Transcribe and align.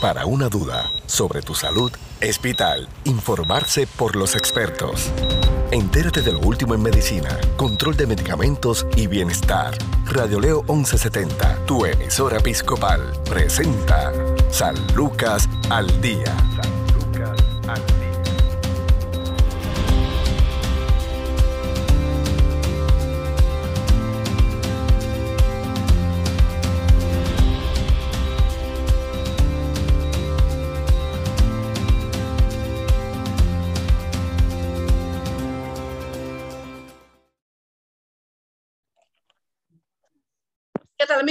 Para 0.00 0.24
una 0.24 0.48
duda 0.48 0.90
sobre 1.04 1.42
tu 1.42 1.54
salud, 1.54 1.92
Hospital. 2.26 2.88
Informarse 3.04 3.86
por 3.86 4.16
los 4.16 4.34
expertos. 4.34 5.10
Entérate 5.72 6.22
de 6.22 6.32
lo 6.32 6.38
último 6.38 6.74
en 6.74 6.82
medicina, 6.82 7.28
control 7.58 7.98
de 7.98 8.06
medicamentos 8.06 8.86
y 8.96 9.08
bienestar. 9.08 9.76
Radio 10.06 10.40
Leo 10.40 10.62
1170, 10.62 11.66
tu 11.66 11.84
emisora 11.84 12.38
episcopal, 12.38 13.12
presenta 13.28 14.10
San 14.50 14.74
Lucas 14.94 15.46
al 15.68 16.00
Día. 16.00 16.34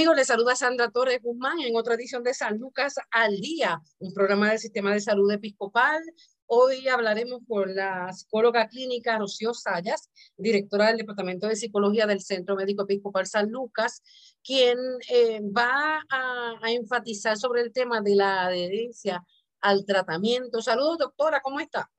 Amigos? 0.00 0.16
Les 0.16 0.28
saluda 0.28 0.56
Sandra 0.56 0.90
Torres 0.90 1.20
Guzmán 1.20 1.60
en 1.60 1.76
otra 1.76 1.92
edición 1.92 2.22
de 2.22 2.32
San 2.32 2.56
Lucas 2.56 2.94
al 3.10 3.36
Día, 3.36 3.82
un 3.98 4.14
programa 4.14 4.48
del 4.48 4.58
Sistema 4.58 4.94
de 4.94 5.00
Salud 5.00 5.30
Episcopal. 5.30 6.02
Hoy 6.46 6.88
hablaremos 6.88 7.42
con 7.46 7.74
la 7.76 8.10
psicóloga 8.10 8.66
clínica 8.66 9.18
Rocío 9.18 9.52
Sayas, 9.52 10.08
directora 10.38 10.86
del 10.86 10.96
Departamento 10.96 11.48
de 11.48 11.56
Psicología 11.56 12.06
del 12.06 12.22
Centro 12.22 12.56
Médico 12.56 12.84
Episcopal 12.84 13.26
San 13.26 13.50
Lucas, 13.50 14.02
quien 14.42 14.78
eh, 15.10 15.42
va 15.42 16.02
a, 16.08 16.54
a 16.62 16.70
enfatizar 16.72 17.36
sobre 17.36 17.60
el 17.60 17.70
tema 17.70 18.00
de 18.00 18.14
la 18.14 18.46
adherencia 18.46 19.22
al 19.60 19.84
tratamiento. 19.84 20.62
Saludos, 20.62 20.96
doctora, 20.96 21.42
¿cómo 21.42 21.60
está? 21.60 21.90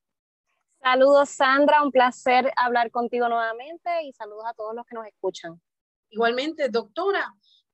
Saludos, 0.82 1.30
Sandra, 1.30 1.84
un 1.84 1.92
placer 1.92 2.52
hablar 2.56 2.90
contigo 2.90 3.30
nuevamente 3.30 3.92
y 4.06 4.14
saludos 4.14 4.46
a 4.48 4.56
todos 4.56 4.74
los 4.74 4.88
que 4.88 4.96
nos 4.96 5.06
escuchan. 5.06 5.62
Igualmente, 6.10 6.68
doctora, 6.68 7.32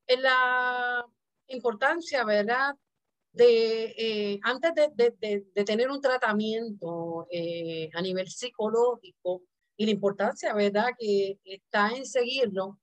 la 0.07 1.05
importancia, 1.47 2.23
¿verdad? 2.23 2.75
De, 3.31 3.93
eh, 3.97 4.39
antes 4.43 4.71
de, 4.95 5.63
tener 5.65 5.91
un 5.91 6.01
tratamiento 6.01 7.27
eh, 7.29 7.89
a 7.93 8.01
nivel 8.01 8.27
psicológico 8.29 9.43
y 9.75 9.85
la 9.85 9.91
importancia, 9.91 10.53
¿verdad?, 10.53 10.89
que 10.97 11.39
está 11.43 11.89
en 11.89 12.05
seguirlo, 12.05 12.79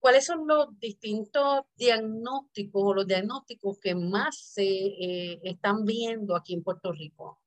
¿cuáles 0.00 0.26
son 0.26 0.46
los 0.46 0.76
distintos 0.80 1.62
diagnósticos 1.76 2.82
o 2.82 2.94
los 2.94 3.06
diagnósticos 3.06 3.78
que 3.78 3.94
más 3.94 4.36
se 4.36 4.64
eh, 4.64 5.40
están 5.44 5.84
viendo 5.84 6.34
aquí 6.34 6.54
en 6.54 6.64
Puerto 6.64 6.90
Rico? 6.90 7.38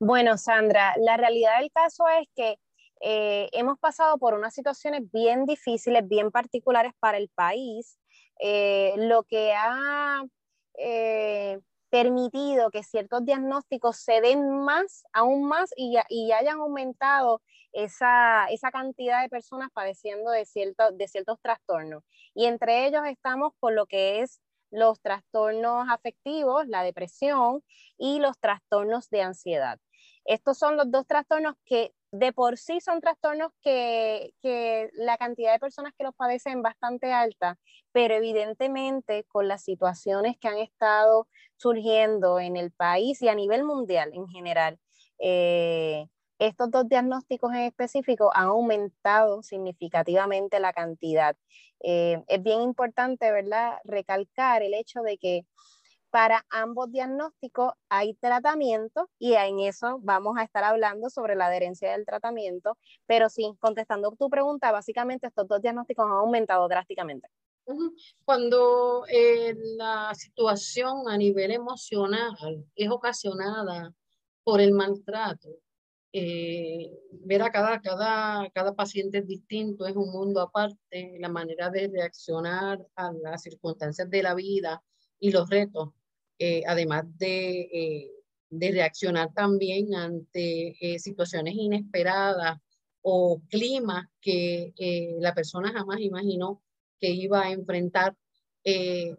Bueno, 0.00 0.36
Sandra, 0.38 0.94
la 0.98 1.16
realidad 1.16 1.60
del 1.60 1.70
caso 1.70 2.04
es 2.20 2.28
que 2.34 2.58
eh, 3.00 3.48
hemos 3.52 3.78
pasado 3.78 4.18
por 4.18 4.34
unas 4.34 4.54
situaciones 4.54 5.02
bien 5.12 5.44
difíciles, 5.46 6.06
bien 6.06 6.30
particulares 6.30 6.92
para 6.98 7.18
el 7.18 7.28
país, 7.28 7.98
eh, 8.40 8.94
lo 8.96 9.24
que 9.24 9.52
ha 9.54 10.22
eh, 10.78 11.60
permitido 11.90 12.70
que 12.70 12.82
ciertos 12.82 13.24
diagnósticos 13.24 13.96
se 13.96 14.20
den 14.20 14.50
más, 14.64 15.04
aún 15.12 15.44
más, 15.48 15.70
y, 15.76 15.96
y 16.08 16.32
hayan 16.32 16.58
aumentado 16.58 17.40
esa, 17.72 18.46
esa, 18.46 18.70
cantidad 18.70 19.22
de 19.22 19.28
personas 19.28 19.70
padeciendo 19.72 20.30
de, 20.30 20.44
cierto, 20.44 20.90
de 20.92 21.08
ciertos 21.08 21.40
trastornos. 21.40 22.02
Y 22.34 22.46
entre 22.46 22.86
ellos 22.86 23.02
estamos 23.06 23.52
con 23.60 23.74
lo 23.74 23.86
que 23.86 24.20
es 24.20 24.40
los 24.70 25.00
trastornos 25.00 25.86
afectivos, 25.90 26.66
la 26.66 26.82
depresión 26.82 27.62
y 27.96 28.20
los 28.20 28.38
trastornos 28.38 29.08
de 29.10 29.22
ansiedad. 29.22 29.78
Estos 30.28 30.58
son 30.58 30.76
los 30.76 30.90
dos 30.90 31.06
trastornos 31.06 31.54
que 31.64 31.94
de 32.12 32.34
por 32.34 32.58
sí 32.58 32.80
son 32.80 33.00
trastornos 33.00 33.50
que, 33.62 34.34
la 34.92 35.16
cantidad 35.16 35.52
de 35.54 35.58
personas 35.58 35.94
que 35.96 36.04
los 36.04 36.14
padecen 36.14 36.58
es 36.58 36.62
bastante 36.62 37.14
alta, 37.14 37.58
pero 37.92 38.14
evidentemente 38.14 39.24
con 39.24 39.48
las 39.48 39.64
situaciones 39.64 40.36
que 40.38 40.48
han 40.48 40.58
estado 40.58 41.28
surgiendo 41.56 42.40
en 42.40 42.58
el 42.58 42.72
país 42.72 43.22
y 43.22 43.28
a 43.28 43.34
nivel 43.34 43.64
mundial 43.64 44.10
en 44.12 44.28
general, 44.28 44.78
eh, 45.18 46.08
estos 46.38 46.70
dos 46.70 46.86
diagnósticos 46.88 47.50
en 47.52 47.60
específico 47.62 48.30
han 48.34 48.48
aumentado 48.48 49.42
significativamente 49.42 50.60
la 50.60 50.74
cantidad. 50.74 51.36
Eh, 51.80 52.22
es 52.28 52.42
bien 52.42 52.60
importante, 52.60 53.32
¿verdad?, 53.32 53.78
recalcar 53.84 54.62
el 54.62 54.74
hecho 54.74 55.00
de 55.00 55.16
que 55.16 55.46
para 56.10 56.44
ambos 56.50 56.90
diagnósticos 56.90 57.72
hay 57.88 58.14
tratamiento 58.14 59.08
y 59.18 59.34
en 59.34 59.60
eso 59.60 59.98
vamos 60.02 60.36
a 60.38 60.42
estar 60.42 60.64
hablando 60.64 61.10
sobre 61.10 61.34
la 61.34 61.46
adherencia 61.46 61.92
del 61.92 62.06
tratamiento, 62.06 62.76
pero 63.06 63.28
sí, 63.28 63.54
contestando 63.60 64.12
tu 64.12 64.30
pregunta, 64.30 64.72
básicamente 64.72 65.26
estos 65.26 65.46
dos 65.46 65.60
diagnósticos 65.60 66.06
han 66.06 66.12
aumentado 66.12 66.66
drásticamente. 66.68 67.28
Cuando 68.24 69.04
eh, 69.08 69.54
la 69.76 70.14
situación 70.14 71.08
a 71.08 71.18
nivel 71.18 71.50
emocional 71.50 72.64
es 72.74 72.90
ocasionada 72.90 73.92
por 74.42 74.62
el 74.62 74.72
maltrato, 74.72 75.50
eh, 76.10 76.90
ver 77.10 77.42
a 77.42 77.50
cada, 77.50 77.78
cada, 77.82 78.48
cada 78.50 78.74
paciente 78.74 79.18
es 79.18 79.26
distinto, 79.26 79.86
es 79.86 79.94
un 79.94 80.10
mundo 80.10 80.40
aparte, 80.40 81.18
la 81.18 81.28
manera 81.28 81.68
de 81.68 81.88
reaccionar 81.88 82.78
a 82.96 83.12
las 83.12 83.42
circunstancias 83.42 84.08
de 84.08 84.22
la 84.22 84.34
vida 84.34 84.82
y 85.20 85.30
los 85.32 85.50
retos 85.50 85.90
eh, 86.38 86.62
además 86.66 87.04
de, 87.18 87.60
eh, 87.72 88.10
de, 88.50 88.70
reaccionar 88.70 89.32
también 89.34 89.94
ante 89.94 90.76
eh, 90.80 90.98
situaciones 91.00 91.54
inesperadas 91.54 92.58
o 93.02 93.42
climas 93.48 94.06
que 94.20 94.72
la 95.20 95.34
persona 95.34 95.72
jamás 95.72 96.00
imaginó 96.00 96.62
que 97.00 97.10
iba 97.10 97.42
a 97.42 97.52
enfrentar. 97.52 98.16
Es, 98.64 99.16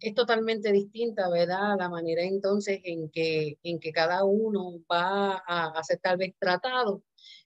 es, 0.00 0.14
totalmente 0.14 0.72
distinta, 0.72 1.30
¿verdad? 1.30 1.76
La 1.78 1.88
manera 1.88 2.22
entonces 2.22 2.80
en 2.84 3.08
que, 3.10 3.58
en 3.62 3.78
que 3.80 3.92
cada 3.92 4.24
uno 4.24 4.80
va 4.90 5.42
a, 5.46 5.68
a 5.68 5.84
ser 5.84 6.00
tal 6.00 6.18
vez 6.18 6.34
tratado. 6.38 7.02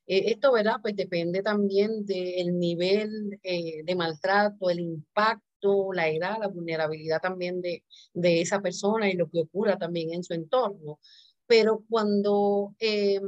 esto, 0.06 0.52
¿verdad? 0.52 0.76
Pues 0.82 0.96
depende 0.96 1.42
también 1.42 2.04
del 2.06 2.58
nivel 2.58 3.38
de 3.42 3.94
maltrato, 3.94 4.68
el 4.70 4.80
impacto 4.80 5.53
la 5.92 6.08
edad, 6.08 6.38
la 6.40 6.48
vulnerabilidad 6.48 7.20
también 7.20 7.60
de, 7.60 7.84
de 8.12 8.40
esa 8.40 8.60
persona 8.60 9.10
y 9.10 9.14
lo 9.14 9.28
que 9.30 9.40
ocurra 9.40 9.78
también 9.78 10.12
en 10.12 10.24
su 10.24 10.34
entorno. 10.34 10.98
Pero 11.46 11.84
cuando 11.88 12.74
eh, 12.78 13.20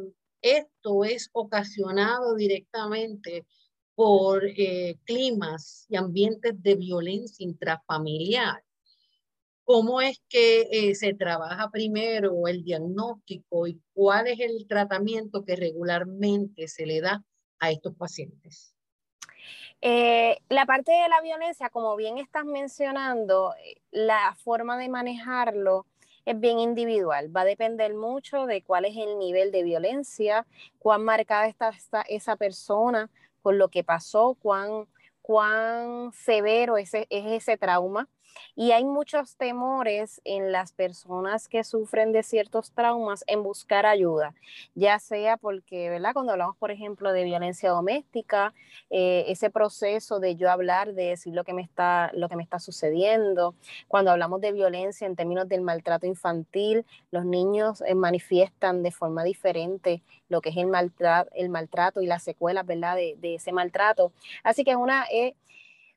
esto 0.42 1.04
es 1.04 1.30
ocasionado 1.32 2.34
directamente 2.34 3.46
por 3.94 4.44
eh, 4.44 4.98
climas 5.04 5.86
y 5.88 5.96
ambientes 5.96 6.62
de 6.62 6.76
violencia 6.76 7.44
intrafamiliar, 7.44 8.62
¿cómo 9.64 10.00
es 10.00 10.22
que 10.28 10.68
eh, 10.70 10.94
se 10.94 11.14
trabaja 11.14 11.70
primero 11.70 12.46
el 12.46 12.62
diagnóstico 12.62 13.66
y 13.66 13.80
cuál 13.92 14.28
es 14.28 14.38
el 14.40 14.66
tratamiento 14.68 15.44
que 15.44 15.56
regularmente 15.56 16.68
se 16.68 16.86
le 16.86 17.00
da 17.00 17.24
a 17.58 17.70
estos 17.70 17.96
pacientes? 17.96 18.75
Eh, 19.80 20.38
la 20.48 20.66
parte 20.66 20.92
de 20.92 21.08
la 21.08 21.20
violencia, 21.20 21.70
como 21.70 21.96
bien 21.96 22.18
estás 22.18 22.44
mencionando, 22.44 23.54
eh, 23.64 23.80
la 23.90 24.36
forma 24.42 24.78
de 24.78 24.88
manejarlo 24.88 25.86
es 26.24 26.38
bien 26.38 26.58
individual. 26.58 27.34
Va 27.34 27.42
a 27.42 27.44
depender 27.44 27.94
mucho 27.94 28.46
de 28.46 28.62
cuál 28.62 28.84
es 28.84 28.96
el 28.96 29.18
nivel 29.18 29.52
de 29.52 29.62
violencia, 29.62 30.46
cuán 30.78 31.04
marcada 31.04 31.46
está, 31.46 31.72
esa 32.08 32.36
persona 32.36 33.10
con 33.42 33.58
lo 33.58 33.68
que 33.68 33.84
pasó, 33.84 34.36
cuán, 34.40 34.86
cuán 35.22 36.12
severo 36.12 36.78
es 36.78 36.90
ese 37.10 37.56
trauma. 37.56 38.08
Y 38.54 38.72
hay 38.72 38.84
muchos 38.84 39.36
temores 39.36 40.20
en 40.24 40.52
las 40.52 40.72
personas 40.72 41.48
que 41.48 41.64
sufren 41.64 42.12
de 42.12 42.22
ciertos 42.22 42.72
traumas 42.72 43.24
en 43.26 43.42
buscar 43.42 43.86
ayuda, 43.86 44.34
ya 44.74 44.98
sea 44.98 45.36
porque, 45.36 45.90
¿verdad? 45.90 46.12
Cuando 46.12 46.32
hablamos, 46.32 46.56
por 46.56 46.70
ejemplo, 46.70 47.12
de 47.12 47.24
violencia 47.24 47.70
doméstica, 47.70 48.54
eh, 48.90 49.24
ese 49.28 49.50
proceso 49.50 50.20
de 50.20 50.36
yo 50.36 50.50
hablar, 50.50 50.94
de 50.94 51.06
decir 51.08 51.34
lo 51.34 51.44
que, 51.44 51.52
me 51.52 51.62
está, 51.62 52.10
lo 52.14 52.28
que 52.28 52.36
me 52.36 52.42
está 52.42 52.58
sucediendo, 52.58 53.54
cuando 53.88 54.10
hablamos 54.10 54.40
de 54.40 54.52
violencia 54.52 55.06
en 55.06 55.16
términos 55.16 55.48
del 55.48 55.62
maltrato 55.62 56.06
infantil, 56.06 56.84
los 57.10 57.24
niños 57.24 57.82
eh, 57.86 57.94
manifiestan 57.94 58.82
de 58.82 58.90
forma 58.90 59.24
diferente 59.24 60.02
lo 60.28 60.40
que 60.40 60.50
es 60.50 60.56
el 60.56 60.66
maltrato, 60.66 61.30
el 61.34 61.48
maltrato 61.48 62.00
y 62.00 62.06
las 62.06 62.22
secuelas, 62.22 62.66
¿verdad? 62.66 62.96
De, 62.96 63.16
de 63.18 63.36
ese 63.36 63.52
maltrato. 63.52 64.12
Así 64.42 64.64
que 64.64 64.76
una... 64.76 65.04
Eh, 65.12 65.34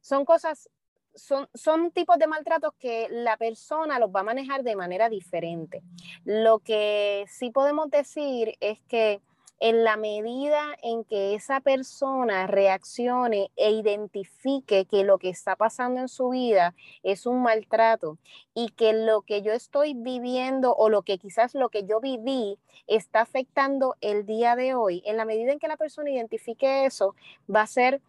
son 0.01 0.25
cosas 0.25 0.69
son, 1.15 1.91
tipos 1.91 2.17
de 2.17 2.27
maltratos 2.27 2.73
que 2.79 3.07
la 3.09 3.37
persona 3.37 3.99
los 3.99 4.09
va 4.09 4.21
a 4.21 4.23
manejar 4.23 4.63
de 4.63 4.75
manera 4.75 5.09
diferente. 5.09 5.81
Lo 6.25 6.59
que 6.59 7.25
sí 7.27 7.51
podemos 7.51 7.89
decir 7.89 8.55
es 8.59 8.79
que 8.87 9.21
en 9.61 9.83
la 9.83 9.97
medida 9.97 10.63
en 10.81 11.03
que 11.03 11.35
esa 11.35 11.59
persona 11.59 12.47
reaccione 12.47 13.51
e 13.57 13.71
identifique 13.71 14.85
que 14.85 15.03
lo 15.03 15.17
que 15.17 15.29
está 15.29 15.57
pasando 15.57 15.99
en 15.99 16.07
su 16.07 16.29
vida 16.29 16.73
es 17.03 17.25
un 17.25 17.41
maltrato 17.41 18.17
y 18.53 18.69
que 18.69 18.93
lo 18.93 19.21
que 19.21 19.41
yo 19.41 19.51
estoy 19.51 19.93
viviendo 19.95 20.73
o 20.73 20.87
lo 20.87 21.01
que 21.01 21.17
quizás 21.17 21.55
lo 21.55 21.67
que 21.67 21.83
yo 21.83 21.99
viví 21.99 22.57
está 22.87 23.21
afectando 23.21 23.95
el 23.99 24.25
día 24.25 24.55
de 24.55 24.75
hoy, 24.75 25.03
en 25.05 25.17
la 25.17 25.25
medida 25.25 25.51
en 25.51 25.59
que 25.59 25.67
la 25.67 25.77
persona 25.77 26.09
identifique 26.09 26.85
eso, 26.85 27.15
va 27.53 27.63
a 27.63 27.67
ser 27.67 28.01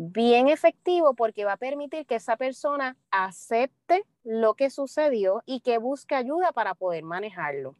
bien 0.00 0.48
efectivo 0.48 1.12
porque 1.14 1.44
va 1.44 1.54
a 1.54 1.56
permitir 1.56 2.06
que 2.06 2.14
esa 2.14 2.36
persona 2.36 2.96
acepte 3.10 4.04
lo 4.22 4.54
que 4.54 4.70
sucedió 4.70 5.42
y 5.44 5.58
que 5.60 5.78
busque 5.78 6.14
ayuda 6.14 6.52
para 6.52 6.74
poder 6.74 7.02
manejarlo. 7.02 7.74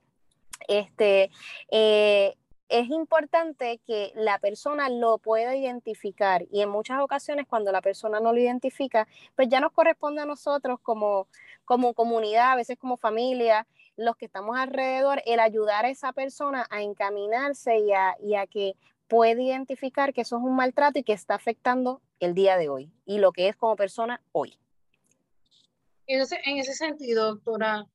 Este, 0.67 1.31
eh, 1.71 2.35
es 2.69 2.91
importante 2.91 3.81
que 3.87 4.11
la 4.17 4.41
persona 4.41 4.89
lo 4.89 5.19
pueda 5.19 5.55
identificar 5.55 6.45
y 6.51 6.61
en 6.61 6.71
muchas 6.71 7.01
ocasiones 7.01 7.47
cuando 7.47 7.71
la 7.71 7.83
persona 7.83 8.19
no 8.19 8.33
lo 8.33 8.41
identifica, 8.41 9.07
pues 9.37 9.49
ya 9.49 9.61
nos 9.61 9.71
corresponde 9.71 10.21
a 10.21 10.27
nosotros 10.27 10.81
como, 10.83 11.29
como 11.65 11.95
comunidad, 11.95 12.51
a 12.51 12.57
veces 12.57 12.79
como 12.79 12.97
familia, 12.97 13.69
los 13.97 14.17
que 14.17 14.27
estamos 14.27 14.59
alrededor, 14.59 15.23
el 15.25 15.39
ayudar 15.39 15.85
a 15.85 15.91
esa 15.91 16.13
persona 16.13 16.67
a 16.69 16.83
encaminarse 16.83 17.79
y 17.79 17.93
a, 17.93 18.17
y 18.21 18.35
a 18.35 18.49
que 18.49 18.75
pueda 19.07 19.41
identificar 19.41 20.13
que 20.13 20.23
eso 20.23 20.37
es 20.37 20.43
un 20.43 20.57
maltrato 20.57 20.99
y 20.99 21.05
que 21.05 21.13
está 21.13 21.37
afectando 21.37 22.03
el 22.21 22.35
día 22.35 22.57
de 22.57 22.69
hoy 22.69 22.93
y 23.05 23.19
lo 23.19 23.33
que 23.33 23.49
es 23.49 23.57
como 23.57 23.77
persona 23.77 24.23
hoy. 24.33 24.59
En 26.07 26.21
ese, 26.21 26.39
en 26.45 26.59
ese 26.59 26.75
sentido, 26.75 27.27
doctora, 27.27 27.87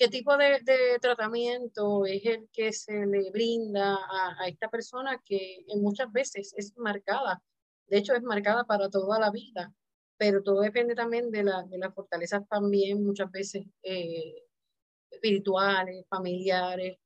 ¿Qué 0.00 0.08
tipo 0.08 0.34
de, 0.38 0.62
tratamiento 0.98 2.06
es 2.06 2.24
el 2.24 2.48
que 2.54 2.72
se 2.72 3.04
le 3.04 3.30
brinda 3.30 3.98
a, 4.38 4.48
esta 4.48 4.70
persona 4.70 5.20
que 5.22 5.62
muchas 5.76 6.10
veces 6.10 6.54
es 6.56 6.74
marcada? 6.78 7.42
De 7.86 7.98
hecho, 7.98 8.14
es 8.14 8.22
marcada 8.22 8.64
para 8.64 8.88
toda 8.88 9.20
la 9.20 9.30
vida, 9.30 9.74
pero 10.16 10.42
todo 10.42 10.62
depende 10.62 10.94
también 10.94 11.30
de, 11.30 11.42
la, 11.42 11.64
de 11.64 11.76
las 11.76 11.94
fortalezas 11.94 12.48
también 12.48 13.04
muchas 13.04 13.30
veces 13.30 13.66
eh, 13.82 14.36
espirituales, 15.10 16.06
familiares, 16.08 16.96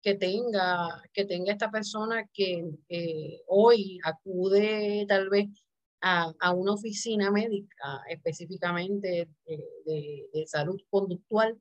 que 0.00 0.14
tenga, 0.14 1.02
que 1.12 1.24
tenga 1.24 1.50
esta 1.50 1.72
persona 1.72 2.28
que 2.32 2.70
eh, 2.88 3.40
hoy 3.48 3.98
acude 4.04 5.06
tal 5.08 5.28
vez 5.28 5.48
a, 6.04 6.32
a, 6.38 6.52
una 6.52 6.72
oficina 6.72 7.30
médica 7.30 8.02
específicamente 8.08 9.28
de, 9.46 10.28
de 10.32 10.46
salud 10.46 10.80
conductual 10.90 11.58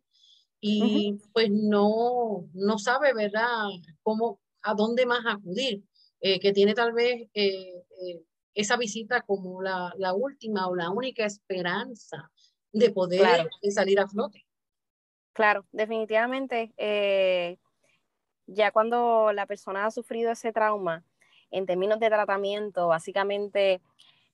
y 0.65 1.19
pues 1.33 1.49
no, 1.51 2.47
no 2.53 2.77
sabe, 2.77 3.13
¿verdad?, 3.13 3.67
cómo, 4.01 4.39
a 4.61 4.73
dónde 4.73 5.05
más 5.05 5.25
acudir, 5.25 5.83
eh, 6.21 6.39
que 6.39 6.53
tiene 6.53 6.73
tal 6.73 6.93
vez 6.93 7.27
eh, 7.33 7.83
eh, 8.01 8.23
esa 8.53 8.77
visita 8.77 9.23
como 9.23 9.61
la, 9.61 9.93
la, 9.97 10.13
última 10.13 10.69
o 10.69 10.75
la 10.75 10.89
única 10.89 11.25
esperanza 11.25 12.31
de 12.71 12.91
poder 12.91 13.49
salir 13.71 13.99
a 13.99 14.07
flote. 14.07 14.45
Claro, 15.33 15.65
definitivamente, 15.73 16.71
ya 18.47 18.71
cuando 18.71 19.33
la 19.33 19.45
persona 19.45 19.85
ha 19.85 19.91
sufrido 19.91 20.31
ese 20.31 20.53
trauma, 20.53 21.03
en 21.51 21.65
términos 21.65 21.99
de 21.99 22.07
tratamiento, 22.07 22.87
básicamente 22.87 23.81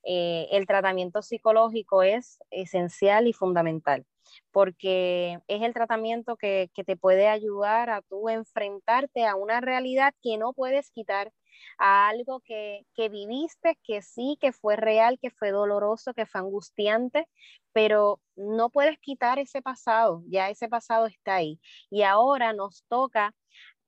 el 0.02 0.66
tratamiento 0.66 1.22
psicológico 1.22 2.02
es 2.02 2.38
esencial 2.50 3.26
y 3.26 3.32
fundamental 3.32 4.06
porque 4.50 5.38
es 5.48 5.62
el 5.62 5.74
tratamiento 5.74 6.36
que, 6.36 6.70
te 6.74 6.96
puede 6.96 7.28
ayudar 7.28 7.90
a 7.90 8.02
tú 8.02 8.28
enfrentarte 8.28 9.26
a 9.26 9.36
una 9.36 9.60
realidad 9.60 10.14
que 10.22 10.38
no 10.38 10.52
puedes 10.52 10.90
quitar, 10.90 11.32
a 11.78 12.08
algo 12.08 12.40
que, 12.40 12.86
que 12.94 13.08
viviste, 13.08 13.78
que 13.84 14.02
sí, 14.02 14.38
que 14.40 14.52
fue 14.52 14.76
real, 14.76 15.18
que 15.20 15.30
fue 15.30 15.50
doloroso, 15.50 16.14
que 16.14 16.26
fue 16.26 16.40
angustiante, 16.40 17.28
pero 17.72 18.20
no 18.34 18.70
puedes 18.70 18.98
quitar 18.98 19.38
ese 19.38 19.60
pasado, 19.60 20.22
ya 20.26 20.48
ese 20.48 20.68
pasado 20.68 21.06
está 21.06 21.36
ahí. 21.36 21.60
Y 21.90 22.02
ahora 22.02 22.52
nos 22.54 22.84
toca 22.88 23.34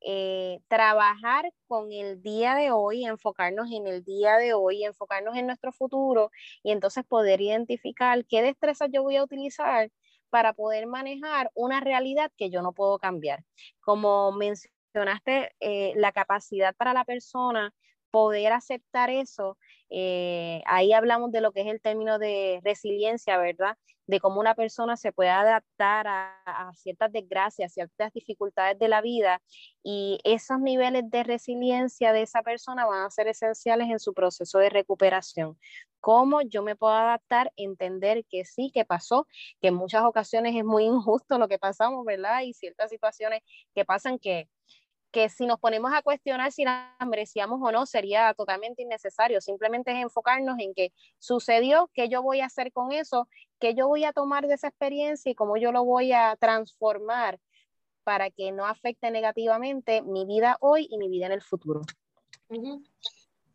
eh, 0.05 0.61
trabajar 0.69 1.53
con 1.67 1.93
el 1.93 2.23
día 2.23 2.55
de 2.55 2.71
hoy, 2.73 3.05
enfocarnos 3.05 3.71
en 3.73 3.87
el 3.87 4.05
día 4.05 4.37
de 4.37 4.55
hoy, 4.55 4.85
enfocarnos 4.85 5.37
en 5.37 5.47
nuestro 5.47 5.73
futuro 5.73 6.31
y 6.63 6.73
entonces 6.73 7.05
poder 7.05 7.41
identificar 7.41 8.25
qué 8.27 8.43
destrezas 8.43 8.89
yo 8.93 9.03
voy 9.03 9.17
a 9.17 9.25
utilizar 9.25 9.91
para 10.31 10.55
poder 10.55 10.87
manejar 10.87 11.51
una 11.55 11.81
realidad 11.81 12.33
que 12.37 12.51
yo 12.51 12.63
no 12.63 12.73
puedo 12.73 12.99
cambiar. 12.99 13.45
Como 13.81 14.33
mencionaste, 14.33 15.51
eh, 15.61 15.93
la 15.97 16.13
capacidad 16.13 16.75
para 16.77 16.95
la 16.95 17.05
persona 17.05 17.75
poder 18.11 18.53
aceptar 18.53 19.11
eso, 19.11 19.59
eh, 19.95 20.63
ahí 20.67 20.93
hablamos 20.93 21.33
de 21.33 21.43
lo 21.43 21.53
que 21.53 21.61
es 21.61 21.67
el 21.67 21.81
término 21.81 22.19
de 22.19 22.61
resiliencia, 22.65 23.37
¿verdad? 23.37 23.77
De 24.07 24.21
cómo 24.21 24.41
una 24.41 24.55
persona 24.55 24.97
se 24.97 25.13
puede 25.13 25.31
adaptar 25.31 26.07
a, 26.09 26.73
ciertas 26.75 27.13
desgracias, 27.13 27.75
ciertas 27.75 28.13
dificultades 28.13 28.79
de 28.79 28.89
la 28.89 29.03
vida 29.03 29.43
y 29.83 30.19
esos 30.25 30.59
niveles 30.61 31.11
de 31.11 31.25
resiliencia 31.25 32.13
de 32.13 32.23
esa 32.23 32.43
persona 32.43 32.87
van 32.87 33.05
a 33.05 33.11
ser 33.11 33.29
esenciales 33.29 33.91
en 33.91 34.01
su 34.01 34.15
proceso 34.15 34.59
de 34.59 34.71
recuperación 34.71 35.59
cómo 36.01 36.43
yo 36.43 36.65
me 36.65 36.75
puedo 36.75 36.95
adaptar, 36.95 37.53
entender 37.57 38.25
que 38.29 38.45
sí, 38.45 38.73
que 38.75 38.85
pasó, 38.85 39.29
que 39.61 39.69
en 39.69 39.75
muchas 39.75 40.03
ocasiones 40.03 40.57
es 40.57 40.65
muy 40.65 40.85
injusto 40.85 41.39
lo 41.39 41.47
que 41.47 41.61
pasamos, 41.61 42.05
¿verdad? 42.05 42.43
Y 42.43 42.55
ciertas 42.55 42.91
situaciones 42.91 43.41
que 43.73 43.85
pasan 43.85 44.19
que, 44.19 44.49
que 45.13 45.29
si 45.29 45.47
nos 45.47 45.61
ponemos 45.61 45.93
a 45.93 46.03
cuestionar 46.03 46.51
si 46.51 46.65
las 46.65 46.89
merecíamos 47.07 47.61
o 47.63 47.71
no, 47.71 47.85
sería 47.85 48.33
totalmente 48.35 48.83
innecesario. 48.83 49.41
Simplemente 49.41 49.93
es 49.93 49.99
enfocarnos 49.99 50.59
en 50.59 50.75
que 50.75 50.93
sucedió, 51.19 51.91
qué 51.93 52.09
yo 52.09 52.23
voy 52.23 52.41
a 52.41 52.47
hacer 52.47 52.73
con 52.73 52.93
eso, 52.93 53.29
qué 53.61 53.75
yo 53.75 53.87
voy 53.87 54.05
a 54.05 54.13
tomar 54.13 54.49
de 54.49 54.55
esa 54.55 54.69
experiencia 54.69 55.31
y 55.31 55.35
cómo 55.35 55.59
yo 55.59 55.71
lo 55.71 55.85
voy 55.85 56.13
a 56.13 56.35
transformar 56.41 57.39
para 58.05 58.31
que 58.31 58.51
no 58.53 58.67
afecte 58.67 59.11
negativamente 59.11 60.03
mi 60.03 60.25
vida 60.25 60.57
hoy 60.61 60.89
y 60.91 60.97
mi 60.97 61.09
vida 61.09 61.27
en 61.27 61.33
el 61.33 61.43
futuro. 61.43 61.83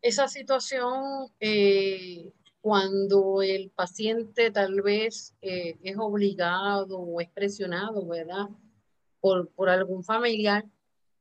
Esa 0.00 0.28
situación 0.28 1.28
eh, 1.40 2.32
cuando 2.60 3.42
el 3.42 3.70
paciente 3.70 4.52
tal 4.52 4.80
vez 4.80 5.34
eh, 5.42 5.76
es 5.82 5.96
obligado 5.98 7.00
o 7.00 7.20
es 7.20 7.28
presionado, 7.30 8.06
¿verdad? 8.06 8.48
Por, 9.20 9.50
por 9.50 9.68
algún 9.68 10.04
familiar 10.04 10.64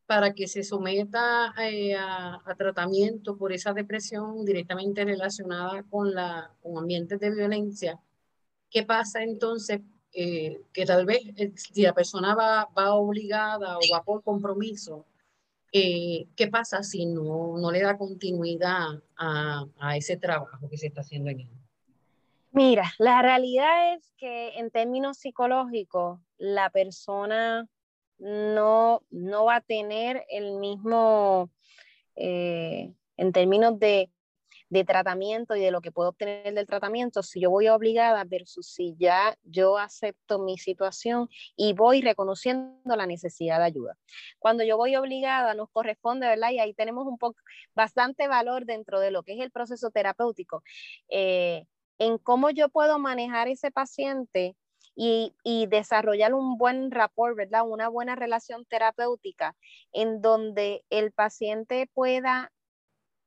para 0.07 0.33
que 0.33 0.48
se 0.48 0.63
someta 0.63 1.54
eh, 1.62 1.94
a, 1.95 2.42
tratamiento 2.57 3.38
por 3.38 3.51
esa 3.51 3.74
depresión 3.74 4.45
directamente 4.45 5.04
relacionada 5.04 5.83
con, 5.83 6.15
la, 6.15 6.50
con 6.63 6.77
ambientes 6.77 7.19
de 7.19 7.30
violencia. 7.30 8.00
¿Qué 8.69 8.83
pasa 8.83 9.21
entonces? 9.21 9.81
Eh, 10.13 10.62
que 10.74 10.86
tal 10.86 11.06
vez 11.06 11.21
si 11.56 11.83
la 11.83 11.94
persona 11.94 12.33
va, 12.33 12.69
va 12.75 12.94
obligada 12.94 13.77
o 13.77 13.81
va 13.94 14.04
por 14.04 14.23
compromiso, 14.23 15.06
¿qué 15.71 16.47
pasa 16.49 16.81
si 16.81 17.06
no, 17.06 17.57
no 17.57 17.69
le 17.69 17.81
da 17.81 17.97
continuidad 17.97 19.04
a, 19.18 19.66
a, 19.78 19.97
ese 19.97 20.18
trabajo 20.18 20.69
que 20.69 20.78
se 20.78 20.87
está 20.87 21.02
haciendo 21.02 21.30
en 21.30 21.42
él? 21.42 21.49
Mira, 22.52 22.94
la 22.97 23.21
realidad 23.21 23.94
es 23.94 24.11
que 24.18 24.57
en 24.57 24.71
términos 24.71 25.18
psicológicos, 25.18 26.19
la 26.37 26.71
persona 26.71 27.68
no, 28.19 29.04
no 29.09 29.45
va 29.45 29.57
a 29.57 29.62
tener 29.62 30.26
el 30.30 30.57
mismo, 30.57 31.50
eh, 32.16 32.94
en 33.18 33.31
términos 33.31 33.80
de, 33.80 34.12
de 34.69 34.83
tratamiento 34.83 35.56
y 35.56 35.62
de 35.62 35.71
lo 35.71 35.81
que 35.81 35.92
puedo 35.92 36.09
obtener 36.09 36.54
del 36.54 36.68
tratamiento 36.68 37.24
si 37.24 37.40
yo 37.40 37.50
voy 37.50 37.68
obligada 37.69 38.24
versus 38.26 38.68
si 38.68 38.95
ya 38.97 39.38
yo 39.44 39.78
acepto 39.78 40.40
mi 40.40 40.57
situación 40.57 41.30
y 41.56 41.74
voy 41.74 42.02
reconociendo 42.02 42.95
la 42.95 43.06
necesidad 43.06 43.59
de 43.59 43.66
ayuda. 43.66 43.97
Cuando 44.40 44.64
yo 44.64 44.78
voy 44.78 44.95
obligada 44.95 45.54
nos 45.54 45.69
corresponde, 45.71 46.28
¿verdad? 46.28 46.52
Y 46.52 46.59
ahí 46.59 46.74
tenemos 46.74 47.07
un 47.07 47.18
poco, 47.18 47.40
bastante 47.76 48.28
valor 48.28 48.66
dentro 48.66 49.00
de 49.00 49.12
lo 49.12 49.24
que 49.24 49.33
es 49.33 49.40
el 49.40 49.52
proceso 49.52 49.90
terapéutico, 49.90 50.64
eh, 51.09 51.66
en 52.00 52.18
cómo 52.18 52.50
yo 52.50 52.69
puedo 52.69 53.00
manejar 53.00 53.47
ese 53.47 53.71
paciente 53.71 54.56
y, 54.97 55.68
desarrollar 55.68 56.33
un 56.33 56.57
buen 56.57 56.89
rapport, 56.89 57.35
¿verdad? 57.37 57.68
Una 57.68 57.87
buena 57.87 58.16
relación 58.16 58.66
terapéutica 58.66 59.56
en 59.94 60.21
donde 60.21 60.83
el 60.89 61.11
paciente 61.11 61.87
pueda 61.94 62.51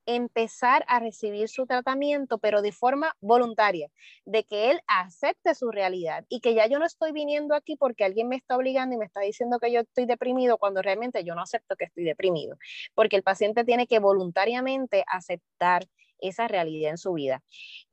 empezar 0.07 0.85
a 0.89 0.99
recibir 0.99 1.49
su 1.49 1.67
tratamiento, 1.67 2.39
pero 2.39 2.63
de 2.63 2.73
forma 2.73 3.15
voluntaria, 3.21 3.89
de 4.25 4.43
que 4.43 4.73
él 4.73 4.81
acepte 4.89 5.55
su 5.55 5.71
realidad 5.71 6.25
y 6.29 6.41
que 6.41 6.55
ya 6.55 6.67
yo 6.67 6.81
no 6.81 6.87
estoy 6.87 7.13
viniendo 7.13 7.55
aquí 7.55 7.77
porque 7.77 8.05
alguien 8.05 8.29
me 8.29 8.37
está 8.37 8.57
obligando 8.57 8.97
y 8.97 8.99
me 8.99 9.05
está 9.05 9.21
diciendo 9.21 9.61
que 9.61 9.71
yo 9.71 9.81
estoy 9.81 10.07
deprimido 10.07 10.59
cuando 10.59 10.83
realmente 10.83 11.23
yo 11.23 11.37
no 11.37 11.43
acepto 11.43 11.77
que 11.77 11.85
estoy 11.85 12.03
deprimido, 12.03 12.57
porque 12.95 13.15
el 13.15 13.23
paciente 13.23 13.65
tiene 13.65 13.87
que 13.87 14.01
voluntariamente 14.01 15.05
aceptar 15.07 15.87
esa 16.19 16.49
realidad 16.49 16.91
en 16.91 16.99
su 16.99 17.13
vida. 17.13 17.43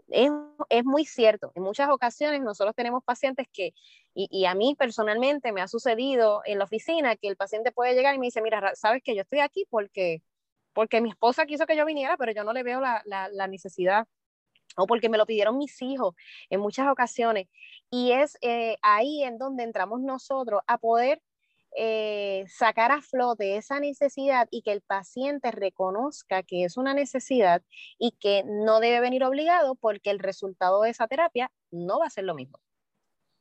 Es, 0.10 0.32
es 0.70 0.86
muy 0.86 1.06
cierto, 1.06 1.52
en 1.56 1.64
muchas 1.64 1.90
ocasiones 1.90 2.42
nosotros 2.42 2.74
tenemos 2.76 3.04
pacientes 3.04 3.48
que, 3.52 3.74
y, 4.14 4.28
y, 4.32 4.46
a 4.46 4.56
mí 4.56 4.76
personalmente 4.78 5.52
me 5.52 5.62
ha 5.62 5.68
sucedido 5.68 6.42
en 6.46 6.60
la 6.60 6.64
oficina 6.64 7.16
que 7.18 7.28
el 7.28 7.36
paciente 7.36 7.72
puede 7.74 7.94
llegar 7.94 8.16
y 8.16 8.20
me 8.20 8.28
dice, 8.28 8.42
mira, 8.42 8.74
sabes 8.76 9.04
que 9.04 9.16
yo 9.16 9.24
estoy 9.24 9.40
aquí 9.40 9.66
porque 9.70 10.22
porque 10.78 11.02
mi 11.02 11.10
esposa 11.10 11.48
quiso 11.48 11.66
que 11.66 11.76
yo 11.76 11.88
viniera, 11.88 12.18
pero 12.18 12.32
yo 12.34 12.44
no 12.44 12.54
le 12.54 12.62
veo 12.62 12.80
la, 12.80 13.02
la, 13.04 13.48
necesidad 13.48 14.06
o 14.76 14.86
porque 14.86 15.10
me 15.10 15.18
lo 15.18 15.26
pidieron 15.26 15.58
mis 15.58 15.82
hijos 15.82 16.14
en 16.52 16.60
muchas 16.60 16.88
ocasiones. 16.88 17.48
Y 17.90 18.12
es 18.12 18.38
eh, 18.42 18.78
ahí 18.84 19.24
en 19.24 19.40
donde 19.40 19.64
entramos 19.64 20.02
nosotros 20.02 20.62
a 20.68 20.78
poder 20.78 21.20
eh, 21.80 22.44
sacar 22.48 22.92
a 22.92 23.04
flote 23.04 23.56
esa 23.56 23.80
necesidad 23.80 24.48
y 24.50 24.64
que 24.64 24.72
el 24.72 24.82
paciente 24.82 25.52
reconozca 25.52 26.42
que 26.42 26.64
es 26.64 26.76
una 26.76 26.96
necesidad 26.96 27.62
y 28.00 28.14
que 28.20 28.44
no 28.46 28.80
debe 28.80 29.00
venir 29.00 29.24
obligado 29.24 29.76
porque 29.76 30.10
el 30.10 30.18
resultado 30.18 30.82
de 30.82 30.90
esa 30.90 31.08
terapia 31.08 31.52
no 31.70 32.00
va 32.00 32.08
a 32.08 32.10
ser 32.10 32.24
lo 32.24 32.34
mismo. 32.34 32.60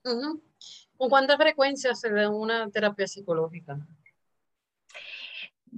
¿Con 0.02 1.08
cuánta 1.08 1.36
frecuencia 1.38 1.94
se 1.94 2.12
da 2.12 2.28
una 2.28 2.70
terapia 2.70 3.06
psicológica? 3.06 3.78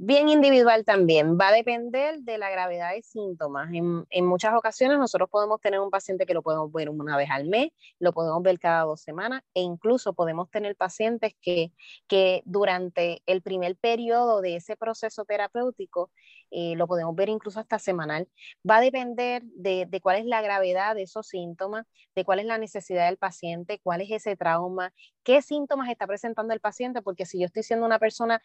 Bien 0.01 0.29
individual 0.29 0.85
también, 0.85 1.37
va 1.37 1.49
a 1.49 1.53
depender 1.53 2.21
de 2.21 2.39
la 2.39 2.51
gravedad 2.51 2.93
de 2.93 3.03
síntomas. 3.03 3.69
En, 3.73 4.27
muchas 4.27 4.55
ocasiones 4.55 4.97
nosotros 4.97 5.29
podemos 5.29 5.61
tener 5.61 5.81
un 5.81 5.91
paciente 5.91 6.25
que 6.25 6.35
lo 6.35 6.43
podemos 6.43 6.71
ver 6.73 6.89
una 6.89 7.17
vez 7.17 7.29
al 7.31 7.47
mes, 7.47 7.71
lo 7.99 8.13
podemos 8.13 8.41
ver 8.45 8.61
cada 8.61 8.85
dos 8.85 9.01
semanas 9.01 9.43
e 9.55 9.61
incluso 9.61 10.13
podemos 10.13 10.49
tener 10.53 10.77
pacientes 10.77 11.35
que, 11.43 11.73
que 12.07 12.43
durante 12.45 13.23
el 13.27 13.43
primer 13.43 13.75
periodo 13.75 14.41
de 14.41 14.55
ese 14.55 14.77
proceso 14.77 15.25
terapéutico 15.25 16.13
eh, 16.53 16.77
lo 16.77 16.87
podemos 16.87 17.17
ver 17.17 17.29
incluso 17.29 17.59
hasta 17.59 17.81
semanal. 17.81 18.29
Va 18.69 18.77
a 18.77 18.81
depender 18.81 19.43
de, 19.47 19.87
de 19.87 20.01
cuál 20.01 20.19
es 20.19 20.27
la 20.27 20.41
gravedad 20.43 20.95
de 20.95 21.03
esos 21.03 21.27
síntomas, 21.27 21.87
de 22.15 22.25
cuál 22.25 22.39
es 22.39 22.47
la 22.47 22.59
necesidad 22.59 23.07
del 23.07 23.17
paciente, 23.19 23.81
cuál 23.83 24.01
es 24.03 24.13
ese 24.13 24.37
trauma, 24.37 24.93
qué 25.25 25.43
síntomas 25.43 25.91
está 25.91 26.07
presentando 26.07 26.55
el 26.55 26.61
paciente, 26.61 27.03
porque 27.03 27.27
si 27.27 27.41
yo 27.41 27.47
estoy 27.47 27.65
siendo 27.65 27.85
una 27.85 27.99
persona 27.99 28.41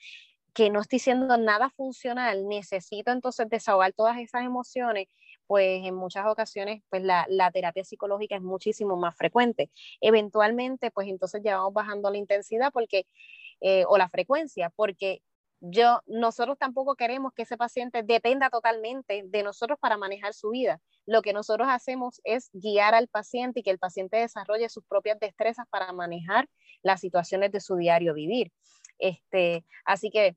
que 0.53 0.69
no 0.69 0.81
estoy 0.81 0.99
siendo 0.99 1.37
nada 1.37 1.69
funcional, 1.71 2.47
necesito 2.47 3.11
entonces 3.11 3.49
desahogar 3.49 3.93
todas 3.93 4.17
esas 4.17 4.43
emociones, 4.43 5.07
pues 5.47 5.85
en 5.85 5.95
muchas 5.95 6.25
ocasiones 6.27 6.83
pues 6.89 7.03
la, 7.03 7.25
terapia 7.51 7.83
psicológica 7.83 8.35
es 8.35 8.41
muchísimo 8.41 8.95
más 8.97 9.15
frecuente. 9.15 9.71
Eventualmente 10.01 10.91
pues 10.91 11.07
entonces 11.07 11.41
ya 11.43 11.57
vamos 11.57 11.73
bajando 11.73 12.09
la 12.11 12.17
intensidad 12.17 12.71
porque, 12.71 13.05
eh, 13.61 13.85
o 13.87 13.97
la 13.97 14.09
frecuencia, 14.09 14.69
porque 14.75 15.21
yo, 15.65 16.01
nosotros 16.07 16.57
tampoco 16.59 16.95
queremos 16.95 17.31
que 17.33 17.43
ese 17.43 17.55
paciente 17.55 18.03
dependa 18.03 18.49
totalmente 18.49 19.23
de 19.25 19.43
nosotros 19.43 19.79
para 19.79 19.97
manejar 19.97 20.33
su 20.33 20.49
vida. 20.49 20.81
Lo 21.05 21.21
que 21.21 21.31
nosotros 21.31 21.69
hacemos 21.71 22.19
es 22.25 22.49
guiar 22.51 22.93
al 22.95 23.07
paciente 23.07 23.61
y 23.61 23.63
que 23.63 23.71
el 23.71 23.79
paciente 23.79 24.17
desarrolle 24.17 24.67
sus 24.67 24.83
propias 24.85 25.19
destrezas 25.19 25.65
para 25.69 25.93
manejar 25.93 26.49
las 26.81 26.99
situaciones 26.99 27.51
de 27.53 27.61
su 27.61 27.77
diario 27.77 28.13
vivir. 28.13 28.51
Este, 28.99 29.65
así 29.85 30.09
que 30.11 30.35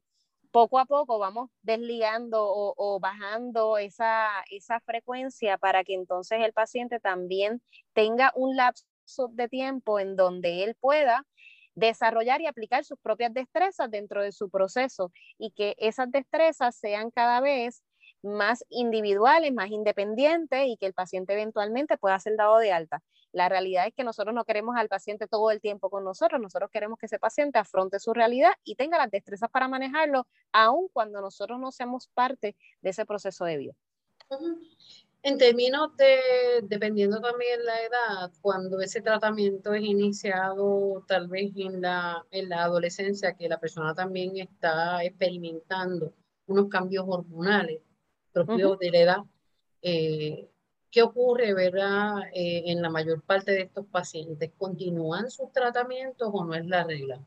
poco 0.56 0.78
a 0.78 0.86
poco 0.86 1.18
vamos 1.18 1.50
desligando 1.60 2.38
o, 2.40 2.98
bajando 2.98 3.76
esa, 3.76 4.30
esa 4.50 4.80
frecuencia 4.80 5.58
para 5.58 5.84
que 5.84 5.92
entonces 5.92 6.38
el 6.42 6.54
paciente 6.54 6.98
también 6.98 7.60
tenga 7.92 8.32
un 8.34 8.56
lapso 8.56 9.28
de 9.32 9.50
tiempo 9.50 10.00
en 10.00 10.16
donde 10.16 10.64
él 10.64 10.74
pueda 10.80 11.26
desarrollar 11.74 12.40
y 12.40 12.46
aplicar 12.46 12.86
sus 12.86 12.98
propias 12.98 13.34
destrezas 13.34 13.90
dentro 13.90 14.22
de 14.22 14.32
su 14.32 14.48
proceso 14.48 15.12
y 15.36 15.50
que 15.50 15.74
esas 15.76 16.10
destrezas 16.10 16.74
sean 16.74 17.10
cada 17.10 17.42
vez 17.42 17.82
más 18.22 18.64
individuales, 18.70 19.52
más 19.52 19.70
independientes 19.70 20.68
y 20.68 20.78
que 20.78 20.86
el 20.86 20.94
paciente 20.94 21.34
eventualmente 21.34 21.98
pueda 21.98 22.18
ser 22.18 22.34
dado 22.34 22.56
de 22.60 22.72
alta. 22.72 23.02
La 23.32 23.48
realidad 23.48 23.86
es 23.86 23.94
que 23.94 24.04
nosotros 24.04 24.34
no 24.34 24.44
queremos 24.44 24.76
al 24.76 24.88
paciente 24.88 25.26
todo 25.26 25.50
el 25.50 25.60
tiempo 25.60 25.90
con 25.90 26.04
nosotros, 26.04 26.40
nosotros 26.40 26.70
queremos 26.70 26.98
que 26.98 27.06
ese 27.06 27.18
paciente 27.18 27.58
afronte 27.58 27.98
su 27.98 28.12
realidad 28.12 28.52
y 28.64 28.76
tenga 28.76 28.98
las 28.98 29.10
destrezas 29.10 29.50
para 29.50 29.68
manejarlo, 29.68 30.26
aun 30.52 30.88
cuando 30.92 31.20
nosotros 31.20 31.58
no 31.60 31.72
seamos 31.72 32.08
parte 32.08 32.56
de 32.80 32.90
ese 32.90 33.04
proceso 33.04 33.44
de 33.44 33.56
vida. 33.58 33.74
En 35.22 35.38
términos 35.38 35.96
de, 35.96 36.18
dependiendo 36.62 37.20
también 37.20 37.64
la 37.64 37.82
edad, 37.82 38.32
cuando 38.40 38.80
ese 38.80 39.00
tratamiento 39.00 39.74
es 39.74 39.82
iniciado 39.82 41.04
tal 41.08 41.26
vez 41.26 41.50
en 41.56 41.80
la, 41.80 42.24
en 42.30 42.48
la 42.48 42.62
adolescencia, 42.62 43.34
que 43.34 43.48
la 43.48 43.58
persona 43.58 43.92
también 43.92 44.36
está 44.36 45.02
experimentando 45.02 46.12
unos 46.46 46.68
cambios 46.68 47.04
hormonales, 47.08 47.80
propios 48.32 48.78
de 48.78 48.90
la 48.92 48.98
edad. 48.98 49.18
Eh, 49.82 50.48
¿Qué 50.96 51.02
ocurre, 51.02 51.52
verdad, 51.52 52.22
eh, 52.32 52.62
en 52.68 52.80
la 52.80 52.88
mayor 52.88 53.20
parte 53.20 53.52
de 53.52 53.60
estos 53.64 53.84
pacientes? 53.84 54.50
¿Continúan 54.56 55.30
sus 55.30 55.52
tratamientos 55.52 56.30
o 56.32 56.42
no 56.42 56.54
es 56.54 56.64
la 56.64 56.84
regla? 56.84 57.20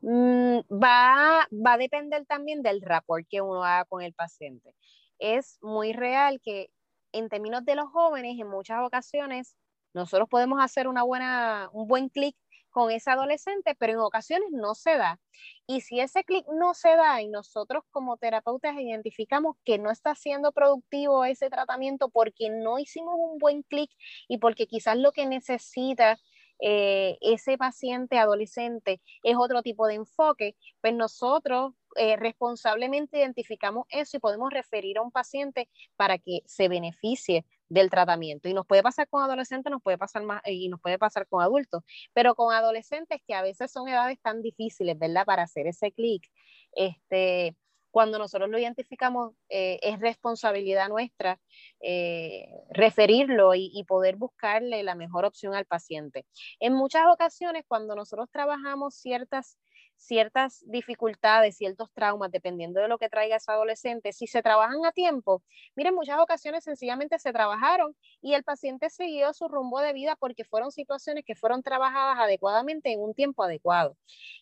Mm, 0.00 0.60
va, 0.72 1.46
va 1.52 1.72
a 1.74 1.76
depender 1.76 2.24
también 2.24 2.62
del 2.62 2.80
rapport 2.80 3.26
que 3.28 3.42
uno 3.42 3.62
haga 3.62 3.84
con 3.84 4.00
el 4.00 4.14
paciente. 4.14 4.74
Es 5.18 5.58
muy 5.60 5.92
real 5.92 6.40
que 6.42 6.70
en 7.12 7.28
términos 7.28 7.66
de 7.66 7.74
los 7.74 7.90
jóvenes, 7.90 8.40
en 8.40 8.48
muchas 8.48 8.78
ocasiones, 8.82 9.54
nosotros 9.92 10.26
podemos 10.26 10.58
hacer 10.62 10.88
una 10.88 11.02
buena, 11.02 11.68
un 11.74 11.86
buen 11.86 12.08
clic 12.08 12.34
con 12.78 12.92
ese 12.92 13.10
adolescente, 13.10 13.74
pero 13.74 13.94
en 13.94 13.98
ocasiones 13.98 14.50
no 14.52 14.76
se 14.76 14.96
da. 14.96 15.20
Y 15.66 15.80
si 15.80 15.98
ese 15.98 16.22
clic 16.22 16.46
no 16.52 16.74
se 16.74 16.94
da 16.94 17.20
y 17.20 17.28
nosotros 17.28 17.82
como 17.90 18.18
terapeutas 18.18 18.78
identificamos 18.78 19.56
que 19.64 19.78
no 19.78 19.90
está 19.90 20.14
siendo 20.14 20.52
productivo 20.52 21.24
ese 21.24 21.50
tratamiento 21.50 22.08
porque 22.08 22.50
no 22.50 22.78
hicimos 22.78 23.16
un 23.18 23.38
buen 23.38 23.62
clic 23.64 23.90
y 24.28 24.38
porque 24.38 24.68
quizás 24.68 24.96
lo 24.96 25.10
que 25.10 25.26
necesita 25.26 26.20
eh, 26.60 27.18
ese 27.20 27.58
paciente 27.58 28.16
adolescente 28.16 29.00
es 29.24 29.36
otro 29.36 29.62
tipo 29.62 29.88
de 29.88 29.94
enfoque, 29.94 30.54
pues 30.80 30.94
nosotros 30.94 31.74
eh, 31.96 32.14
responsablemente 32.16 33.18
identificamos 33.18 33.86
eso 33.90 34.16
y 34.16 34.20
podemos 34.20 34.52
referir 34.52 34.98
a 34.98 35.02
un 35.02 35.10
paciente 35.10 35.68
para 35.96 36.18
que 36.18 36.42
se 36.46 36.68
beneficie 36.68 37.44
del 37.68 37.90
tratamiento. 37.90 38.48
Y 38.48 38.54
nos 38.54 38.66
puede 38.66 38.82
pasar 38.82 39.08
con 39.08 39.22
adolescentes, 39.22 39.70
nos 39.70 39.82
puede 39.82 39.98
pasar 39.98 40.22
más 40.22 40.42
y 40.46 40.68
nos 40.68 40.80
puede 40.80 40.98
pasar 40.98 41.26
con 41.28 41.42
adultos, 41.42 41.82
pero 42.12 42.34
con 42.34 42.54
adolescentes 42.54 43.20
que 43.26 43.34
a 43.34 43.42
veces 43.42 43.70
son 43.70 43.88
edades 43.88 44.18
tan 44.22 44.42
difíciles, 44.42 44.98
¿verdad? 44.98 45.24
Para 45.24 45.42
hacer 45.42 45.66
ese 45.66 45.92
clic, 45.92 46.26
este, 46.72 47.56
cuando 47.90 48.18
nosotros 48.18 48.48
lo 48.50 48.58
identificamos, 48.58 49.34
eh, 49.48 49.78
es 49.82 49.98
responsabilidad 50.00 50.88
nuestra 50.88 51.40
eh, 51.80 52.46
referirlo 52.70 53.54
y, 53.54 53.84
poder 53.88 54.16
buscarle 54.16 54.82
la 54.82 54.94
mejor 54.94 55.24
opción 55.24 55.54
al 55.54 55.64
paciente. 55.64 56.26
En 56.60 56.74
muchas 56.74 57.06
ocasiones, 57.12 57.64
cuando 57.66 57.94
nosotros 57.94 58.28
trabajamos 58.30 58.94
ciertas 58.94 59.58
ciertas 59.98 60.64
dificultades, 60.66 61.56
ciertos 61.56 61.92
traumas, 61.92 62.30
dependiendo 62.30 62.80
de 62.80 62.88
lo 62.88 62.98
que 62.98 63.08
traiga 63.10 63.36
ese 63.36 63.52
adolescente, 63.52 64.12
si 64.12 64.26
se 64.26 64.42
trabajan 64.42 64.86
a 64.86 64.92
tiempo, 64.92 65.42
miren, 65.76 65.94
muchas 65.94 66.18
ocasiones 66.20 66.64
sencillamente 66.64 67.18
se 67.18 67.32
trabajaron 67.32 67.94
y 68.22 68.34
el 68.34 68.44
paciente 68.44 68.90
siguió 68.90 69.34
su 69.34 69.48
rumbo 69.48 69.80
de 69.80 69.92
vida 69.92 70.16
porque 70.16 70.44
fueron 70.44 70.70
situaciones 70.70 71.24
que 71.26 71.34
fueron 71.34 71.62
trabajadas 71.62 72.18
adecuadamente 72.18 72.92
en 72.92 73.00
un 73.00 73.14
tiempo 73.14 73.42
adecuado. 73.42 73.96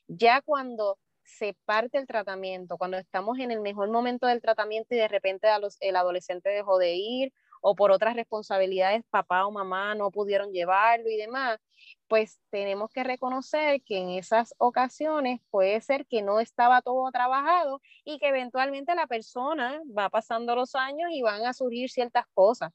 Ya 0.06 0.42
cuando 0.42 0.98
se 1.24 1.56
parte 1.64 1.98
el 1.98 2.06
tratamiento, 2.06 2.78
cuando 2.78 2.98
estamos 2.98 3.38
en 3.38 3.50
el 3.50 3.60
mejor 3.60 3.90
momento 3.90 4.26
del 4.28 4.40
tratamiento 4.40 4.94
y 4.94 4.98
de 4.98 5.08
repente 5.08 5.48
el 5.80 5.96
adolescente 5.96 6.50
dejó 6.50 6.78
de 6.78 6.94
ir 6.94 7.32
o 7.68 7.74
por 7.74 7.90
otras 7.90 8.14
responsabilidades 8.14 9.02
papá 9.10 9.44
o 9.44 9.50
mamá 9.50 9.96
no 9.96 10.12
pudieron 10.12 10.52
llevarlo 10.52 11.10
y 11.10 11.16
demás, 11.16 11.58
pues 12.06 12.40
tenemos 12.50 12.90
que 12.92 13.02
reconocer 13.02 13.82
que 13.82 13.98
en 13.98 14.10
esas 14.10 14.54
ocasiones 14.58 15.40
puede 15.50 15.80
ser 15.80 16.06
que 16.06 16.22
no 16.22 16.38
estaba 16.38 16.80
todo 16.80 17.10
trabajado 17.10 17.80
y 18.04 18.20
que 18.20 18.28
eventualmente 18.28 18.94
la 18.94 19.08
persona 19.08 19.80
va 19.98 20.08
pasando 20.10 20.54
los 20.54 20.76
años 20.76 21.10
y 21.10 21.22
van 21.22 21.44
a 21.44 21.52
surgir 21.52 21.90
ciertas 21.90 22.26
cosas. 22.34 22.72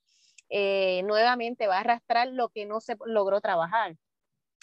Eh, 0.50 1.04
nuevamente 1.04 1.68
va 1.68 1.78
a 1.78 1.80
arrastrar 1.80 2.28
lo 2.28 2.50
que 2.50 2.66
no 2.66 2.82
se 2.82 2.98
logró 3.06 3.40
trabajar. 3.40 3.96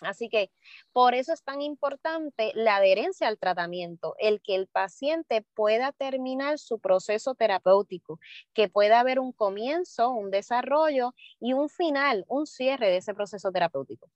Así 0.02 0.28
que 0.28 0.50
por 0.92 1.14
eso 1.14 1.32
es 1.32 1.42
tan 1.42 1.60
importante 1.60 2.52
la 2.54 2.76
adherencia 2.76 3.26
al 3.26 3.38
tratamiento, 3.38 4.14
el 4.18 4.40
que 4.40 4.54
el 4.54 4.68
paciente 4.68 5.44
pueda 5.54 5.92
terminar 5.92 6.58
su 6.58 6.78
proceso 6.78 7.34
terapéutico, 7.34 8.20
que 8.54 8.68
pueda 8.68 9.00
haber 9.00 9.18
un 9.18 9.32
comienzo, 9.32 10.10
un 10.10 10.30
desarrollo 10.30 11.14
y 11.40 11.52
un 11.52 11.68
final, 11.68 12.24
un 12.28 12.46
cierre 12.46 12.90
de 12.90 12.98
ese 12.98 13.14
proceso 13.14 13.50
terapéutico. 13.50 14.08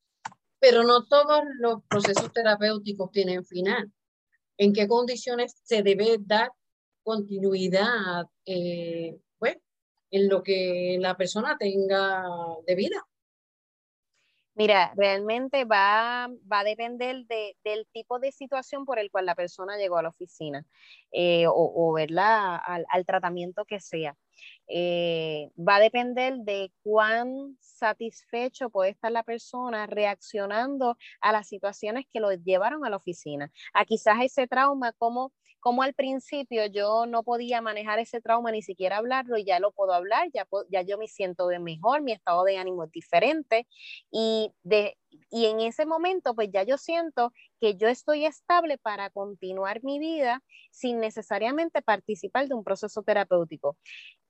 Pero 0.61 0.85
no 0.85 1.07
todos 1.07 1.43
los 1.59 1.83
procesos 1.89 2.33
terapéuticos 2.33 3.11
tienen 3.11 3.45
final. 3.45 3.93
¿En 4.57 4.73
qué 4.73 4.87
condiciones 4.87 5.57
se 5.65 5.83
debe 5.83 6.19
dar 6.21 6.53
continuidad 7.03 8.27
eh, 8.47 9.19
pues, 9.39 9.57
en 10.13 10.29
lo 10.29 10.45
que 10.45 10.99
la 11.01 11.17
persona 11.17 11.57
tenga 11.59 12.23
de 12.65 12.75
vida? 12.77 13.05
Mira, 14.55 14.93
realmente 14.97 15.65
va, 15.65 16.29
va 16.51 16.61
a 16.61 16.65
depender 16.65 17.25
del 17.27 17.87
tipo 17.93 18.19
de 18.19 18.33
situación 18.33 18.85
por 18.85 18.99
el 18.99 19.11
cual 19.11 19.25
la 19.25 19.35
persona 19.35 19.79
llegó 19.79 19.97
a 19.97 20.03
la 20.03 20.11
oficina 20.11 20.67
eh, 21.11 21.47
o, 21.49 21.93
verla 21.95 22.57
al, 22.57 23.07
tratamiento 23.07 23.65
que 23.65 23.81
sea. 23.81 24.15
Eh, 24.69 25.51
va 25.59 25.77
a 25.77 25.81
depender 25.81 26.35
de 26.39 26.71
cuán 26.83 27.57
satisfecho 27.61 28.69
puede 28.69 28.91
estar 28.91 29.11
la 29.11 29.23
persona 29.23 29.87
reaccionando 29.87 30.99
a 31.21 31.33
las 31.33 31.49
situaciones 31.49 32.05
que 32.13 32.21
lo 32.21 32.31
llevaron 32.33 32.85
a 32.85 32.91
la 32.91 32.97
oficina, 32.97 33.51
a 33.73 33.85
quizás 33.87 34.17
ese 34.23 34.47
trauma, 34.47 34.93
cómo, 34.99 35.33
como 35.63 35.85
al 35.85 35.95
principio 35.95 36.67
yo 36.67 37.07
no 37.07 37.23
podía 37.23 37.61
manejar 37.63 38.01
ese 38.01 38.21
trauma, 38.21 38.51
ni 38.51 38.63
siquiera 38.63 38.97
hablarlo, 38.99 39.39
y 39.39 39.45
ya 39.45 39.61
lo 39.61 39.71
puedo 39.71 39.95
hablar, 39.95 40.29
ya, 40.35 40.45
ya 40.69 40.83
yo 40.83 40.99
me 40.99 41.07
siento 41.07 41.47
de 41.47 41.61
mejor, 41.61 42.03
mi 42.03 42.11
estado 42.13 42.43
de 42.43 42.59
ánimo 42.59 42.83
es 42.85 42.91
diferente, 42.91 43.69
y, 44.11 44.53
de, 44.65 44.99
y 45.31 45.47
en 45.47 45.61
ese 45.61 45.87
momento 45.87 46.35
pues 46.35 46.51
ya 46.53 46.65
yo 46.65 46.77
siento 46.79 47.33
que 47.61 47.77
yo 47.77 47.87
estoy 47.87 48.27
estable 48.27 48.77
para 48.77 49.09
continuar 49.11 49.85
mi 49.85 50.01
vida 50.01 50.43
sin 50.73 50.99
necesariamente 50.99 51.81
participar 51.81 52.49
de 52.49 52.55
un 52.55 52.65
proceso 52.65 53.03
terapéutico. 53.05 53.77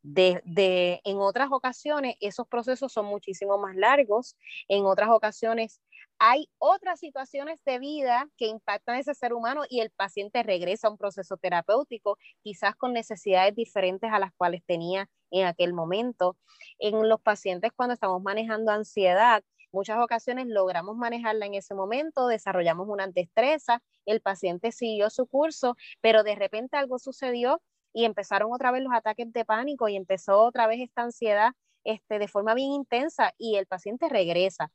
De, 0.04 0.42
de, 0.44 1.00
en 1.04 1.18
otras 1.18 1.48
ocasiones 1.52 2.16
esos 2.20 2.46
procesos 2.48 2.92
son 2.92 3.06
muchísimo 3.06 3.56
más 3.56 3.76
largos, 3.76 4.36
en 4.68 4.84
otras 4.84 5.08
ocasiones 5.10 5.80
hay 6.25 6.49
otras 6.59 7.00
situaciones 7.00 7.64
de 7.64 7.81
vida 7.81 8.29
que 8.37 8.47
impactan 8.47 8.95
a 8.95 9.00
ese 9.00 9.12
ser 9.12 9.33
humano 9.33 9.62
y 9.69 9.81
el 9.81 9.91
paciente 9.91 10.45
regresa 10.45 10.87
a 10.87 10.93
un 10.93 10.97
proceso 10.97 11.37
terapéutico, 11.37 12.17
quizás 12.45 12.76
con 12.76 12.93
necesidades 12.93 13.57
diferentes 13.57 14.09
a 14.12 14.21
las 14.21 14.31
cuales 14.37 14.62
tenía 14.64 15.09
en 15.33 15.47
aquel 15.47 15.73
momento. 15.73 16.37
En 16.79 17.09
los 17.09 17.21
pacientes 17.21 17.73
cuando 17.75 17.95
estamos 17.95 18.23
manejando 18.23 18.71
ansiedad, 18.71 19.43
muchas 19.73 19.99
ocasiones 19.99 20.47
logramos 20.47 20.97
manejarla 20.97 21.47
en 21.47 21.55
ese 21.55 21.75
momento, 21.75 22.29
desarrollamos 22.29 22.87
una 22.88 23.09
destreza, 23.09 23.83
el 24.07 24.21
paciente 24.21 24.71
siguió 24.71 25.11
su 25.11 25.26
curso, 25.26 25.75
pero 26.00 26.23
de 26.23 26.37
repente 26.37 26.76
algo 26.76 27.00
sucedió 27.00 27.61
y 27.93 28.05
empezaron 28.05 28.52
otra 28.52 28.71
vez 28.71 28.85
los 28.85 28.93
ataques 28.95 29.33
de 29.33 29.45
pánico 29.45 29.88
y 29.88 29.97
empezó 29.97 30.41
otra 30.45 30.69
vez 30.69 30.83
esta 30.83 31.02
ansiedad 31.02 31.50
este, 31.83 32.21
de 32.21 32.29
forma 32.29 32.55
bien 32.55 32.71
intensa 32.71 33.33
y 33.38 33.57
el 33.57 33.67
paciente 33.67 34.09
regresa. 34.09 34.71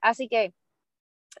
Así 0.00 0.28
que 0.28 0.54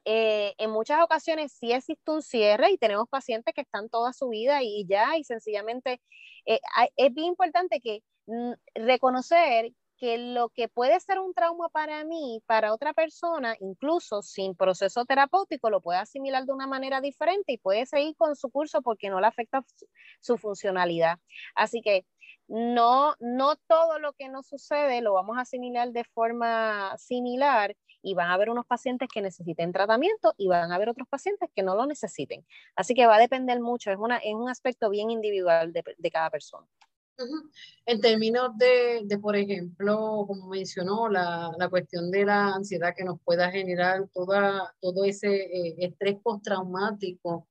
eh, 0.04 0.54
en 0.58 0.70
muchas 0.70 1.02
ocasiones 1.02 1.52
sí 1.52 1.72
existe 1.72 2.10
un 2.10 2.22
cierre 2.22 2.70
y 2.70 2.78
tenemos 2.78 3.08
pacientes 3.08 3.54
que 3.54 3.62
están 3.62 3.88
toda 3.88 4.12
su 4.12 4.28
vida 4.28 4.62
y, 4.62 4.86
ya, 4.86 5.16
y 5.16 5.24
sencillamente 5.24 6.00
eh, 6.46 6.60
es 6.96 7.14
bien 7.14 7.28
importante 7.28 7.80
que 7.80 8.02
mm, 8.26 8.52
reconocer 8.74 9.72
que 10.02 10.18
lo 10.18 10.48
que 10.48 10.68
puede 10.68 10.98
ser 10.98 11.20
un 11.20 11.32
trauma 11.32 11.68
para 11.68 12.04
mí, 12.04 12.42
para 12.46 12.72
otra 12.74 12.92
persona, 12.92 13.54
incluso 13.60 14.20
sin 14.20 14.56
proceso 14.56 15.04
terapéutico, 15.04 15.70
lo 15.70 15.80
puede 15.80 16.00
asimilar 16.00 16.44
de 16.44 16.52
una 16.52 16.66
manera 16.66 17.00
diferente 17.00 17.52
y 17.52 17.58
puede 17.58 17.86
seguir 17.86 18.16
con 18.16 18.34
su 18.34 18.50
curso 18.50 18.82
porque 18.82 19.10
no 19.10 19.20
le 19.20 19.28
afecta 19.28 19.64
su 20.20 20.38
funcionalidad. 20.38 21.20
Así 21.54 21.82
que 21.82 22.04
no, 22.48 23.14
no 23.20 23.54
todo 23.68 24.00
lo 24.00 24.12
que 24.14 24.28
nos 24.28 24.48
sucede 24.48 25.02
lo 25.02 25.12
vamos 25.14 25.38
a 25.38 25.42
asimilar 25.42 25.92
de 25.92 26.02
forma 26.02 26.96
similar 26.98 27.76
y 28.02 28.14
van 28.14 28.30
a 28.30 28.34
haber 28.34 28.50
unos 28.50 28.66
pacientes 28.66 29.08
que 29.12 29.22
necesiten 29.22 29.72
tratamiento 29.72 30.34
y 30.36 30.48
van 30.48 30.72
a 30.72 30.74
haber 30.74 30.88
otros 30.88 31.08
pacientes 31.08 31.48
que 31.54 31.62
no 31.62 31.74
lo 31.74 31.86
necesiten. 31.86 32.44
Así 32.76 32.94
que 32.94 33.06
va 33.06 33.16
a 33.16 33.20
depender 33.20 33.60
mucho, 33.60 33.90
es, 33.90 33.98
una, 33.98 34.18
es 34.18 34.34
un 34.34 34.48
aspecto 34.48 34.90
bien 34.90 35.10
individual 35.10 35.72
de, 35.72 35.84
de 35.96 36.10
cada 36.10 36.30
persona. 36.30 36.66
En 37.86 38.00
términos 38.00 38.56
de, 38.56 39.02
de, 39.04 39.18
por 39.18 39.36
ejemplo, 39.36 40.24
como 40.26 40.48
mencionó, 40.48 41.08
la, 41.08 41.50
la, 41.58 41.68
cuestión 41.68 42.10
de 42.10 42.24
la 42.24 42.54
ansiedad 42.54 42.94
que 42.96 43.04
nos 43.04 43.20
pueda 43.20 43.50
generar 43.50 44.08
toda, 44.12 44.74
todo 44.80 45.04
ese 45.04 45.28
eh, 45.28 45.74
estrés 45.78 46.16
postraumático 46.22 47.46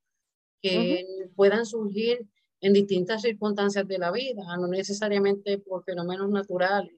que 0.60 1.06
puedan 1.34 1.64
surgir 1.64 2.26
en 2.60 2.72
distintas 2.72 3.22
circunstancias 3.22 3.86
de 3.86 3.98
la 3.98 4.10
vida, 4.12 4.42
no 4.56 4.68
necesariamente 4.68 5.58
por 5.58 5.84
fenómenos 5.84 6.30
naturales. 6.30 6.94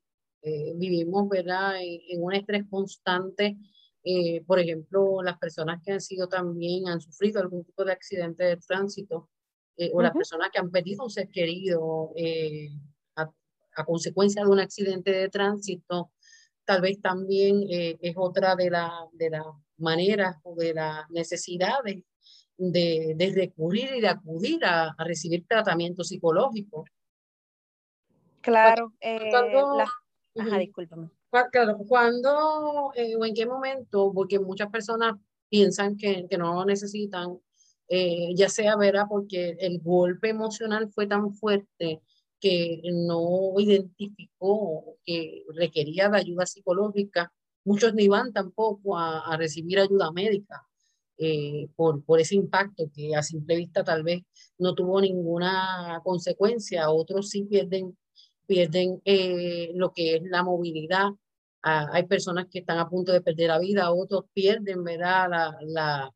Eh, 0.46 0.74
vivimos 0.76 1.26
¿verdad? 1.28 1.76
En, 1.80 2.22
un 2.22 2.34
estrés 2.34 2.64
constante. 2.68 3.56
Eh, 4.02 4.42
por 4.46 4.58
ejemplo, 4.58 5.22
las 5.22 5.38
personas 5.38 5.80
que 5.82 5.92
han 5.92 6.00
sido 6.02 6.28
también, 6.28 6.86
han 6.86 7.00
sufrido 7.00 7.40
algún 7.40 7.64
tipo 7.64 7.84
de 7.84 7.92
accidente 7.92 8.44
de 8.44 8.56
tránsito, 8.58 9.30
eh, 9.78 9.90
o 9.94 10.02
las 10.02 10.12
personas 10.12 10.50
que 10.52 10.58
han 10.58 10.70
perdido 10.70 11.04
un 11.04 11.10
ser 11.10 11.30
querido 11.30 12.12
a, 13.16 13.30
a, 13.76 13.84
consecuencia 13.86 14.44
de 14.44 14.50
un 14.50 14.60
accidente 14.60 15.10
de 15.10 15.30
tránsito, 15.30 16.12
tal 16.66 16.82
vez 16.82 17.00
también 17.00 17.64
es 17.68 18.14
otra 18.16 18.54
de, 18.56 18.70
la, 18.70 18.92
de 19.12 19.30
las 19.30 19.46
maneras 19.78 20.36
o 20.42 20.54
de 20.54 20.74
las 20.74 21.08
necesidades 21.10 22.04
de, 22.58 23.14
de 23.16 23.32
recurrir 23.34 23.90
y 23.96 24.00
de 24.02 24.08
acudir 24.08 24.64
a, 24.64 24.94
a 24.96 25.04
recibir 25.04 25.46
tratamiento 25.46 26.04
psicológico. 26.04 26.84
Claro. 28.44 28.92
Eh, 29.00 29.30
Ajá, 30.36 30.58
discúlpame. 30.58 31.10
Claro, 31.52 31.78
¿cuándo 31.88 32.92
eh, 32.94 33.16
o 33.16 33.24
en 33.24 33.34
qué 33.34 33.46
momento? 33.46 34.12
Porque 34.14 34.38
muchas 34.38 34.68
personas 34.70 35.14
piensan 35.48 35.96
que, 35.96 36.26
que 36.28 36.38
no 36.38 36.54
lo 36.54 36.64
necesitan, 36.64 37.38
eh, 37.88 38.34
ya 38.34 38.48
sea, 38.48 38.76
¿verdad? 38.76 39.06
Porque 39.08 39.56
el 39.58 39.80
golpe 39.80 40.28
emocional 40.30 40.90
fue 40.92 41.06
tan 41.06 41.32
fuerte 41.34 42.00
que 42.40 42.80
no 42.92 43.54
identificó 43.58 44.96
que 45.04 45.44
requería 45.54 46.08
de 46.08 46.18
ayuda 46.18 46.46
psicológica. 46.46 47.32
Muchos 47.64 47.94
ni 47.94 48.08
van 48.08 48.32
tampoco 48.32 48.96
a, 48.98 49.20
a 49.32 49.36
recibir 49.36 49.78
ayuda 49.80 50.12
médica. 50.12 50.66
Eh, 51.16 51.68
por, 51.76 52.04
por 52.04 52.18
ese 52.20 52.34
impacto 52.34 52.90
que 52.92 53.14
a 53.14 53.22
simple 53.22 53.54
vista 53.56 53.84
tal 53.84 54.02
vez 54.02 54.24
no 54.58 54.74
tuvo 54.74 55.00
ninguna 55.00 56.00
consecuencia. 56.04 56.90
Otros 56.90 57.30
sí 57.30 57.44
pierden, 57.44 57.96
pierden 58.46 59.00
eh, 59.04 59.70
lo 59.74 59.92
que 59.92 60.16
es 60.16 60.22
la 60.24 60.42
movilidad. 60.42 61.10
Ah, 61.62 61.88
hay 61.92 62.06
personas 62.06 62.46
que 62.50 62.60
están 62.60 62.78
a 62.78 62.88
punto 62.88 63.12
de 63.12 63.22
perder 63.22 63.48
la 63.48 63.58
vida, 63.58 63.92
otros 63.92 64.24
pierden, 64.32 64.84
¿verdad? 64.84 65.28
La, 65.30 65.58
la, 65.62 66.10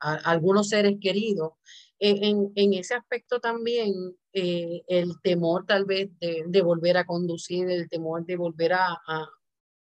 algunos 0.00 0.68
seres 0.68 0.96
queridos. 1.00 1.52
E, 1.98 2.28
en, 2.28 2.52
en, 2.54 2.74
ese 2.74 2.94
aspecto 2.94 3.40
también 3.40 3.92
eh, 4.32 4.82
el 4.86 5.20
temor 5.22 5.66
tal 5.66 5.84
vez 5.84 6.10
de, 6.20 6.62
volver 6.62 6.96
a 6.96 7.06
conducir, 7.06 7.68
el 7.70 7.88
temor 7.88 8.24
de 8.24 8.36
volver 8.36 8.74
a, 8.74 8.92
a, 9.06 9.28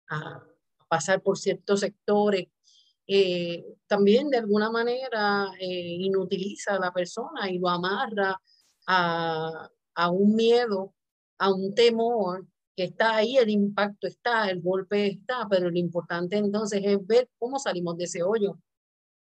a 0.10 0.44
pasar 0.88 1.22
por 1.22 1.38
ciertos 1.38 1.80
sectores 1.80 2.48
eh, 3.06 3.66
también 3.88 4.30
de 4.30 4.38
alguna 4.38 4.72
manera 4.72 5.52
inutiliza 5.60 6.76
a 6.76 6.80
la 6.80 6.94
persona 6.94 7.50
y 7.50 7.60
lo 7.60 7.68
amarra 7.70 8.40
a, 8.88 9.70
a, 9.96 10.10
un 10.10 10.36
miedo, 10.36 10.94
a 11.38 11.54
un 11.54 11.74
temor 11.74 12.46
que 12.76 12.86
está 12.86 13.16
ahí, 13.16 13.38
el 13.38 13.50
impacto 13.50 14.08
está, 14.08 14.50
el 14.50 14.62
golpe 14.62 15.08
está, 15.08 15.48
pero 15.50 15.70
lo 15.70 15.78
importante 15.78 16.38
entonces 16.38 16.82
es 16.84 17.06
ver 17.06 17.30
cómo 17.38 17.60
salimos 17.60 17.98
de 17.98 18.06
ese 18.06 18.24
hoyo. 18.24 18.58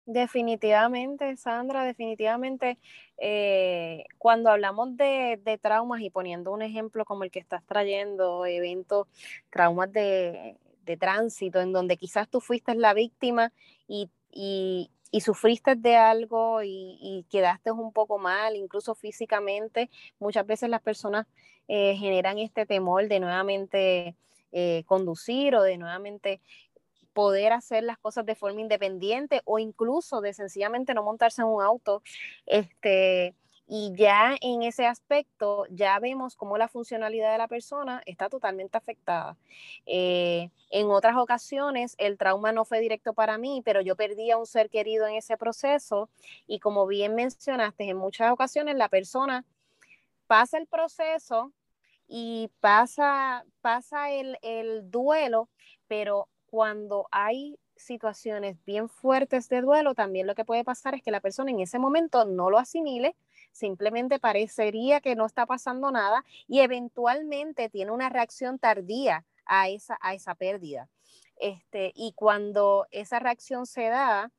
Definitivamente, 0.06 1.34
Sandra, 1.38 1.84
definitivamente, 1.84 2.78
eh, 3.16 4.04
cuando 4.18 4.50
hablamos 4.50 4.96
de, 4.98 5.40
de, 5.42 5.56
traumas 5.56 6.02
y 6.02 6.10
poniendo 6.10 6.52
un 6.52 6.60
ejemplo 6.60 7.06
como 7.06 7.24
el 7.24 7.30
que 7.30 7.38
estás 7.38 7.64
trayendo, 7.64 8.44
eventos, 8.44 9.08
traumas 9.48 9.90
de, 9.92 10.58
de 10.84 10.96
tránsito, 10.96 11.60
en 11.60 11.72
donde 11.72 11.96
quizás 11.96 12.28
tú 12.28 12.40
fuiste 12.40 12.74
la 12.74 12.94
víctima 12.94 13.52
y, 13.88 14.10
y, 14.30 14.90
y 15.14 15.20
sufriste 15.20 15.76
de 15.76 15.94
algo 15.94 16.60
y, 16.64 17.24
quedaste 17.30 17.70
un 17.70 17.92
poco 17.92 18.18
mal, 18.18 18.56
incluso 18.56 18.96
físicamente, 18.96 19.88
muchas 20.18 20.44
veces 20.44 20.68
las 20.68 20.82
personas 20.82 21.28
eh, 21.68 21.94
generan 21.96 22.38
este 22.38 22.66
temor 22.66 23.06
de 23.06 23.20
nuevamente 23.20 24.16
eh, 24.50 24.82
conducir 24.86 25.54
o 25.54 25.62
de 25.62 25.78
nuevamente 25.78 26.40
poder 27.12 27.52
hacer 27.52 27.84
las 27.84 27.96
cosas 27.96 28.26
de 28.26 28.34
forma 28.34 28.60
independiente 28.60 29.40
o 29.44 29.60
incluso 29.60 30.20
de 30.20 30.34
sencillamente 30.34 30.94
no 30.94 31.04
montarse 31.04 31.42
en 31.42 31.46
un 31.46 31.62
auto. 31.62 32.02
Este, 32.44 33.36
y 33.66 33.94
ya 33.96 34.36
en 34.42 34.62
ese 34.62 34.86
aspecto, 34.86 35.64
ya 35.70 35.98
vemos 35.98 36.36
cómo 36.36 36.58
la 36.58 36.68
funcionalidad 36.68 37.32
de 37.32 37.38
la 37.38 37.48
persona 37.48 38.02
está 38.04 38.28
totalmente 38.28 38.76
afectada. 38.76 39.38
Eh, 39.86 40.50
en 40.70 40.90
otras 40.90 41.16
ocasiones, 41.16 41.94
el 41.98 42.18
trauma 42.18 42.52
no 42.52 42.66
fue 42.66 42.80
directo 42.80 43.14
para 43.14 43.38
mí, 43.38 43.62
pero 43.64 43.80
yo 43.80 43.96
perdí 43.96 44.30
a 44.30 44.36
un 44.36 44.46
ser 44.46 44.68
querido 44.68 45.06
en 45.06 45.14
ese 45.14 45.38
proceso. 45.38 46.10
Y 46.46 46.60
como 46.60 46.86
bien 46.86 47.14
mencionaste, 47.14 47.88
en 47.88 47.96
muchas 47.96 48.30
ocasiones 48.32 48.76
la 48.76 48.90
persona 48.90 49.44
pasa 50.26 50.58
el 50.58 50.66
proceso 50.66 51.52
y 52.06 52.50
pasa, 52.60 53.46
pasa 53.62 54.10
el, 54.10 54.38
el 54.42 54.90
duelo, 54.90 55.48
pero 55.88 56.28
cuando 56.50 57.08
hay 57.10 57.58
situaciones 57.76 58.62
bien 58.66 58.90
fuertes 58.90 59.48
de 59.48 59.62
duelo, 59.62 59.94
también 59.94 60.26
lo 60.26 60.34
que 60.34 60.44
puede 60.44 60.64
pasar 60.64 60.94
es 60.94 61.02
que 61.02 61.10
la 61.10 61.20
persona 61.20 61.50
en 61.50 61.60
ese 61.60 61.78
momento 61.78 62.26
no 62.26 62.50
lo 62.50 62.58
asimile 62.58 63.16
simplemente 63.54 64.18
parecería 64.18 65.00
que 65.00 65.14
no 65.14 65.24
está 65.24 65.46
pasando 65.46 65.90
nada 65.90 66.24
y 66.48 66.60
eventualmente 66.60 67.70
tiene 67.70 67.92
una 67.92 68.10
reacción 68.10 68.58
tardía 68.58 69.24
a 69.46 69.68
esa, 69.68 69.96
a 70.02 70.12
esa 70.14 70.34
pérdida. 70.34 70.88
Este, 71.36 71.92
y 71.94 72.12
cuando 72.12 72.86
esa 72.90 73.20
reacción 73.20 73.66
se 73.66 73.88
da, 73.88 74.30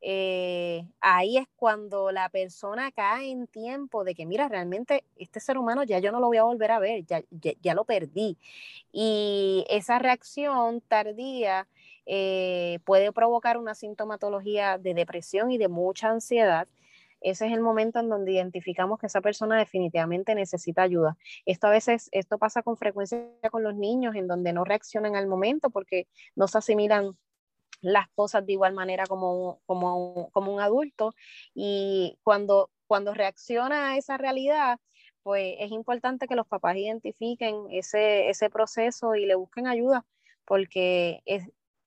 eh, 0.00 0.86
ahí 1.00 1.38
es 1.38 1.46
cuando 1.56 2.10
la 2.10 2.28
persona 2.28 2.90
cae 2.92 3.30
en 3.30 3.46
tiempo 3.46 4.04
de 4.04 4.14
que, 4.14 4.26
mira, 4.26 4.48
realmente 4.48 5.04
este 5.16 5.40
ser 5.40 5.58
humano 5.58 5.82
ya 5.82 5.98
yo 5.98 6.12
no 6.12 6.20
lo 6.20 6.26
voy 6.26 6.38
a 6.38 6.44
volver 6.44 6.70
a 6.72 6.78
ver, 6.78 7.04
ya, 7.04 7.22
ya, 7.30 7.74
lo 7.74 7.84
perdí. 7.84 8.38
Y 8.92 9.64
esa 9.68 9.98
reacción 9.98 10.80
tardía 10.82 11.68
eh, 12.06 12.80
puede 12.84 13.12
provocar 13.12 13.56
una 13.58 13.74
sintomatología 13.74 14.78
de 14.78 14.94
depresión 14.94 15.50
y 15.50 15.58
de 15.58 15.68
mucha 15.68 16.10
ansiedad 16.10 16.68
ese 17.24 17.46
es 17.46 17.52
el 17.52 17.60
momento 17.60 17.98
en 17.98 18.08
donde 18.08 18.32
identificamos 18.32 18.98
que 18.98 19.06
esa 19.06 19.20
persona 19.20 19.58
definitivamente 19.58 20.34
necesita 20.34 20.82
ayuda. 20.82 21.16
Esto 21.46 21.66
a 21.66 21.70
veces, 21.70 22.08
esto 22.12 22.38
pasa 22.38 22.62
con 22.62 22.76
frecuencia 22.76 23.26
con 23.50 23.62
los 23.62 23.74
niños, 23.74 24.14
en 24.14 24.28
donde 24.28 24.52
no 24.52 24.64
reaccionan 24.64 25.16
al 25.16 25.26
momento 25.26 25.70
porque 25.70 26.06
no 26.36 26.48
se 26.48 26.58
asimilan 26.58 27.16
las 27.80 28.08
cosas 28.10 28.44
de 28.46 28.52
igual 28.52 28.74
manera 28.74 29.06
como, 29.06 29.60
como, 29.66 30.30
como 30.32 30.54
un 30.54 30.60
adulto. 30.60 31.14
Y 31.54 32.18
cuando, 32.22 32.70
cuando 32.86 33.14
reacciona 33.14 33.90
a 33.90 33.96
esa 33.96 34.18
realidad, 34.18 34.78
pues 35.22 35.56
es 35.58 35.70
importante 35.72 36.28
que 36.28 36.36
los 36.36 36.46
papás 36.46 36.76
identifiquen 36.76 37.66
ese, 37.70 38.28
ese 38.28 38.50
proceso 38.50 39.14
y 39.14 39.24
le 39.24 39.34
busquen 39.34 39.66
ayuda, 39.66 40.04
porque 40.44 41.22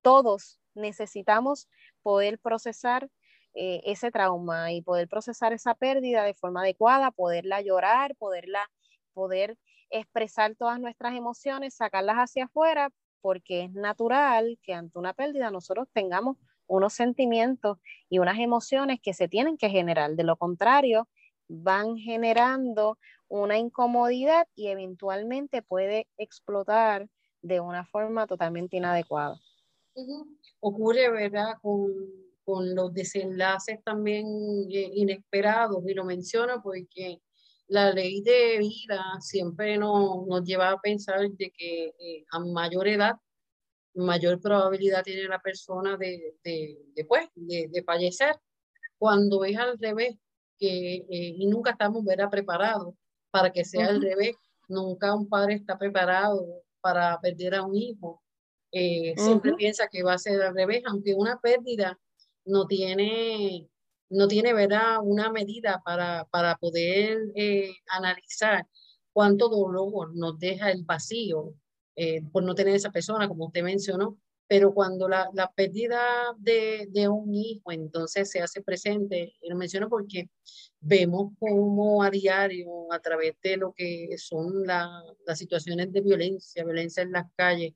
todos 0.01 0.59
necesitamos 0.73 1.67
poder 2.01 2.39
procesar 2.39 3.09
eh, 3.59 3.81
ese 3.85 4.11
trauma 4.11 4.71
y 4.71 4.83
poder 4.83 5.07
procesar 5.07 5.51
esa 5.51 5.73
pérdida 5.73 6.23
de 6.23 6.35
forma 6.35 6.61
adecuada, 6.61 7.09
poderla 7.09 7.59
llorar, 7.59 8.15
poderla, 8.15 8.69
poder 9.15 9.57
expresar 9.89 10.53
todas 10.53 10.79
nuestras 10.79 11.15
emociones, 11.15 11.73
sacarlas 11.73 12.17
hacia 12.17 12.45
afuera, 12.45 12.91
porque 13.19 13.63
es 13.63 13.73
natural 13.73 14.59
que 14.61 14.75
ante 14.75 14.99
una 14.99 15.13
pérdida 15.13 15.49
nosotros 15.49 15.87
tengamos 15.91 16.37
unos 16.67 16.93
sentimientos 16.93 17.79
y 18.09 18.19
unas 18.19 18.37
emociones 18.37 18.99
que 19.01 19.15
se 19.15 19.27
tienen 19.27 19.57
que 19.57 19.69
generar. 19.69 20.11
De 20.11 20.23
lo 20.23 20.35
contrario, 20.35 21.07
van 21.47 21.97
generando 21.97 22.99
una 23.27 23.57
incomodidad 23.57 24.47
y 24.53 24.67
eventualmente 24.67 25.63
puede 25.63 26.07
explotar 26.17 27.09
de 27.41 27.59
una 27.59 27.85
forma 27.85 28.27
totalmente 28.27 28.77
inadecuada. 28.77 29.39
Ocurre, 30.59 31.09
¿verdad? 31.09 31.55
Con 31.59 32.26
con 32.47 32.73
los 32.73 32.93
desenlaces 32.93 33.83
también 33.83 34.25
eh, 34.71 34.89
inesperados, 34.93 35.83
y 35.85 35.93
lo 35.93 36.05
menciono 36.05 36.61
porque 36.63 37.21
la 37.67 37.91
ley 37.91 38.21
de 38.21 38.59
vida 38.59 39.03
siempre 39.19 39.77
nos, 39.77 40.25
nos 40.25 40.45
lleva 40.45 40.69
a 40.69 40.79
pensar 40.79 41.29
de 41.29 41.51
que 41.51 41.87
eh, 41.99 42.25
a 42.31 42.39
mayor 42.39 42.87
edad, 42.87 43.17
mayor 43.95 44.39
probabilidad 44.39 45.03
tiene 45.03 45.23
la 45.23 45.41
persona 45.41 45.97
de, 45.97 46.37
de, 46.41 46.77
de, 46.95 47.03
pues, 47.03 47.27
de, 47.35 47.83
fallecer, 47.85 48.37
cuando 48.97 49.43
es 49.43 49.57
al 49.57 49.77
revés, 49.77 50.15
que, 50.57 50.95
eh, 50.95 51.05
y 51.09 51.47
nunca 51.47 51.71
estamos 51.71 52.05
¿verdad? 52.05 52.29
preparados 52.29 52.95
para 53.29 53.51
que 53.51 53.65
sea 53.65 53.87
al 53.87 54.01
revés, 54.01 54.37
nunca 54.69 55.13
un 55.13 55.27
padre 55.27 55.55
está 55.55 55.77
preparado 55.77 56.63
para 56.79 57.19
perder 57.19 57.55
a 57.55 57.63
un 57.63 57.75
hijo, 57.75 58.23
siempre 58.71 59.53
piensa 59.55 59.89
que 59.89 60.01
va 60.01 60.13
a 60.13 60.17
ser 60.17 60.41
al 60.41 60.55
revés, 60.55 60.83
aunque 60.85 61.13
una 61.13 61.41
pérdida 61.41 61.99
no 62.47 62.67
tiene, 62.67 63.67
no 64.09 64.27
tiene 64.27 64.53
¿verdad? 64.53 64.97
una 65.03 65.31
medida 65.31 65.81
para, 65.85 66.25
para 66.31 66.57
poder 66.57 67.19
eh, 67.35 67.73
analizar 67.89 68.65
cuánto 69.13 69.49
dolor 69.49 70.15
nos 70.15 70.37
deja 70.39 70.71
el 70.71 70.83
vacío 70.83 71.53
eh, 71.95 72.21
por 72.31 72.43
no 72.43 72.53
tener 72.55 72.75
esa 72.75 72.91
persona, 72.91 73.27
como 73.27 73.47
usted 73.47 73.63
mencionó. 73.63 74.17
Pero 74.49 74.73
cuando 74.73 75.09
la, 75.09 75.29
la 75.33 75.51
pérdida 75.51 75.99
de, 76.37 76.87
de, 76.89 77.09
un 77.09 77.33
hijo 77.33 77.69
entonces 77.71 78.31
se 78.31 78.39
hace 78.39 78.61
presente, 78.61 79.33
lo 79.41 79.57
menciono 79.57 79.89
porque 79.89 80.29
vemos 80.79 81.33
como 81.37 82.01
a 82.01 82.09
diario, 82.09 82.91
a 82.93 82.99
través 82.99 83.35
de 83.43 83.57
lo 83.57 83.73
que 83.73 84.15
son 84.17 84.65
las 84.65 85.03
situaciones 85.37 85.91
de 85.91 85.99
violencia, 85.99 86.63
violencia 86.63 87.03
en 87.03 87.11
las 87.11 87.25
calles, 87.35 87.73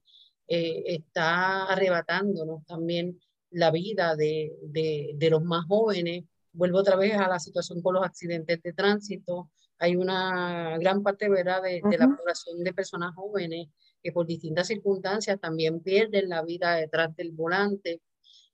eh, 0.47 0.83
está 0.85 1.63
arrebatándonos 1.65 2.65
también 2.65 3.19
la 3.51 3.71
vida 3.71 4.15
de, 4.15 4.53
de, 4.63 5.29
los 5.29 5.43
más 5.43 5.65
jóvenes. 5.67 6.25
Vuelvo 6.53 6.79
otra 6.79 6.95
vez 6.95 7.15
a 7.15 7.27
la 7.27 7.39
situación 7.39 7.81
con 7.81 7.95
los 7.95 8.05
accidentes 8.05 8.61
de 8.61 8.73
tránsito. 8.73 9.49
Hay 9.77 9.95
una 9.95 10.77
gran 10.77 11.03
parte 11.03 11.29
¿verdad? 11.29 11.61
De, 11.61 11.81
de 11.83 11.97
la 11.97 12.07
población 12.07 12.63
de 12.63 12.73
personas 12.73 13.15
jóvenes 13.15 13.67
que 14.01 14.11
por 14.11 14.25
distintas 14.25 14.67
circunstancias 14.67 15.39
también 15.39 15.81
pierden 15.81 16.29
la 16.29 16.43
vida 16.43 16.75
detrás 16.75 17.15
del 17.15 17.31
volante. 17.31 18.01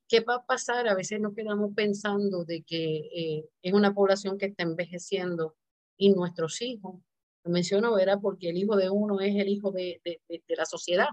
¿Qué 0.08 0.22
va 0.22 0.36
a 0.36 0.46
pasar? 0.46 0.88
A 0.88 0.96
veces 0.96 1.20
nos 1.20 1.34
quedamos 1.34 1.74
pensando 1.76 2.46
de 2.46 2.64
que 2.64 2.98
eh, 3.14 3.46
es 3.62 3.74
una 3.74 3.94
población 3.94 4.38
que 4.38 4.48
está 4.48 4.64
envejeciendo 4.64 5.56
y 5.98 6.14
nuestros 6.14 6.62
hijos, 6.62 7.02
lo 7.44 7.52
menciono, 7.52 7.98
era 7.98 8.20
porque 8.20 8.50
el 8.50 8.58
hijo 8.58 8.76
de 8.76 8.90
uno 8.90 9.20
es 9.20 9.36
el 9.36 9.48
hijo 9.50 9.72
de, 9.72 10.02
de, 10.04 10.22
de 10.28 10.56
la 10.56 10.66
sociedad. 10.66 11.08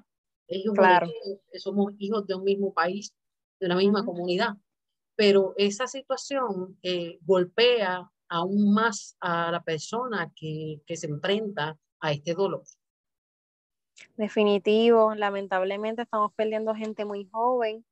Ellos 0.47 0.75
claro. 0.75 1.09
somos 1.55 1.93
hijos 1.99 2.27
de 2.27 2.35
un 2.35 2.45
mismo 2.45 2.73
país, 2.73 3.15
de 3.61 3.67
una 3.67 3.77
misma 3.77 4.05
comunidad. 4.05 4.55
Pero 5.17 5.55
esa 5.57 5.87
situación 5.87 6.79
eh, 6.83 7.19
golpea 7.23 8.11
aún 8.29 8.75
más 8.75 9.17
a 9.21 9.51
la 9.53 9.63
persona 9.63 10.33
que, 10.35 10.81
que 10.87 10.97
se 10.97 11.07
enfrenta 11.07 11.79
a 12.01 12.13
este 12.13 12.35
dolor. 12.35 12.65
Definitivo, 14.17 15.15
lamentablemente 15.15 16.03
estamos 16.03 16.33
perdiendo 16.35 16.75
gente 16.75 17.05
muy 17.05 17.29
joven. 17.31 17.85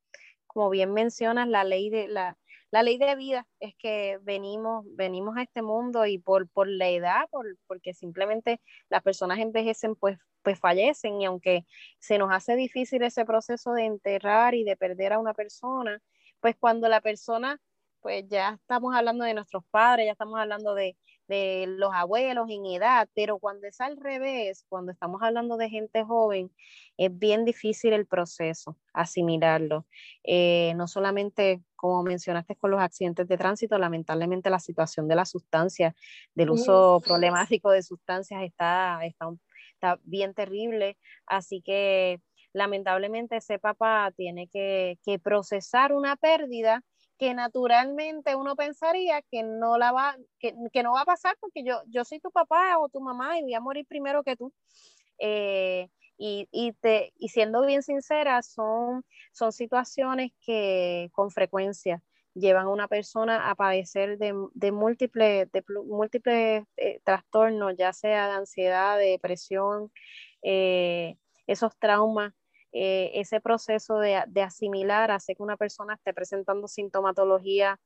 Como 0.46 0.68
bien 0.70 0.92
mencionas, 0.92 1.48
la 1.48 1.64
ley 1.64 1.90
de 1.90 2.09
la, 2.09 2.37
la 2.72 2.82
ley 2.82 2.98
de 2.98 3.14
vida 3.14 3.46
es 3.61 3.74
que 3.76 4.18
venimos, 4.22 4.85
venimos 4.96 5.37
a 5.37 5.42
este 5.42 5.62
mundo 5.62 6.06
y 6.06 6.18
por, 6.18 6.48
por 6.48 6.68
la 6.68 6.88
edad, 6.88 7.28
por, 7.30 7.46
porque 7.68 7.94
simplemente 7.94 8.61
las 8.88 9.02
personas 9.02 9.38
envejecen, 9.38 9.94
pues 9.94 10.18
pues 10.42 10.58
fallecen 10.58 11.20
y 11.20 11.24
aunque 11.24 11.66
se 11.98 12.18
nos 12.18 12.32
hace 12.32 12.56
difícil 12.56 13.02
ese 13.02 13.24
proceso 13.24 13.72
de 13.72 13.85
enterrar 13.85 14.54
y 14.54 14.64
de 14.64 14.76
perder 14.76 15.12
a 15.12 15.18
una 15.18 15.35
persona, 15.35 16.00
pues 16.40 16.56
cuando 16.58 16.88
la 16.88 17.00
persona, 17.00 17.61
pues 18.00 18.24
ya 18.28 18.58
estamos 18.61 18.94
hablando 18.94 19.24
de 19.24 19.35
nuestros 19.35 19.64
padres, 19.70 20.06
ya 20.06 20.12
estamos 20.12 20.38
hablando 20.38 20.74
de, 20.74 20.96
de 21.28 21.66
los 21.68 21.90
abuelos 21.94 22.48
en 22.50 22.66
edad, 22.66 23.08
pero 23.14 23.38
cuando 23.38 23.66
es 23.66 23.80
al 23.80 23.96
revés, 23.96 24.64
cuando 24.68 24.92
estamos 24.92 25.22
hablando 25.22 25.56
de 25.56 25.70
gente 25.70 26.02
joven, 26.04 26.50
es 26.96 27.16
bien 27.16 27.44
difícil 27.44 27.92
el 27.92 28.06
proceso, 28.06 28.76
asimilarlo. 28.92 29.87
Eh, 30.24 30.74
no 30.76 30.88
solamente, 30.88 31.62
como 31.83 32.05
mencionaste 32.05 32.55
con 32.55 32.71
los 32.71 32.81
accidentes 32.81 33.27
de 33.27 33.37
tránsito, 33.37 33.77
lamentablemente 33.77 34.49
la 34.51 34.61
situación 34.61 35.09
de 35.09 35.16
la 35.16 35.25
sustancia, 35.27 35.95
del 36.33 36.51
uso 36.51 37.03
problemático 37.05 37.73
de 37.73 37.83
sustancias 37.83 38.42
está, 38.45 39.05
está 39.05 39.29
está 39.83 39.99
bien 40.05 40.33
terrible, 40.33 40.97
así 41.27 41.61
que 41.61 42.21
lamentablemente 42.53 43.37
ese 43.37 43.59
papá 43.59 44.12
tiene 44.16 44.47
que, 44.47 44.97
procesar 45.23 45.92
una 45.92 46.14
pérdida 46.16 46.83
que 47.18 47.35
naturalmente 47.35 48.37
uno 48.37 48.55
pensaría 48.55 49.23
que 49.23 49.42
no 49.42 49.79
la 49.79 49.92
va, 49.92 50.16
que, 50.38 50.55
no 50.83 50.92
va 50.92 51.01
a 51.01 51.05
pasar 51.05 51.37
porque 51.40 51.64
yo, 51.64 51.83
yo 51.87 52.05
soy 52.05 52.21
tu 52.21 52.31
papá 52.31 52.79
o 52.79 52.88
tu 52.88 53.01
mamá 53.01 53.38
y 53.38 53.42
voy 53.42 53.55
a 53.55 53.61
morir 53.61 53.87
primero 53.87 54.23
que 54.23 54.37
tú. 54.37 54.53
Eh, 55.18 55.88
y, 56.18 56.48
y, 56.53 56.72
te, 56.75 57.12
y 57.18 57.29
siendo 57.29 57.64
bien 57.66 57.83
sincera, 57.83 58.42
son, 58.42 59.05
son 59.33 59.53
situaciones 59.53 60.33
que 60.40 61.11
con 61.12 61.31
frecuencia 61.31 62.03
llevan 62.35 62.66
a 62.66 62.70
una 62.70 62.88
persona 62.88 63.51
a 63.51 63.55
padecer 63.55 64.18
de, 64.18 64.72
múltiples 64.72 65.48
eh, 66.77 67.01
trastornos, 67.05 67.75
ya 67.77 67.92
sea 67.92 68.29
de 68.29 68.35
ansiedad, 68.35 68.98
de 68.98 69.07
depresión, 69.07 69.92
eh, 70.42 71.16
esos 71.46 71.77
traumas, 71.79 72.33
eh, 72.72 73.11
ese 73.14 73.40
proceso 73.40 73.98
de, 73.98 74.22
de, 74.29 74.42
asimilar 74.42 75.11
hace 75.11 75.35
que 75.35 75.42
una 75.42 75.57
persona 75.57 75.94
esté 75.94 76.14
presentando 76.14 76.68
sintomatología 76.68 77.79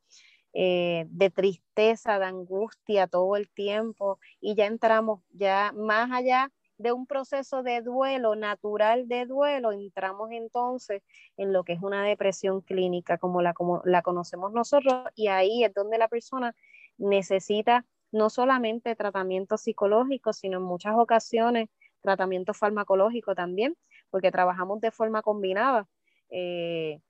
de 0.52 1.30
tristeza, 1.34 2.18
de 2.18 2.24
angustia 2.24 3.06
todo 3.06 3.36
el 3.36 3.50
tiempo 3.50 4.18
y 4.40 4.54
ya 4.54 4.64
entramos 4.64 5.20
ya 5.28 5.70
más 5.76 6.10
allá 6.10 6.50
de 6.78 6.92
un 6.92 7.06
proceso 7.06 7.62
de 7.62 7.80
duelo, 7.80 8.36
natural 8.36 9.08
de 9.08 9.26
duelo, 9.26 9.72
entramos 9.72 10.30
entonces 10.32 11.02
en 11.36 11.52
lo 11.52 11.64
que 11.64 11.72
es 11.72 11.82
una 11.82 12.04
depresión 12.04 12.60
clínica 12.60 13.18
como 13.18 13.42
la, 13.42 13.54
como 13.54 13.82
la 13.84 14.02
conocemos 14.02 14.52
nosotros 14.52 15.04
y 15.14 15.28
ahí 15.28 15.64
es 15.64 15.72
donde 15.74 15.98
la 15.98 16.08
persona 16.08 16.54
necesita 16.98 17.84
no 18.12 18.30
solamente 18.30 18.94
tratamiento 18.94 19.56
psicológico, 19.56 20.32
sino 20.32 20.58
en 20.58 20.64
muchas 20.64 20.94
ocasiones 20.96 21.68
tratamiento 22.00 22.54
farmacológico 22.54 23.34
también, 23.34 23.76
porque 24.10 24.30
trabajamos 24.30 24.80
de 24.80 24.90
forma 24.90 25.22
combinada. 25.22 25.88
Eh, 26.30 27.00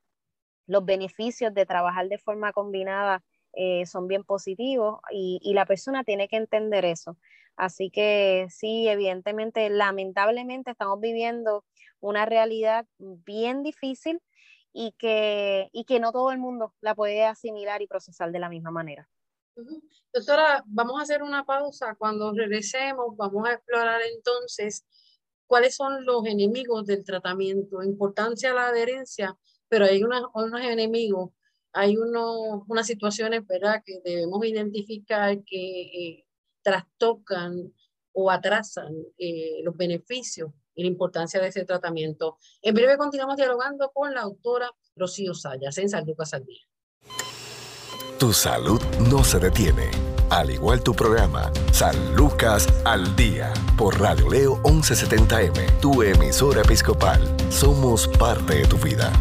los 0.67 0.85
beneficios 0.85 1.55
de 1.55 1.67
trabajar 1.67 2.09
de 2.09 2.19
forma 2.19 2.53
combinada 2.53 3.23
eh, 3.53 3.87
son 3.87 4.09
bien 4.09 4.25
positivos 4.25 5.01
y, 5.11 5.39
y, 5.43 5.55
la 5.55 5.65
persona 5.65 6.03
tiene 6.05 6.29
que 6.29 6.37
entender 6.37 6.85
eso. 6.85 7.17
Así 7.57 7.91
que 7.91 8.47
sí, 8.51 8.89
evidentemente, 8.89 9.69
lamentablemente 9.71 10.71
estamos 10.71 11.01
viviendo 11.01 11.65
una 12.01 12.27
realidad 12.27 12.87
bien 12.99 13.63
difícil 13.63 14.21
y 14.73 14.93
que, 14.99 15.71
y 15.73 15.85
que 15.85 16.01
no 16.01 16.13
todo 16.13 16.33
el 16.33 16.39
mundo 16.39 16.75
la 16.81 16.95
puede 16.95 17.25
asimilar 17.25 17.81
y 17.83 17.87
procesar 17.87 18.31
de 18.31 18.39
la 18.39 18.49
misma 18.49 18.71
manera. 18.71 19.09
Doctora, 20.13 20.63
vamos 20.67 21.01
a 21.01 21.03
hacer 21.03 21.23
una 21.23 21.45
pausa. 21.45 21.95
Cuando 21.95 22.33
regresemos, 22.33 23.17
vamos 23.17 23.49
a 23.49 23.55
explorar 23.55 24.03
entonces 24.15 24.85
cuáles 25.47 25.75
son 25.75 26.05
los 26.05 26.27
enemigos 26.27 26.85
del 26.85 27.05
tratamiento, 27.05 27.83
importancia 27.83 28.51
de 28.51 28.55
la 28.55 28.69
adherencia, 28.69 29.35
pero 29.69 29.87
hay 29.87 30.03
unos, 30.03 30.25
unos 30.35 30.61
enemigos 30.61 31.31
hay 31.77 31.99
uno, 31.99 32.65
unas 32.69 32.87
situaciones, 32.87 33.47
¿verdad?, 33.47 33.83
que 33.85 34.01
debemos 34.03 34.43
identificar 34.47 35.45
que 35.45 35.83
eh, 35.83 36.26
trastocan 36.67 37.73
o 38.13 38.29
atrasan 38.29 38.93
eh, 39.19 39.61
los 39.63 39.77
beneficios 39.77 40.51
y 40.75 40.83
la 40.83 40.89
importancia 40.89 41.41
de 41.41 41.47
ese 41.47 41.65
tratamiento. 41.65 42.39
En 42.61 42.75
breve 42.75 42.99
continuamos 42.99 43.37
dialogando 43.37 43.93
con 43.95 44.13
la 44.13 44.23
autora 44.23 44.69
Rocío 44.97 45.33
Sayas 45.33 45.79
en 45.79 45.89
Salud 45.89 46.17
al 46.33 46.45
Día. 46.45 46.67
Tu 48.19 48.33
salud 48.33 48.81
no 49.09 49.23
se 49.23 49.39
detiene, 49.39 49.91
al 50.29 50.51
igual 50.51 50.83
tu 50.83 50.93
programa 50.93 51.53
San 51.73 52.17
Lucas 52.17 52.67
al 52.85 53.15
Día 53.15 53.53
por 53.79 54.01
Radio 54.01 54.29
Leo 54.29 54.57
1170M, 54.65 55.81
tu 55.81 56.03
emisora 56.03 56.63
episcopal. 56.63 57.21
Somos 57.51 58.09
parte 58.09 58.57
de 58.57 58.67
tu 58.67 58.77
vida. 58.79 59.13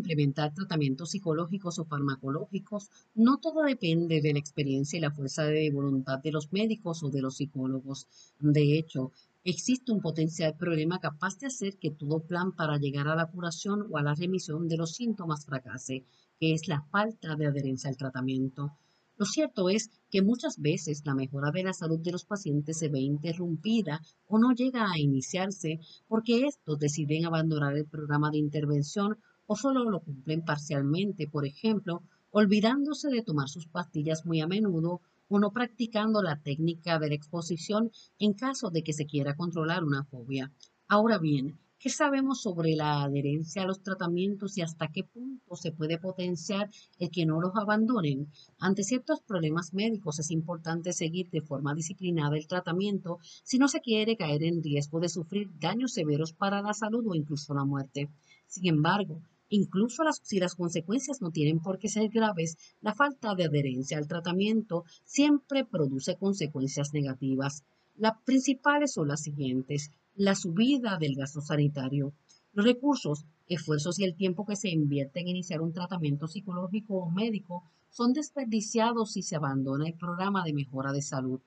Implementar 0.00 0.52
tratamientos 0.52 1.10
psicológicos 1.10 1.78
o 1.78 1.84
farmacológicos, 1.84 2.90
no 3.14 3.38
todo 3.44 3.60
depende 3.62 4.20
de 4.20 4.32
la 4.32 4.38
experiencia 4.44 4.96
y 4.96 5.00
la 5.00 5.14
fuerza 5.16 5.44
de 5.44 5.70
voluntad 5.70 6.18
de 6.18 6.32
los 6.32 6.52
médicos 6.52 7.02
o 7.02 7.10
de 7.10 7.22
los 7.22 7.36
psicólogos. 7.36 7.98
De 8.40 8.78
hecho, 8.78 9.12
existe 9.44 9.92
un 9.92 10.00
potencial 10.00 10.56
problema 10.56 10.98
capaz 10.98 11.38
de 11.38 11.46
hacer 11.46 11.78
que 11.78 11.90
todo 11.90 12.26
plan 12.30 12.52
para 12.52 12.78
llegar 12.78 13.08
a 13.08 13.14
la 13.14 13.26
curación 13.26 13.86
o 13.90 13.98
a 13.98 14.02
la 14.02 14.14
remisión 14.14 14.68
de 14.68 14.78
los 14.78 14.94
síntomas 14.94 15.44
fracase, 15.44 16.04
que 16.38 16.52
es 16.54 16.68
la 16.68 16.82
falta 16.90 17.36
de 17.36 17.46
adherencia 17.46 17.90
al 17.90 17.96
tratamiento. 17.96 18.72
Lo 19.20 19.26
cierto 19.26 19.68
es 19.68 19.90
que 20.10 20.22
muchas 20.22 20.58
veces 20.58 21.02
la 21.04 21.14
mejora 21.14 21.50
de 21.50 21.62
la 21.62 21.74
salud 21.74 22.00
de 22.00 22.12
los 22.12 22.24
pacientes 22.24 22.78
se 22.78 22.88
ve 22.88 23.00
interrumpida 23.00 24.00
o 24.26 24.38
no 24.38 24.52
llega 24.52 24.90
a 24.90 24.98
iniciarse 24.98 25.78
porque 26.08 26.46
estos 26.46 26.78
deciden 26.78 27.26
abandonar 27.26 27.76
el 27.76 27.84
programa 27.84 28.30
de 28.30 28.38
intervención 28.38 29.18
o 29.52 29.56
solo 29.56 29.80
lo 29.90 29.98
cumplen 29.98 30.44
parcialmente, 30.44 31.26
por 31.26 31.44
ejemplo, 31.44 32.04
olvidándose 32.30 33.08
de 33.08 33.24
tomar 33.24 33.48
sus 33.48 33.66
pastillas 33.66 34.24
muy 34.24 34.40
a 34.40 34.46
menudo 34.46 35.00
o 35.28 35.40
no 35.40 35.50
practicando 35.50 36.22
la 36.22 36.40
técnica 36.40 37.00
de 37.00 37.08
la 37.08 37.16
exposición 37.16 37.90
en 38.20 38.34
caso 38.34 38.70
de 38.70 38.84
que 38.84 38.92
se 38.92 39.06
quiera 39.06 39.34
controlar 39.34 39.82
una 39.82 40.04
fobia. 40.04 40.52
Ahora 40.86 41.18
bien, 41.18 41.58
¿qué 41.80 41.90
sabemos 41.90 42.42
sobre 42.42 42.76
la 42.76 43.02
adherencia 43.02 43.62
a 43.62 43.66
los 43.66 43.82
tratamientos 43.82 44.56
y 44.56 44.62
hasta 44.62 44.86
qué 44.86 45.02
punto 45.02 45.56
se 45.56 45.72
puede 45.72 45.98
potenciar 45.98 46.70
el 47.00 47.10
que 47.10 47.26
no 47.26 47.40
los 47.40 47.56
abandonen? 47.56 48.28
Ante 48.60 48.84
ciertos 48.84 49.20
problemas 49.20 49.74
médicos 49.74 50.20
es 50.20 50.30
importante 50.30 50.92
seguir 50.92 51.28
de 51.30 51.42
forma 51.42 51.74
disciplinada 51.74 52.36
el 52.36 52.46
tratamiento 52.46 53.18
si 53.42 53.58
no 53.58 53.66
se 53.66 53.80
quiere 53.80 54.16
caer 54.16 54.44
en 54.44 54.62
riesgo 54.62 55.00
de 55.00 55.08
sufrir 55.08 55.50
daños 55.58 55.92
severos 55.92 56.32
para 56.32 56.62
la 56.62 56.72
salud 56.72 57.04
o 57.08 57.16
incluso 57.16 57.52
la 57.52 57.64
muerte. 57.64 58.08
Sin 58.46 58.66
embargo, 58.66 59.20
Incluso 59.52 60.04
si 60.22 60.38
las 60.38 60.54
consecuencias 60.54 61.20
no 61.20 61.32
tienen 61.32 61.58
por 61.58 61.80
qué 61.80 61.88
ser 61.88 62.08
graves, 62.08 62.56
la 62.80 62.94
falta 62.94 63.34
de 63.34 63.46
adherencia 63.46 63.98
al 63.98 64.06
tratamiento 64.06 64.84
siempre 65.04 65.64
produce 65.64 66.16
consecuencias 66.16 66.94
negativas. 66.94 67.64
Las 67.96 68.12
principales 68.24 68.92
son 68.92 69.08
las 69.08 69.22
siguientes. 69.22 69.90
La 70.14 70.36
subida 70.36 70.98
del 70.98 71.16
gasto 71.16 71.40
sanitario. 71.40 72.12
Los 72.52 72.64
recursos, 72.64 73.24
esfuerzos 73.48 73.98
y 73.98 74.04
el 74.04 74.14
tiempo 74.14 74.46
que 74.46 74.54
se 74.54 74.68
invierte 74.68 75.20
en 75.20 75.28
iniciar 75.28 75.62
un 75.62 75.72
tratamiento 75.72 76.28
psicológico 76.28 76.94
o 76.94 77.10
médico 77.10 77.64
son 77.90 78.12
desperdiciados 78.12 79.12
si 79.12 79.22
se 79.22 79.34
abandona 79.34 79.88
el 79.88 79.94
programa 79.94 80.44
de 80.44 80.52
mejora 80.52 80.92
de 80.92 81.02
salud. 81.02 81.40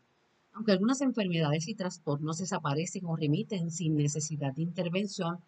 Aunque 0.52 0.74
algunas 0.74 1.00
enfermedades 1.00 1.70
y 1.70 1.76
trastornos 1.76 2.38
desaparecen 2.38 3.06
o 3.06 3.16
remiten 3.16 3.72
sin 3.72 3.96
necesidad 3.96 4.54
de 4.54 4.64
intervención, 4.64 5.40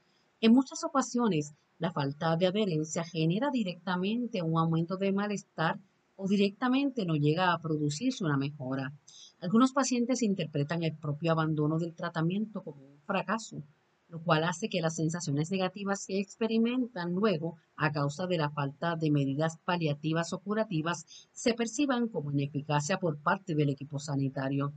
en 0.42 0.54
muchas 0.54 0.84
ocasiones 0.84 1.54
la 1.78 1.92
falta 1.92 2.36
de 2.38 2.48
adherencia 2.48 3.04
genera 3.04 3.50
directamente 3.52 4.42
un 4.42 4.58
aumento 4.58 4.98
de 4.98 5.12
malestar 5.12 5.80
o 6.16 6.28
directamente 6.28 7.06
no 7.06 7.16
llega 7.16 7.52
a 7.52 7.62
producirse 7.62 8.24
una 8.24 8.38
mejora. 8.38 8.94
Algunos 9.42 9.74
pacientes 9.74 10.24
interpretan 10.24 10.84
el 10.84 10.96
propio 10.96 11.32
abandono 11.34 11.78
del 11.78 11.94
tratamiento 11.94 12.64
como 12.64 12.82
un 12.82 13.00
fracaso, 13.06 13.64
lo 14.08 14.22
cual 14.22 14.44
hace 14.46 14.70
que 14.70 14.82
las 14.82 14.96
sensaciones 14.96 15.52
negativas 15.52 16.06
que 16.06 16.20
experimentan 16.20 17.12
luego 17.12 17.58
a 17.76 17.92
causa 17.92 18.28
de 18.28 18.38
la 18.38 18.50
falta 18.50 18.96
de 18.96 19.12
medidas 19.12 19.58
paliativas 19.66 20.32
o 20.32 20.40
curativas 20.40 21.06
se 21.34 21.54
perciban 21.54 22.08
como 22.08 22.32
ineficacia 22.32 22.98
por 22.98 23.18
parte 23.20 23.56
del 23.56 23.70
equipo 23.70 24.00
sanitario. 24.00 24.74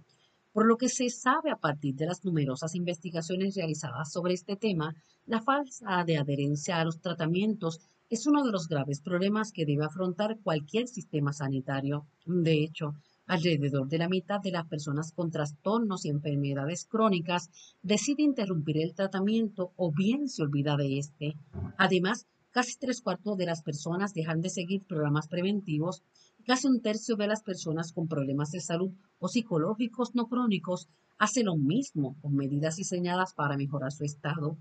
Por 0.53 0.67
lo 0.67 0.77
que 0.77 0.89
se 0.89 1.11
sabe 1.11 1.51
a 1.51 1.57
partir 1.57 1.95
de 1.95 2.07
las 2.07 2.25
numerosas 2.25 2.75
investigaciones 2.75 3.55
realizadas 3.55 4.11
sobre 4.11 4.35
este 4.35 4.57
tema, 4.57 4.95
la 5.27 5.41
falsa 5.41 6.05
de 6.05 6.17
adherencia 6.17 6.81
a 6.81 6.85
los 6.85 7.01
tratamientos 7.01 7.81
es 8.11 8.27
uno 8.27 8.43
de 8.43 8.53
los 8.53 8.69
graves 8.69 9.01
problemas 9.01 9.53
que 9.53 9.67
debe 9.67 9.85
afrontar 9.85 10.39
cualquier 10.43 10.89
sistema 10.89 11.33
sanitario. 11.33 12.07
De 12.25 12.65
hecho, 12.65 12.95
alrededor 13.27 13.89
de 13.89 13.99
la 13.99 14.09
mitad 14.09 14.41
de 14.41 14.51
las 14.51 14.67
personas 14.67 15.13
con 15.13 15.31
trastornos 15.31 16.07
y 16.07 16.09
enfermedades 16.09 16.87
crónicas 16.87 17.51
decide 17.83 18.23
interrumpir 18.23 18.79
el 18.79 18.95
tratamiento 18.95 19.73
o 19.77 19.93
bien 19.93 20.29
se 20.29 20.43
olvida 20.43 20.77
de 20.77 20.99
este. 20.99 21.35
Además, 21.77 22.27
casi 22.51 22.79
tres 22.79 23.03
cuartos 23.03 23.37
de 23.37 23.45
las 23.45 23.63
personas 23.63 24.15
dejan 24.15 24.41
de 24.41 24.49
seguir 24.49 24.83
programas 24.87 25.29
preventivos 25.29 26.03
Casi 26.49 26.67
un 26.67 26.81
tercio 26.81 27.17
de 27.17 27.27
las 27.27 27.43
personas 27.43 27.93
con 27.93 28.09
problemas 28.09 28.53
de 28.53 28.63
salud 28.63 28.91
o 29.19 29.29
psicológicos 29.29 30.15
no 30.15 30.29
crónicos 30.29 30.89
hace 31.19 31.43
lo 31.43 31.57
mismo 31.57 32.17
con 32.23 32.35
medidas 32.35 32.77
diseñadas 32.77 33.35
para 33.35 33.59
mejorar 33.59 33.93
su 33.93 34.05
estado. 34.05 34.57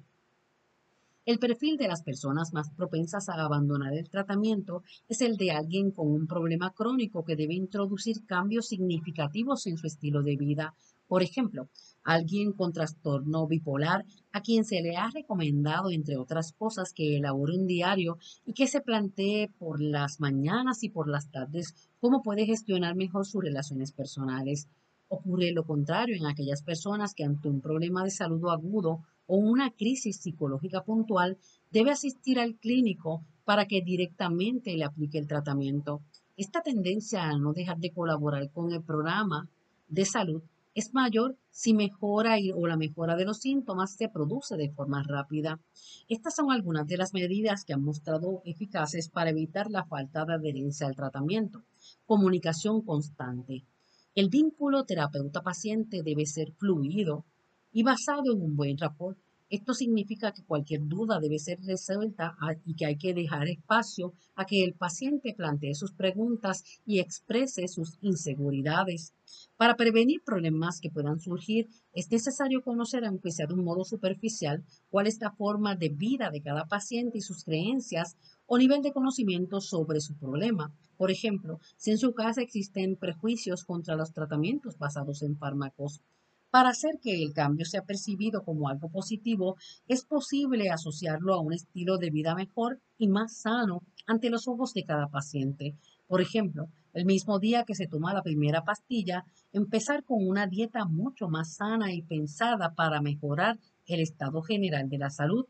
El 1.26 1.39
perfil 1.39 1.78
de 1.78 1.88
las 1.88 2.04
personas 2.04 2.52
más 2.52 2.71
propensas 2.71 3.30
a 3.30 3.36
abandonar 3.36 3.93
el 3.93 4.10
tratamiento 4.10 4.84
es 5.08 5.21
el 5.21 5.38
de 5.38 5.52
alguien 5.52 5.91
con 5.91 6.12
un 6.12 6.28
problema 6.28 6.71
crónico 6.71 7.23
que 7.23 7.38
debe 7.38 7.54
introducir 7.54 8.26
cambios 8.26 8.67
significativos 8.67 9.65
en 9.65 9.78
su 9.78 9.88
estilo 9.88 10.23
de 10.23 10.36
vida. 10.36 10.76
Por 11.08 11.23
ejemplo, 11.23 11.69
alguien 12.07 12.53
con 12.53 12.71
trastorno 12.71 13.47
bipolar 13.47 14.05
a 14.31 14.39
quien 14.41 14.63
se 14.63 14.81
le 14.81 14.95
ha 14.95 15.09
recomendado, 15.09 15.91
entre 15.91 16.15
otras 16.15 16.53
cosas, 16.53 16.93
que 16.93 17.17
elabore 17.17 17.57
un 17.57 17.67
diario 17.67 18.17
y 18.45 18.53
que 18.53 18.67
se 18.67 18.79
plantee 18.79 19.49
por 19.59 19.81
las 19.81 20.21
mañanas 20.21 20.83
y 20.83 20.89
por 20.89 21.09
las 21.09 21.29
tardes 21.29 21.75
cómo 21.99 22.21
puede 22.21 22.45
gestionar 22.45 22.95
mejor 22.95 23.25
sus 23.25 23.43
relaciones 23.43 23.91
personales. 23.91 24.69
Ocurre 25.09 25.51
lo 25.51 25.65
contrario 25.65 26.15
en 26.15 26.25
aquellas 26.25 26.63
personas 26.63 27.13
que 27.13 27.25
ante 27.25 27.49
un 27.49 27.59
problema 27.59 28.05
de 28.05 28.11
salud 28.11 28.49
agudo 28.49 29.03
o 29.25 29.35
una 29.35 29.71
crisis 29.71 30.21
psicológica 30.21 30.85
puntual 30.85 31.37
debe 31.71 31.91
asistir 31.91 32.39
al 32.39 32.55
clínico 32.55 33.25
para 33.43 33.65
que 33.65 33.81
directamente 33.81 34.77
le 34.77 34.85
aplique 34.85 35.17
el 35.17 35.27
tratamiento. 35.27 36.01
Esta 36.37 36.61
tendencia 36.61 37.23
a 37.23 37.37
no 37.37 37.51
dejar 37.51 37.79
de 37.79 37.91
colaborar 37.91 38.49
con 38.51 38.71
el 38.71 38.81
programa 38.81 39.49
de 39.89 40.05
salud 40.05 40.41
es 40.77 40.93
mayor 40.93 41.35
si 41.49 41.73
mejora 41.73 42.35
o 42.53 42.67
la 42.67 42.77
mejora 42.77 43.15
de 43.15 43.25
los 43.25 43.39
síntomas 43.39 43.95
se 43.95 44.09
produce 44.09 44.57
de 44.57 44.69
forma 44.69 45.01
rápida. 45.01 45.59
Estas 46.07 46.35
son 46.35 46.51
algunas 46.51 46.85
de 46.85 46.97
las 46.97 47.15
medidas 47.15 47.65
que 47.65 47.73
han 47.73 47.81
mostrado 47.81 48.43
eficaces 48.45 49.09
para 49.09 49.31
evitar 49.31 49.71
la 49.71 49.85
falta 49.85 50.23
de 50.23 50.35
adherencia 50.35 50.85
al 50.85 50.95
tratamiento. 50.95 51.63
Comunicación 52.05 52.83
constante. 52.83 53.65
El 54.13 54.29
vínculo 54.29 54.83
terapeuta-paciente 54.83 56.03
debe 56.03 56.27
ser 56.27 56.51
fluido 56.51 57.25
y 57.71 57.81
basado 57.81 58.31
en 58.35 58.43
un 58.43 58.55
buen 58.55 58.77
rapport 58.77 59.17
esto 59.49 59.73
significa 59.73 60.33
que 60.33 60.43
cualquier 60.43 60.81
duda 60.88 61.19
debe 61.19 61.39
ser 61.39 61.60
resuelta 61.62 62.36
y 62.65 62.75
que 62.75 62.86
hay 62.86 62.97
que 62.97 63.13
dejar 63.13 63.47
espacio 63.47 64.13
a 64.36 64.45
que 64.45 64.63
el 64.63 64.73
paciente 64.73 65.33
plantee 65.33 65.73
sus 65.73 65.93
preguntas 65.93 66.63
y 66.86 66.99
exprese 66.99 67.67
sus 67.67 67.97
inseguridades. 68.01 69.13
Para 69.55 69.75
prevenir 69.75 70.21
problemas 70.23 70.79
que 70.81 70.91
puedan 70.91 71.19
surgir, 71.19 71.67
es 71.93 72.12
necesario 72.12 72.62
conocer, 72.62 73.05
aunque 73.05 73.31
sea 73.31 73.47
de 73.47 73.53
un 73.53 73.63
modo 73.63 73.83
superficial, 73.83 74.63
cuál 74.89 75.07
es 75.07 75.19
la 75.19 75.31
forma 75.31 75.75
de 75.75 75.89
vida 75.89 76.29
de 76.29 76.41
cada 76.41 76.65
paciente 76.65 77.17
y 77.17 77.21
sus 77.21 77.43
creencias 77.43 78.17
o 78.45 78.57
nivel 78.57 78.81
de 78.81 78.93
conocimiento 78.93 79.62
sobre 79.62 80.01
su 80.01 80.15
problema. 80.17 80.73
Por 80.97 81.12
ejemplo, 81.12 81.60
si 81.77 81.91
en 81.91 81.97
su 81.97 82.13
casa 82.13 82.41
existen 82.41 82.95
prejuicios 82.95 83.63
contra 83.63 83.95
los 83.95 84.13
tratamientos 84.13 84.77
basados 84.77 85.21
en 85.21 85.38
fármacos, 85.38 86.01
para 86.49 86.69
hacer 86.69 86.99
que 87.01 87.23
el 87.23 87.33
cambio 87.33 87.65
sea 87.65 87.83
percibido 87.83 88.43
como 88.43 88.69
algo 88.69 88.89
positivo, 88.89 89.57
es 89.88 90.05
posible 90.05 90.69
asociarlo 90.69 91.33
a 91.33 91.41
un 91.41 91.53
estilo 91.53 91.97
de 91.97 92.10
vida 92.10 92.36
mejor 92.36 92.79
y 92.97 93.07
más 93.07 93.41
sano 93.41 93.81
ante 94.05 94.29
los 94.29 94.47
ojos 94.47 94.73
de 94.73 94.86
cada 94.86 95.07
paciente. 95.07 95.75
Por 96.07 96.21
ejemplo, 96.21 96.69
el 96.93 97.05
mismo 97.05 97.38
día 97.39 97.63
que 97.63 97.75
se 97.75 97.88
toma 97.88 98.13
la 98.13 98.23
primera 98.23 98.63
pastilla, 98.63 99.25
empezar 99.51 100.03
con 100.03 100.25
una 100.25 100.47
dieta 100.47 100.86
mucho 100.86 101.27
más 101.27 101.55
sana 101.55 101.93
y 101.93 102.01
pensada 102.01 102.73
para 102.73 103.01
mejorar 103.01 103.60
el 103.86 103.99
estado 103.99 104.41
general 104.41 104.89
de 104.89 104.97
la 104.97 105.10
salud. 105.10 105.45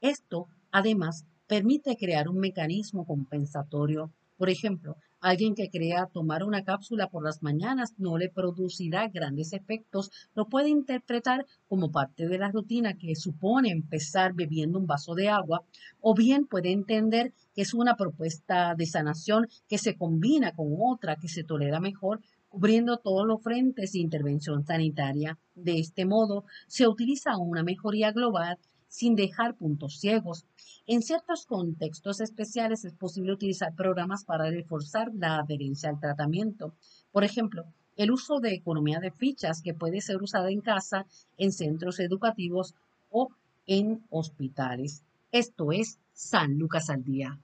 Esto, 0.00 0.48
además, 0.70 1.24
permite 1.46 1.96
crear 1.96 2.28
un 2.28 2.38
mecanismo 2.38 3.06
compensatorio 3.06 4.10
Por 4.36 4.50
ejemplo, 4.50 4.96
Alguien 5.22 5.54
que 5.54 5.70
crea 5.70 6.08
tomar 6.12 6.42
una 6.42 6.64
cápsula 6.64 7.06
por 7.06 7.24
las 7.24 7.44
mañanas 7.44 7.94
no 7.96 8.18
le 8.18 8.28
producirá 8.28 9.06
grandes 9.06 9.52
efectos, 9.52 10.10
lo 10.34 10.48
puede 10.48 10.68
interpretar 10.68 11.46
como 11.68 11.92
parte 11.92 12.26
de 12.26 12.38
la 12.38 12.50
rutina 12.50 12.94
que 12.94 13.14
supone 13.14 13.70
empezar 13.70 14.34
bebiendo 14.34 14.80
un 14.80 14.88
vaso 14.88 15.14
de 15.14 15.28
agua, 15.28 15.62
o 16.00 16.16
bien 16.16 16.46
puede 16.46 16.72
entender 16.72 17.32
que 17.54 17.62
es 17.62 17.72
una 17.72 17.94
propuesta 17.94 18.74
de 18.76 18.86
sanación 18.86 19.46
que 19.68 19.78
se 19.78 19.96
combina 19.96 20.50
con 20.56 20.74
otra 20.76 21.14
que 21.14 21.28
se 21.28 21.44
tolera 21.44 21.78
mejor 21.78 22.20
cubriendo 22.48 22.98
todos 22.98 23.24
los 23.24 23.40
frentes 23.42 23.92
de 23.92 24.00
intervención 24.00 24.64
sanitaria. 24.66 25.38
De 25.54 25.78
este 25.78 26.04
modo, 26.04 26.44
se 26.66 26.88
utiliza 26.88 27.38
una 27.38 27.62
mejoría 27.62 28.10
global 28.10 28.58
sin 28.92 29.16
dejar 29.16 29.56
puntos 29.56 29.98
ciegos. 29.98 30.44
En 30.86 31.00
ciertos 31.00 31.46
contextos 31.46 32.20
especiales 32.20 32.84
es 32.84 32.92
posible 32.92 33.32
utilizar 33.32 33.74
programas 33.74 34.24
para 34.24 34.50
reforzar 34.50 35.10
la 35.14 35.38
adherencia 35.38 35.88
al 35.88 35.98
tratamiento. 35.98 36.74
Por 37.10 37.24
ejemplo, 37.24 37.64
el 37.96 38.10
uso 38.10 38.38
de 38.38 38.52
economía 38.52 39.00
de 39.00 39.10
fichas 39.10 39.62
que 39.62 39.72
puede 39.72 40.02
ser 40.02 40.22
usada 40.22 40.50
en 40.50 40.60
casa, 40.60 41.06
en 41.38 41.52
centros 41.52 42.00
educativos 42.00 42.74
o 43.10 43.30
en 43.66 44.04
hospitales. 44.10 45.02
Esto 45.30 45.72
es 45.72 45.98
San 46.12 46.58
Lucas 46.58 46.90
al 46.90 47.02
Día. 47.02 47.38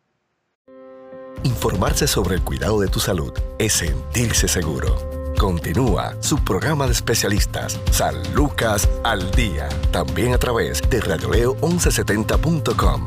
Informarse 1.45 2.07
sobre 2.07 2.35
el 2.35 2.43
cuidado 2.43 2.79
de 2.79 2.89
tu 2.89 3.01
salud 3.01 3.33
es 3.59 3.73
sentirse 3.73 4.49
seguro. 4.49 5.18
Continúa 5.39 6.21
su 6.21 6.45
programa 6.45 6.87
de 6.87 6.93
especialistas, 6.93 7.81
San 7.93 8.17
Lucas 8.35 8.89
al 9.05 9.31
Día, 9.31 9.69
también 9.93 10.35
a 10.35 10.39
través 10.39 10.83
de 10.91 11.01
radioleo1170.com. 11.01 13.07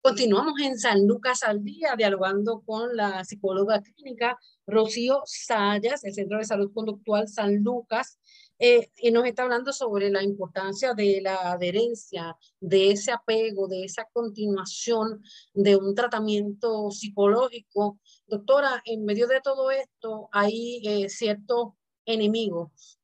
Continuamos 0.00 0.54
en 0.60 0.78
San 0.78 1.06
Lucas 1.06 1.42
al 1.42 1.62
Día, 1.62 1.94
dialogando 1.96 2.62
con 2.66 2.96
la 2.96 3.22
psicóloga 3.24 3.80
clínica 3.80 4.38
Rocío 4.66 5.22
Sayas, 5.26 6.00
del 6.00 6.14
Centro 6.14 6.38
de 6.38 6.44
Salud 6.44 6.72
Conductual 6.74 7.28
San 7.28 7.62
Lucas, 7.62 8.18
eh, 8.64 8.92
y 8.96 9.10
nos 9.10 9.26
está 9.26 9.42
hablando 9.42 9.72
sobre 9.72 10.08
la 10.08 10.22
importancia 10.22 10.94
de 10.94 11.20
la 11.20 11.50
adherencia, 11.50 12.36
de 12.60 12.92
ese 12.92 13.10
apego, 13.10 13.66
de 13.66 13.82
esa 13.82 14.06
continuación 14.12 15.20
de 15.52 15.74
un 15.74 15.96
tratamiento 15.96 16.92
psicológico. 16.92 17.98
Doctora, 18.24 18.80
en 18.84 19.04
medio 19.04 19.26
de 19.26 19.40
todo 19.40 19.72
esto 19.72 20.28
hay 20.30 20.80
eh, 20.86 21.08
ciertos 21.08 21.70
enemigos 22.04 23.00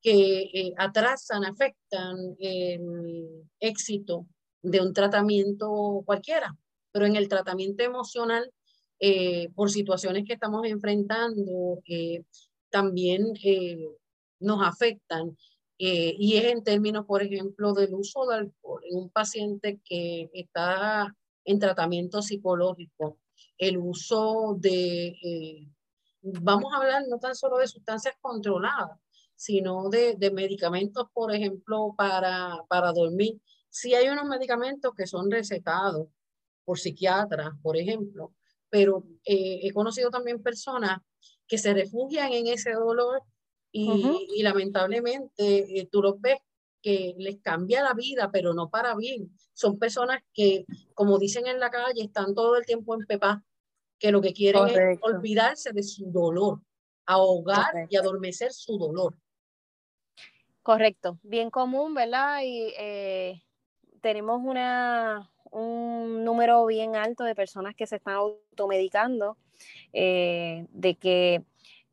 que 0.00 0.44
eh, 0.54 0.72
atrasan, 0.78 1.44
afectan 1.44 2.16
el 2.38 3.46
éxito 3.60 4.24
de 4.62 4.80
un 4.80 4.94
tratamiento 4.94 6.02
cualquiera, 6.06 6.56
pero 6.92 7.04
en 7.04 7.16
el 7.16 7.28
tratamiento 7.28 7.84
emocional, 7.84 8.50
por 9.54 9.70
situaciones 9.70 10.24
que 10.24 10.32
estamos 10.32 10.66
enfrentando, 10.66 11.82
también 12.70 13.34
nos 14.40 14.66
afectan. 14.66 15.36
Eh, 15.78 16.14
y 16.18 16.36
es 16.36 16.44
en 16.46 16.64
términos, 16.64 17.06
por 17.06 17.22
ejemplo, 17.22 17.72
del 17.72 17.94
uso 17.94 18.26
de 18.26 18.36
alcohol 18.36 18.82
en 18.84 18.98
un 18.98 19.10
paciente 19.10 19.80
que 19.84 20.28
está 20.32 21.14
en 21.44 21.58
tratamiento 21.58 22.20
psicológico, 22.20 23.18
el 23.56 23.78
uso 23.78 24.56
de, 24.58 25.06
eh, 25.22 25.68
vamos 26.22 26.72
a 26.72 26.78
hablar 26.78 27.04
no 27.08 27.18
tan 27.18 27.34
solo 27.34 27.58
de 27.58 27.68
sustancias 27.68 28.14
controladas, 28.20 28.98
sino 29.36 29.88
de, 29.88 30.16
medicamentos, 30.32 31.06
por 31.12 31.32
ejemplo, 31.32 31.94
para, 31.96 32.64
para 32.68 32.92
dormir. 32.92 33.40
Sí 33.70 33.94
hay 33.94 34.08
unos 34.08 34.24
medicamentos 34.24 34.92
que 34.96 35.06
son 35.06 35.30
recetados 35.30 36.08
por 36.64 36.78
psiquiatras, 36.78 37.50
por 37.62 37.76
ejemplo, 37.76 38.34
pero 38.68 39.04
eh, 39.24 39.60
he 39.62 39.72
conocido 39.72 40.10
también 40.10 40.42
personas 40.42 40.98
que 41.46 41.56
se 41.56 41.72
refugian 41.72 42.32
en 42.32 42.48
ese 42.48 42.72
dolor 42.72 43.22
y, 43.72 44.42
lamentablemente 44.42 45.78
eh, 45.78 45.88
tú 45.90 46.02
los 46.02 46.20
ves 46.20 46.38
que 46.80 47.14
les 47.18 47.40
cambia 47.40 47.82
la 47.82 47.94
vida, 47.94 48.30
pero 48.32 48.54
no 48.54 48.70
para 48.70 48.94
bien. 48.94 49.30
Son 49.52 49.78
personas 49.78 50.22
que, 50.32 50.64
como 50.94 51.18
dicen 51.18 51.46
en 51.46 51.60
la 51.60 51.70
calle, 51.70 52.02
están 52.02 52.34
todo 52.34 52.56
el 52.56 52.64
tiempo 52.64 52.94
en 52.94 53.06
pepa, 53.06 53.44
que 53.98 54.12
lo 54.12 54.20
que 54.20 54.32
quieren 54.32 54.66
es 54.68 54.98
olvidarse 55.02 55.72
de 55.72 55.82
su 55.82 56.10
dolor, 56.10 56.60
ahogar 57.04 57.88
y 57.90 57.96
adormecer 57.96 58.52
su 58.52 58.78
dolor. 58.78 59.16
Correcto, 60.62 61.18
bien 61.22 61.50
común, 61.50 61.94
¿verdad? 61.94 62.42
Y 62.44 62.72
eh, 62.78 63.42
tenemos 64.00 64.40
una, 64.44 65.30
un 65.50 66.24
número 66.24 66.64
bien 66.66 66.94
alto 66.94 67.24
de 67.24 67.34
personas 67.34 67.74
que 67.74 67.86
se 67.86 67.96
están 67.96 68.14
automedicando, 68.14 69.36
eh, 69.92 70.66
de 70.70 70.94
que 70.94 71.42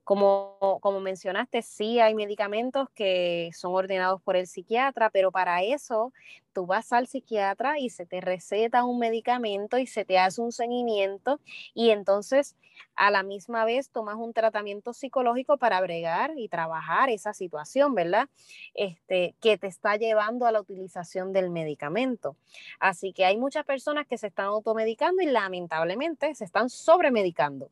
como, 0.06 0.80
como 0.82 1.02
mencionaste, 1.02 1.62
sí 1.64 2.00
hay 2.00 2.16
medicamentos 2.16 2.90
que 2.96 3.50
son 3.54 3.74
ordenados 3.74 4.22
por 4.22 4.38
el 4.38 4.48
psiquiatra, 4.48 5.10
pero 5.10 5.32
para 5.32 5.64
eso 5.64 6.14
tú 6.56 6.66
vas 6.66 6.94
al 6.94 7.06
psiquiatra 7.06 7.78
y 7.78 7.90
se 7.90 8.06
te 8.06 8.22
receta 8.22 8.86
un 8.86 8.98
medicamento 8.98 9.78
y 9.78 9.86
se 9.86 10.06
te 10.06 10.18
hace 10.18 10.42
un 10.42 10.54
seguimiento 10.54 11.42
y 11.74 11.90
entonces 11.90 12.56
a 12.96 13.12
la 13.12 13.24
misma 13.24 13.66
vez 13.66 13.90
tomas 13.90 14.16
un 14.16 14.34
tratamiento 14.34 14.94
psicológico 14.94 15.58
para 15.58 15.82
bregar 15.82 16.32
y 16.38 16.48
trabajar 16.48 17.10
esa 17.10 17.34
situación, 17.34 17.94
¿verdad? 17.94 18.30
Este, 18.74 19.36
que 19.42 19.58
te 19.58 19.68
está 19.68 19.98
llevando 19.98 20.46
a 20.46 20.52
la 20.52 20.62
utilización 20.62 21.34
del 21.34 21.50
medicamento. 21.50 22.38
Así 22.80 23.12
que 23.12 23.26
hay 23.26 23.38
muchas 23.38 23.66
personas 23.66 24.08
que 24.08 24.18
se 24.18 24.28
están 24.28 24.46
automedicando 24.46 25.22
y 25.22 25.26
lamentablemente 25.26 26.34
se 26.36 26.46
están 26.46 26.70
sobremedicando. 26.70 27.70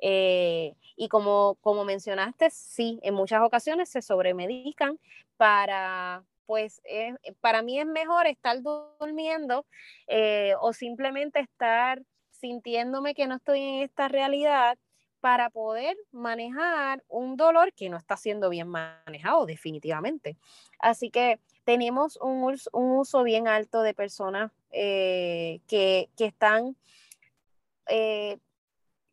Eh, 0.00 0.74
y 0.96 1.08
como, 1.08 1.56
como 1.60 1.84
mencionaste, 1.84 2.50
sí, 2.50 2.98
en 3.02 3.14
muchas 3.14 3.42
ocasiones 3.42 3.88
se 3.88 4.02
sobremedican 4.02 4.98
para 5.36 6.24
pues 6.46 6.80
eh, 6.84 7.14
para 7.40 7.62
mí 7.62 7.78
es 7.78 7.86
mejor 7.86 8.26
estar 8.26 8.60
durmiendo 8.62 9.66
eh, 10.06 10.54
o 10.60 10.72
simplemente 10.72 11.40
estar 11.40 12.02
sintiéndome 12.30 13.14
que 13.14 13.26
no 13.26 13.36
estoy 13.36 13.60
en 13.60 13.82
esta 13.82 14.08
realidad 14.08 14.78
para 15.20 15.48
poder 15.48 15.96
manejar 16.12 17.02
un 17.08 17.36
dolor 17.36 17.72
que 17.72 17.88
no 17.88 17.96
está 17.96 18.16
siendo 18.16 18.50
bien 18.50 18.68
manejado 18.68 19.46
definitivamente. 19.46 20.36
Así 20.78 21.10
que 21.10 21.40
tenemos 21.64 22.18
un, 22.20 22.42
uso 22.72 23.22
bien 23.22 23.48
alto 23.48 23.80
de 23.80 23.94
personas 23.94 24.52
eh, 24.70 25.60
que, 25.66 26.10
están 26.18 26.76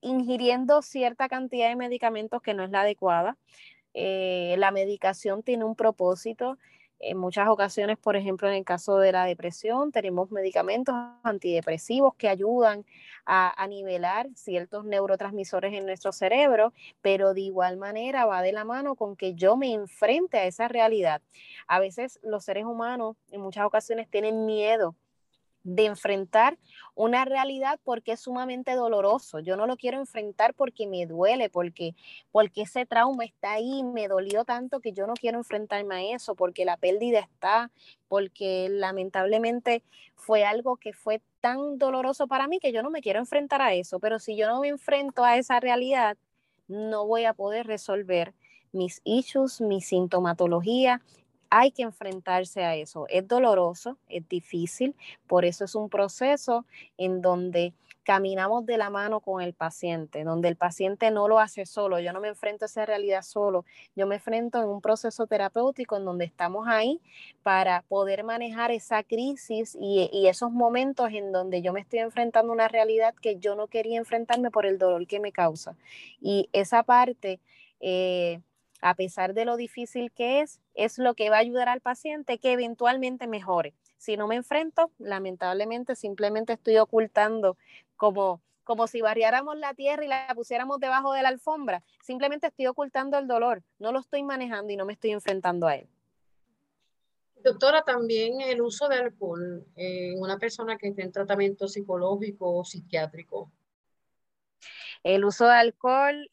ingiriendo 0.02 0.82
cierta 0.82 1.30
cantidad 1.30 1.70
de 1.70 1.76
medicamentos 1.76 2.42
que 2.42 2.54
no 2.54 2.64
es 2.64 2.72
la 2.72 2.82
adecuada. 2.82 3.38
la 3.94 4.72
medicación 4.72 5.44
tiene 5.44 5.64
un 5.64 5.76
propósito 5.76 6.58
en 7.02 7.18
muchas 7.18 7.48
ocasiones, 7.50 7.98
por 7.98 8.16
ejemplo, 8.16 8.48
en 8.48 8.56
el 8.56 8.66
caso 8.66 8.98
de 9.00 9.12
la 9.12 9.26
depresión, 9.26 9.92
tenemos 9.92 10.32
medicamentos 10.32 10.96
antidepresivos 11.24 12.16
que 12.16 12.30
ayudan 12.30 12.86
a, 13.26 13.68
nivelar 13.68 14.28
ciertos 14.36 14.86
neurotransmisores 14.86 15.74
en 15.74 15.86
nuestro 15.86 16.12
cerebro, 16.12 16.74
pero 17.02 17.34
de 17.34 17.42
igual 17.42 17.78
manera 17.78 18.26
va 18.26 18.42
de 18.42 18.52
la 18.52 18.66
mano 18.66 18.96
con 18.96 19.16
que 19.16 19.36
yo 19.36 19.56
me 19.58 19.74
enfrente 19.74 20.38
a 20.38 20.46
esa 20.46 20.68
realidad. 20.68 21.22
A 21.68 21.80
veces 21.80 22.20
los 22.24 22.44
seres 22.44 22.66
humanos 22.66 23.16
en 23.32 23.42
muchas 23.42 23.66
ocasiones 23.66 24.10
tienen 24.10 24.46
miedo 24.46 24.96
de 25.64 25.86
enfrentar 25.86 26.58
una 26.96 27.26
realidad 27.26 27.80
porque 27.84 28.14
es 28.14 28.22
sumamente 28.22 28.74
doloroso. 28.74 29.40
Yo 29.40 29.56
no 29.56 29.68
lo 29.68 29.78
quiero 29.78 29.98
enfrentar 30.00 30.54
porque 30.54 30.88
me 30.88 31.06
duele, 31.06 31.50
porque, 31.50 31.96
porque 32.32 32.64
ese 32.64 32.86
trauma 32.86 33.26
está 33.26 33.54
ahí, 33.54 33.84
me 33.84 34.08
dolió 34.08 34.44
tanto 34.44 34.80
que 34.80 34.92
yo 34.92 35.08
no 35.08 35.14
quiero 35.14 35.38
enfrentarme 35.38 35.96
a 35.96 36.16
eso, 36.16 36.36
porque 36.36 36.66
la 36.66 36.78
pérdida 36.78 37.20
está, 37.20 37.72
porque 38.08 38.68
lamentablemente 38.70 39.84
fue 40.16 40.46
algo 40.46 40.78
que 40.78 40.94
fue 40.94 41.22
tan 41.40 41.78
doloroso 41.78 42.28
para 42.28 42.48
mí 42.48 42.60
que 42.60 42.72
yo 42.72 42.84
no 42.84 42.90
me 42.90 43.02
quiero 43.02 43.20
enfrentar 43.20 43.62
a 43.62 43.74
eso. 43.74 44.00
Pero 44.00 44.20
si 44.20 44.36
yo 44.36 44.48
no 44.48 44.62
me 44.62 44.70
enfrento 44.70 45.24
a 45.24 45.38
esa 45.38 45.60
realidad, 45.60 46.18
no 46.68 47.06
voy 47.06 47.26
a 47.26 47.34
poder 47.34 47.68
resolver 47.68 48.34
mis 48.72 49.02
issues, 49.04 49.62
mi 49.62 49.82
sintomatología 49.82 51.02
hay 51.52 51.72
que 51.72 51.84
enfrentarse 51.84 52.64
a 52.64 52.76
eso. 52.76 53.06
Es 53.10 53.28
doloroso, 53.28 53.98
es 54.10 54.28
difícil, 54.28 54.96
por 55.28 55.46
eso 55.46 55.66
es 55.66 55.76
un 55.76 55.90
proceso 55.90 56.66
en 56.98 57.22
donde 57.22 57.74
caminamos 58.04 58.66
de 58.66 58.78
la 58.78 58.90
mano 58.90 59.20
con 59.20 59.42
el 59.42 59.54
paciente, 59.54 60.24
donde 60.24 60.48
el 60.48 60.56
paciente 60.56 61.12
no 61.12 61.28
lo 61.28 61.40
hace 61.40 61.68
solo, 61.68 62.00
yo 62.00 62.14
no 62.14 62.20
me 62.20 62.30
enfrento 62.30 62.66
a 62.66 62.68
esa 62.68 62.86
realidad 62.86 63.22
solo, 63.22 63.64
yo 63.96 64.08
me 64.08 64.16
enfrento 64.16 64.60
en 64.60 64.70
un 64.70 64.82
proceso 64.82 65.28
terapéutico 65.28 65.98
en 65.98 66.06
donde 66.06 66.26
estamos 66.26 66.68
ahí 66.68 67.00
para 67.44 67.84
poder 67.84 68.24
manejar 68.24 68.72
esa 68.72 69.04
crisis 69.04 69.78
y, 69.80 70.10
esos 70.28 70.52
momentos 70.52 71.12
en 71.12 71.32
donde 71.32 71.62
yo 71.62 71.74
me 71.74 71.82
estoy 71.82 72.00
enfrentando 72.00 72.52
a 72.52 72.56
una 72.56 72.68
realidad 72.70 73.14
que 73.14 73.38
yo 73.38 73.56
no 73.56 73.68
quería 73.68 73.98
enfrentarme 73.98 74.50
por 74.50 74.66
el 74.66 74.78
dolor 74.78 75.06
que 75.06 75.20
me 75.20 75.32
causa. 75.32 75.76
Y 76.22 76.50
esa 76.54 76.84
parte 76.84 77.40
eh, 77.82 78.40
a 78.82 78.96
pesar 78.96 79.34
de 79.34 79.46
lo 79.46 79.56
difícil 79.58 80.12
que 80.12 80.42
es, 80.42 80.60
es 80.74 80.98
lo 80.98 81.14
que 81.14 81.30
va 81.30 81.38
a 81.38 81.40
ayudar 81.40 81.70
al 81.70 81.82
paciente 81.82 82.40
que 82.40 82.52
eventualmente 82.52 83.28
mejore. 83.28 83.74
Si 83.98 84.18
no 84.18 84.28
me 84.28 84.36
enfrento, 84.36 84.92
lamentablemente 84.98 85.96
simplemente 85.96 86.54
estoy 86.54 86.78
ocultando 86.78 87.58
como 87.96 88.42
como 88.64 88.88
si 88.88 89.02
barriáramos 89.02 89.58
la 89.58 89.74
tierra 89.74 90.06
y 90.06 90.08
la 90.08 90.32
pusiéramos 90.34 90.80
debajo 90.80 91.14
de 91.14 91.24
la 91.24 91.30
alfombra. 91.30 91.84
Simplemente 92.02 92.48
estoy 92.48 92.68
ocultando 92.68 93.18
el 93.18 93.28
dolor, 93.28 93.64
no 93.80 93.92
lo 93.92 94.00
estoy 94.00 94.24
manejando 94.24 94.72
y 94.72 94.78
no 94.78 94.86
me 94.86 94.94
estoy 94.94 95.12
enfrentando 95.12 95.68
a 95.68 95.76
él. 95.76 95.88
Doctora, 97.44 97.82
también 97.82 98.40
el 98.40 98.62
uso 98.62 98.88
de 98.88 98.98
alcohol 98.98 99.66
en 99.76 100.22
una 100.22 100.38
persona 100.38 100.78
que 100.78 100.90
esté 100.90 101.02
en 101.02 101.12
tratamiento 101.12 101.68
psicológico 101.68 102.60
o 102.60 102.64
psiquiátrico. 102.64 103.52
El 105.04 105.26
uso 105.26 105.48
de 105.48 105.56
alcohol, 105.56 106.30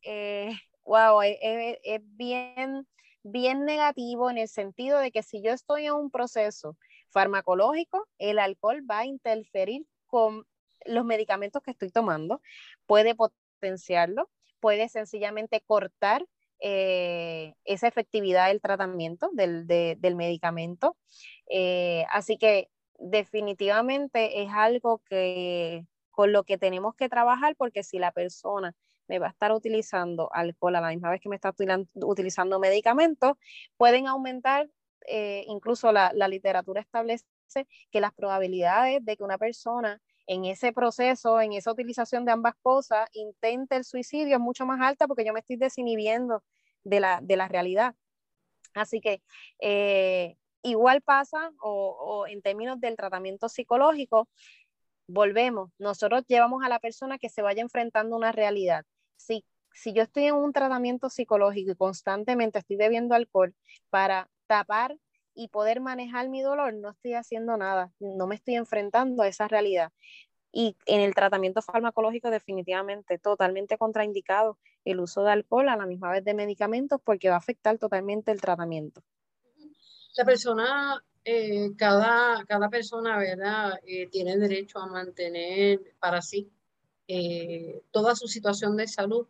wow, 0.89 1.20
es, 1.22 2.01
bien, 2.16 2.86
bien 3.22 3.64
negativo 3.66 4.30
en 4.30 4.39
el 4.39 4.49
sentido 4.49 4.99
de 4.99 5.12
que 5.12 5.22
si 5.22 5.43
yo 5.43 5.53
estoy 5.53 5.86
en 5.86 5.93
un 5.93 6.11
proceso 6.11 6.76
farmacológico, 7.11 8.09
el 8.18 8.39
alcohol 8.39 8.82
va 8.91 9.01
a 9.01 9.07
interferir 9.07 9.86
con 10.07 10.47
los 10.86 11.05
medicamentos 11.05 11.62
que 11.62 11.72
estoy 11.72 11.91
tomando, 11.91 12.41
puede 12.86 13.14
potenciarlo, 13.14 14.30
puede 14.61 14.89
sencillamente 14.89 15.61
cortar 15.61 16.24
eh, 16.61 17.55
esa 17.64 17.86
efectividad 17.86 18.49
del 18.49 18.62
tratamiento, 18.62 19.30
del, 19.34 20.16
medicamento. 20.16 20.97
Eh, 21.51 22.07
así 22.11 22.39
que 22.39 22.70
definitivamente 22.99 24.43
es 24.43 24.49
algo 24.53 25.03
que 25.05 25.84
con 26.11 26.32
lo 26.32 26.45
que 26.45 26.59
tenemos 26.59 26.95
que 26.97 27.09
trabajar 27.09 27.55
porque 27.57 27.84
si 27.84 27.99
la 27.99 28.11
persona 28.11 28.74
me 29.09 29.19
va 29.19 29.29
a 29.29 29.31
estar 29.31 29.53
utilizando 29.53 30.31
alcohol 30.33 30.77
a 30.77 30.81
la 30.81 30.91
misma 30.91 31.11
vez 31.11 31.21
que 31.21 31.29
me 31.29 31.37
está 31.37 31.55
utilizando 31.95 32.61
medicamentos, 32.61 33.33
pueden 33.77 34.07
aumentar, 34.07 34.69
eh, 35.07 35.45
incluso 35.49 35.93
la, 35.93 36.13
la 36.15 36.29
literatura 36.29 36.81
establece 36.81 37.25
que 37.91 38.01
las 38.01 38.13
probabilidades 38.13 39.05
de 39.05 39.17
que 39.17 39.25
una 39.25 39.39
persona 39.39 40.01
en 40.27 40.45
ese 40.45 40.73
proceso, 40.73 41.41
en 41.41 41.55
esa 41.55 41.73
utilización 41.73 42.27
de 42.27 42.33
ambas 42.33 42.55
cosas, 42.63 43.09
intente 43.15 43.77
el 43.77 43.85
suicidio 43.85 44.37
es 44.37 44.41
mucho 44.41 44.67
más 44.67 44.81
alta 44.81 45.07
porque 45.07 45.25
yo 45.25 45.33
me 45.33 45.41
estoy 45.41 45.57
desinhibiendo 45.57 46.45
de 46.85 47.01
la, 47.01 47.21
de 47.23 47.37
la 47.37 47.49
realidad. 47.49 47.95
Así 48.75 49.01
que 49.01 49.23
eh, 49.61 50.37
igual 50.63 51.01
pasa 51.03 51.51
o, 51.61 52.27
en 52.29 52.43
términos 52.43 52.81
del 52.81 52.97
tratamiento 52.97 53.49
psicológico, 53.49 54.29
volvemos, 55.07 55.71
nosotros 55.79 56.25
llevamos 56.29 56.63
a 56.63 56.69
la 56.69 56.79
persona 56.79 57.19
que 57.19 57.31
se 57.31 57.43
vaya 57.43 57.63
enfrentando 57.63 58.15
una 58.15 58.31
realidad. 58.31 58.85
Si, 59.19 59.45
si 59.75 59.93
yo 59.93 60.03
estoy 60.03 60.25
en 60.25 60.37
un 60.37 60.53
tratamiento 60.53 61.11
psicológico 61.11 61.73
y 61.73 61.77
constantemente 61.77 62.59
estoy 62.59 62.77
bebiendo 62.77 63.14
alcohol 63.14 63.55
para 63.91 64.31
tapar 64.47 64.97
y 65.35 65.49
poder 65.49 65.81
manejar 65.81 66.29
mi 66.29 66.41
dolor, 66.41 66.75
no 66.75 66.91
estoy 66.91 67.14
haciendo 67.14 67.57
nada, 67.57 67.93
no 68.01 68.27
me 68.27 68.35
estoy 68.35 68.55
enfrentando 68.55 69.23
a 69.23 69.29
esa 69.29 69.47
realidad. 69.47 69.93
Y 70.51 70.77
en 70.87 71.01
el 71.01 71.14
tratamiento 71.14 71.61
farmacológico 71.61 72.31
definitivamente 72.31 73.19
totalmente 73.19 73.77
contraindicado 73.77 74.59
el 74.85 75.01
uso 75.01 75.23
de 75.23 75.33
alcohol 75.33 75.69
a 75.69 75.77
la 75.77 75.87
misma 75.87 76.11
vez 76.11 76.25
de 76.25 76.35
medicamentos 76.35 77.01
porque 77.05 77.29
va 77.29 77.35
a 77.35 77.39
afectar 77.39 77.79
totalmente 77.79 78.33
el 78.33 78.41
tratamiento. 78.41 79.03
La 80.16 80.25
persona, 80.25 81.05
eh, 81.25 81.71
cada, 81.77 82.45
cada 82.47 82.69
persona, 82.71 83.19
¿verdad? 83.19 83.79
Eh, 83.87 84.09
tiene 84.09 84.37
derecho 84.39 84.79
a 84.79 84.87
mantener 84.87 85.95
para 86.01 86.23
sí 86.23 86.51
eh, 87.09 87.81
toda 87.91 88.15
su 88.15 88.29
situación 88.29 88.77
de 88.77 88.87
salud 88.87 89.27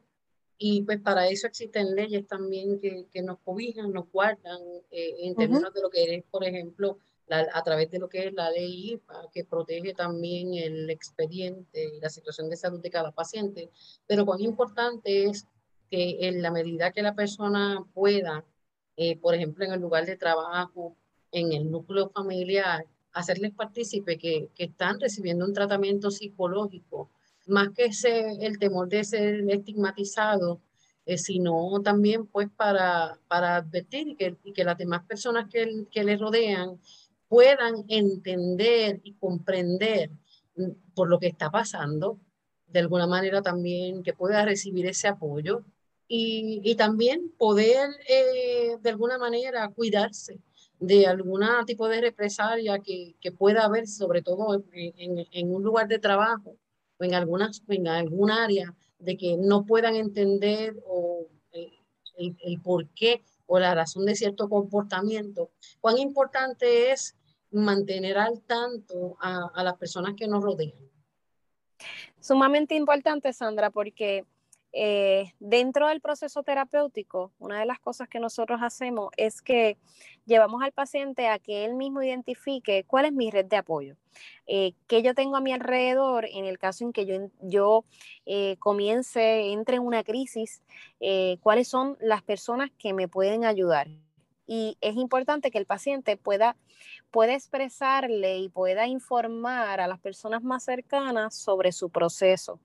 y 0.58 0.82
pues 0.82 1.00
para 1.00 1.28
eso 1.28 1.46
existen 1.46 1.94
leyes 1.94 2.26
también 2.26 2.80
que, 2.80 3.06
que 3.12 3.22
nos 3.22 3.38
cobijan, 3.38 3.92
nos 3.92 4.10
guardan 4.10 4.60
eh, 4.90 5.14
en 5.20 5.36
términos 5.36 5.72
de 5.72 5.80
lo 5.80 5.88
que 5.88 6.16
es, 6.16 6.24
por 6.24 6.44
ejemplo, 6.44 6.98
a 7.30 7.62
través 7.62 7.90
de 7.90 8.00
lo 8.00 8.08
que 8.08 8.26
es 8.26 8.32
la 8.32 8.50
ley 8.50 8.92
IPA, 8.92 9.28
que 9.32 9.44
protege 9.44 9.94
también 9.94 10.54
el 10.54 10.90
expediente 10.90 11.96
y 11.96 12.00
la 12.00 12.08
situación 12.08 12.50
de 12.50 12.56
salud 12.56 12.80
de 12.80 12.90
cada 12.90 13.12
paciente. 13.12 13.70
Pero 14.06 14.26
cuán 14.26 14.40
importante 14.40 15.26
es 15.26 15.46
que 15.90 16.16
en 16.26 16.42
la 16.42 16.50
medida 16.50 16.90
que 16.90 17.02
la 17.02 17.14
persona 17.14 17.84
pueda, 17.94 18.44
eh, 18.96 19.16
por 19.18 19.34
ejemplo, 19.34 19.64
en 19.64 19.72
el 19.72 19.80
lugar 19.80 20.06
de 20.06 20.16
trabajo, 20.16 20.96
en 21.30 21.52
el 21.52 21.70
núcleo 21.70 22.08
familiar, 22.08 22.86
hacerles 23.12 23.52
partícipe 23.52 24.18
que, 24.18 24.48
que 24.54 24.64
están 24.64 24.98
recibiendo 24.98 25.44
un 25.44 25.52
tratamiento 25.52 26.10
psicológico 26.10 27.10
más 27.48 27.70
que 27.70 27.86
ese, 27.86 28.36
el 28.40 28.58
temor 28.58 28.88
de 28.88 29.04
ser 29.04 29.44
estigmatizado, 29.50 30.60
eh, 31.06 31.18
sino 31.18 31.80
también 31.82 32.26
pues 32.26 32.48
para, 32.50 33.18
para 33.28 33.56
advertir 33.56 34.08
y 34.08 34.16
que, 34.16 34.36
que 34.54 34.64
las 34.64 34.78
demás 34.78 35.04
personas 35.06 35.48
que, 35.50 35.86
que 35.90 36.04
le 36.04 36.16
rodean 36.16 36.78
puedan 37.28 37.84
entender 37.88 39.00
y 39.04 39.14
comprender 39.14 40.10
mm, 40.56 40.94
por 40.94 41.08
lo 41.08 41.18
que 41.18 41.28
está 41.28 41.50
pasando, 41.50 42.18
de 42.66 42.80
alguna 42.80 43.06
manera 43.06 43.42
también 43.42 44.02
que 44.02 44.12
pueda 44.12 44.44
recibir 44.44 44.86
ese 44.86 45.08
apoyo 45.08 45.64
y, 46.06 46.60
y 46.64 46.74
también 46.74 47.32
poder 47.38 47.90
eh, 48.08 48.76
de 48.80 48.90
alguna 48.90 49.18
manera 49.18 49.68
cuidarse 49.70 50.40
de 50.80 51.06
algún 51.06 51.42
tipo 51.66 51.88
de 51.88 52.00
represalia 52.00 52.78
que, 52.78 53.16
que 53.20 53.32
pueda 53.32 53.64
haber, 53.64 53.86
sobre 53.86 54.22
todo 54.22 54.62
en, 54.72 55.26
en, 55.32 55.52
un 55.52 55.62
lugar 55.62 55.88
de 55.88 55.98
trabajo, 55.98 56.56
en, 57.00 57.14
algunas, 57.14 57.62
en 57.68 57.88
algún 57.88 58.30
área 58.30 58.74
de 58.98 59.16
que 59.16 59.36
no 59.36 59.64
puedan 59.64 59.94
entender 59.94 60.76
o 60.86 61.26
eh, 61.52 61.72
el, 62.16 62.36
el, 62.42 62.60
por 62.60 62.88
qué 62.88 63.22
o 63.46 63.58
la 63.58 63.74
razón 63.74 64.04
de 64.04 64.14
cierto 64.14 64.48
comportamiento, 64.48 65.50
cuán 65.80 65.98
importante 65.98 66.90
es 66.90 67.16
mantener 67.50 68.18
al 68.18 68.42
tanto 68.42 69.16
a, 69.20 69.50
a 69.54 69.64
las 69.64 69.76
personas 69.76 70.14
que 70.14 70.28
nos 70.28 70.42
rodean. 70.42 70.78
Sumamente 72.20 72.74
importante, 72.74 73.32
Sandra, 73.32 73.70
porque 73.70 74.26
eh, 74.72 75.32
dentro 75.40 75.88
del 75.88 76.00
proceso 76.00 76.42
terapéutico, 76.42 77.32
una 77.38 77.60
de 77.60 77.66
las 77.66 77.80
cosas 77.80 78.08
que 78.08 78.20
nosotros 78.20 78.60
hacemos 78.62 79.10
es 79.16 79.40
que 79.40 79.78
llevamos 80.26 80.62
al 80.62 80.72
paciente 80.72 81.26
a 81.28 81.38
que 81.38 81.64
él 81.64 81.74
mismo 81.74 82.02
identifique 82.02 82.84
cuál 82.86 83.06
es 83.06 83.12
mi 83.12 83.30
red 83.30 83.46
de 83.46 83.56
apoyo, 83.56 83.96
eh, 84.46 84.74
qué 84.86 85.02
yo 85.02 85.14
tengo 85.14 85.36
a 85.36 85.40
mi 85.40 85.52
alrededor 85.52 86.26
en 86.26 86.44
el 86.44 86.58
caso 86.58 86.84
en 86.84 86.92
que 86.92 87.06
yo, 87.06 87.30
yo 87.40 87.84
eh, 88.26 88.56
comience, 88.58 89.52
entre 89.52 89.76
en 89.76 89.82
una 89.82 90.04
crisis, 90.04 90.62
cuáles 91.40 91.68
son 91.68 91.96
las 92.00 92.22
personas 92.22 92.70
que 92.78 92.92
me 92.92 93.08
pueden 93.08 93.44
ayudar. 93.44 93.88
Y 94.46 94.78
es 94.80 94.96
importante 94.96 95.50
que 95.50 95.58
el 95.58 95.66
paciente 95.66 96.16
pueda, 96.16 96.56
pueda 97.10 97.34
expresarle 97.34 98.38
y 98.38 98.48
pueda 98.48 98.86
informar 98.86 99.80
a 99.80 99.86
las 99.86 100.00
personas 100.00 100.42
más 100.42 100.64
cercanas 100.64 101.34
sobre 101.34 101.70
su 101.70 101.90
proceso. 101.90 102.58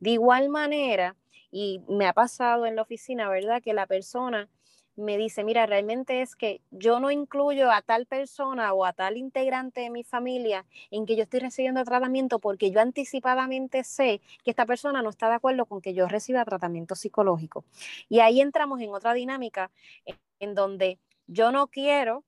De 0.00 0.10
igual 0.10 0.48
manera, 0.48 1.16
y 1.50 1.80
me 1.88 2.06
ha 2.06 2.12
pasado 2.12 2.66
en 2.66 2.76
la 2.76 2.82
oficina, 2.82 3.28
¿verdad? 3.28 3.62
Que 3.62 3.74
la 3.74 3.86
persona 3.86 4.48
me 4.96 5.16
dice, 5.16 5.44
mira, 5.44 5.64
realmente 5.66 6.22
es 6.22 6.34
que 6.34 6.60
yo 6.70 6.98
no 6.98 7.10
incluyo 7.12 7.70
a 7.70 7.82
tal 7.82 8.06
persona 8.06 8.72
o 8.72 8.84
a 8.84 8.92
tal 8.92 9.16
integrante 9.16 9.80
de 9.82 9.90
mi 9.90 10.02
familia 10.02 10.66
en 10.90 11.06
que 11.06 11.14
yo 11.16 11.22
estoy 11.22 11.40
recibiendo 11.40 11.84
tratamiento 11.84 12.40
porque 12.40 12.72
yo 12.72 12.80
anticipadamente 12.80 13.84
sé 13.84 14.20
que 14.44 14.50
esta 14.50 14.66
persona 14.66 15.00
no 15.02 15.10
está 15.10 15.28
de 15.28 15.36
acuerdo 15.36 15.66
con 15.66 15.80
que 15.80 15.94
yo 15.94 16.08
reciba 16.08 16.44
tratamiento 16.44 16.96
psicológico. 16.96 17.64
Y 18.08 18.20
ahí 18.20 18.40
entramos 18.40 18.80
en 18.80 18.90
otra 18.92 19.14
dinámica 19.14 19.70
en 20.40 20.54
donde 20.54 20.98
yo 21.28 21.52
no 21.52 21.68
quiero 21.68 22.24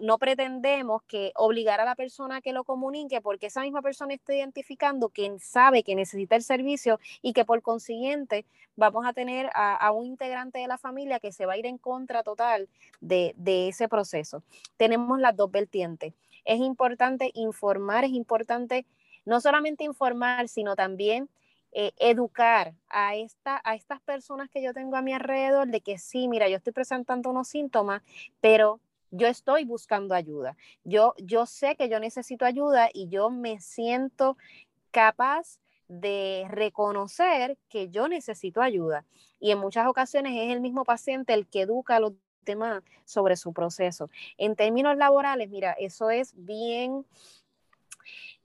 no, 0.00 0.18
pretendemos 0.18 1.02
que 1.04 1.32
obligar 1.36 1.80
a 1.80 1.84
la 1.84 1.94
persona 1.94 2.40
que 2.40 2.52
lo 2.52 2.64
comunique 2.64 3.20
porque 3.20 3.46
esa 3.46 3.62
misma 3.62 3.80
persona 3.80 4.14
está 4.14 4.34
identificando 4.34 5.08
que 5.08 5.38
sabe 5.38 5.82
que 5.82 5.94
necesita 5.94 6.36
el 6.36 6.42
servicio 6.42 7.00
y 7.22 7.32
que 7.32 7.44
por 7.44 7.62
consiguiente 7.62 8.44
vamos 8.76 9.06
a 9.06 9.12
tener 9.12 9.50
a, 9.54 9.90
un 9.92 10.06
integrante 10.06 10.58
de 10.58 10.68
la 10.68 10.78
familia 10.78 11.20
que 11.20 11.32
se 11.32 11.46
va 11.46 11.54
a 11.54 11.56
ir 11.56 11.66
en 11.66 11.78
contra 11.78 12.22
total 12.22 12.68
de, 13.00 13.34
ese 13.68 13.88
proceso. 13.88 14.42
Tenemos 14.76 15.18
las 15.20 15.36
dos 15.36 15.50
vertientes. 15.50 16.12
Es 16.44 16.60
importante 16.60 17.30
informar, 17.34 18.04
es 18.04 18.10
importante 18.10 18.84
no 19.24 19.40
solamente 19.40 19.84
informar, 19.84 20.48
sino 20.48 20.76
también 20.76 21.30
eh, 21.72 21.92
educar 21.98 22.74
a, 22.90 23.14
esta, 23.14 23.60
a 23.64 23.74
estas 23.74 24.00
personas 24.02 24.50
que 24.50 24.62
yo 24.62 24.74
tengo 24.74 24.96
a 24.96 25.02
mi 25.02 25.14
alrededor 25.14 25.68
de 25.68 25.80
que 25.80 25.98
sí, 25.98 26.28
mira, 26.28 26.48
yo 26.48 26.56
estoy 26.56 26.74
presentando 26.74 27.30
unos 27.30 27.48
síntomas, 27.48 28.02
pero 28.40 28.80
yo 29.16 29.26
estoy 29.26 29.64
buscando 29.64 30.14
ayuda. 30.14 30.56
Yo, 30.84 31.14
yo 31.18 31.46
sé 31.46 31.76
que 31.76 31.88
yo 31.88 32.00
necesito 32.00 32.44
ayuda 32.44 32.88
y 32.92 33.08
yo 33.08 33.30
me 33.30 33.60
siento 33.60 34.36
capaz 34.90 35.58
de 35.88 36.46
reconocer 36.48 37.58
que 37.68 37.88
yo 37.90 38.08
necesito 38.08 38.60
ayuda. 38.60 39.04
Y 39.40 39.50
en 39.50 39.58
muchas 39.58 39.86
ocasiones 39.86 40.32
es 40.36 40.52
el 40.52 40.60
mismo 40.60 40.84
paciente 40.84 41.34
el 41.34 41.46
que 41.46 41.62
educa 41.62 41.96
a 41.96 42.00
los 42.00 42.12
demás 42.44 42.82
sobre 43.04 43.36
su 43.36 43.52
proceso. 43.52 44.10
En 44.38 44.56
términos 44.56 44.96
laborales, 44.96 45.48
mira, 45.48 45.72
eso 45.72 46.10
es 46.10 46.32
bien 46.36 47.04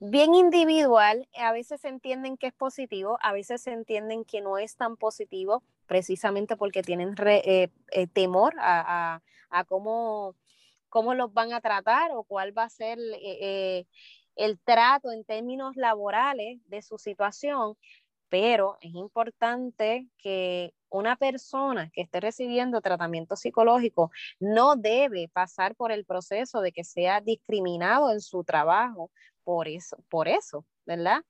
bien 0.00 0.34
individual, 0.34 1.28
a 1.36 1.52
veces 1.52 1.82
se 1.82 1.88
entienden 1.88 2.38
que 2.38 2.46
es 2.46 2.54
positivo, 2.54 3.18
a 3.20 3.32
veces 3.32 3.60
se 3.60 3.72
entienden 3.72 4.24
que 4.24 4.40
no 4.40 4.56
es 4.56 4.76
tan 4.76 4.96
positivo, 4.96 5.62
precisamente 5.86 6.56
porque 6.56 6.82
tienen 6.82 7.14
eh, 7.26 7.68
eh, 7.90 8.06
temor 8.06 8.54
a, 8.58 9.20
cómo, 9.68 10.34
cómo, 10.90 11.14
los 11.14 11.32
van 11.32 11.52
a 11.52 11.60
tratar 11.60 12.10
o 12.12 12.24
cuál 12.24 12.56
va 12.56 12.64
a 12.64 12.70
ser 12.70 12.98
eh, 13.22 13.86
el 14.36 14.58
trato 14.60 15.12
en 15.12 15.24
términos 15.24 15.76
laborales 15.76 16.60
de 16.66 16.82
su 16.82 16.98
situación, 16.98 17.76
pero 18.28 18.76
es 18.80 18.94
importante 18.94 20.08
que 20.18 20.74
una 20.90 21.16
persona 21.16 21.90
que 21.92 22.02
esté 22.02 22.20
recibiendo 22.20 22.80
tratamiento 22.80 23.36
psicológico 23.36 24.10
no 24.38 24.76
debe 24.76 25.28
pasar 25.32 25.74
por 25.74 25.92
el 25.92 26.04
proceso 26.04 26.60
de 26.60 26.72
que 26.72 26.84
sea 26.84 27.20
discriminado 27.20 28.12
en 28.12 28.20
su 28.20 28.44
trabajo 28.44 29.10
por 29.44 29.68
eso, 29.68 29.96
por 30.08 30.28
eso 30.28 30.64
¿verdad? 30.84 31.24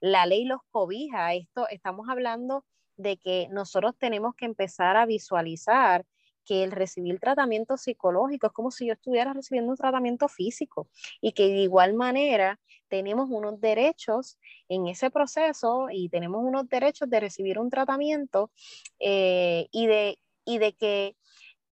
la 0.00 0.26
ley 0.26 0.44
los 0.44 0.60
cobija. 0.70 1.32
Esto 1.34 1.68
estamos 1.68 2.08
hablando 2.08 2.64
de 2.96 3.16
que 3.16 3.48
nosotros 3.50 3.96
tenemos 3.98 4.34
que 4.34 4.44
empezar 4.46 4.96
a 4.96 5.06
visualizar 5.06 6.04
que 6.44 6.64
el 6.64 6.72
recibir 6.72 7.18
tratamiento 7.20 7.76
psicológico 7.76 8.48
es 8.48 8.52
como 8.52 8.70
si 8.70 8.86
yo 8.86 8.94
estuviera 8.94 9.32
recibiendo 9.32 9.70
un 9.70 9.76
tratamiento 9.76 10.28
físico 10.28 10.88
y 11.20 11.32
que 11.32 11.44
de 11.44 11.62
igual 11.62 11.94
manera 11.94 12.58
tenemos 12.88 13.28
unos 13.30 13.60
derechos 13.60 14.38
en 14.68 14.86
ese 14.86 15.10
proceso 15.10 15.88
y 15.90 16.08
tenemos 16.08 16.42
unos 16.44 16.68
derechos 16.68 17.08
de 17.08 17.20
recibir 17.20 17.58
un 17.58 17.70
tratamiento 17.70 18.50
eh, 18.98 19.68
y, 19.70 19.86
de, 19.86 20.18
y 20.44 20.58
de 20.58 20.74
que 20.74 21.16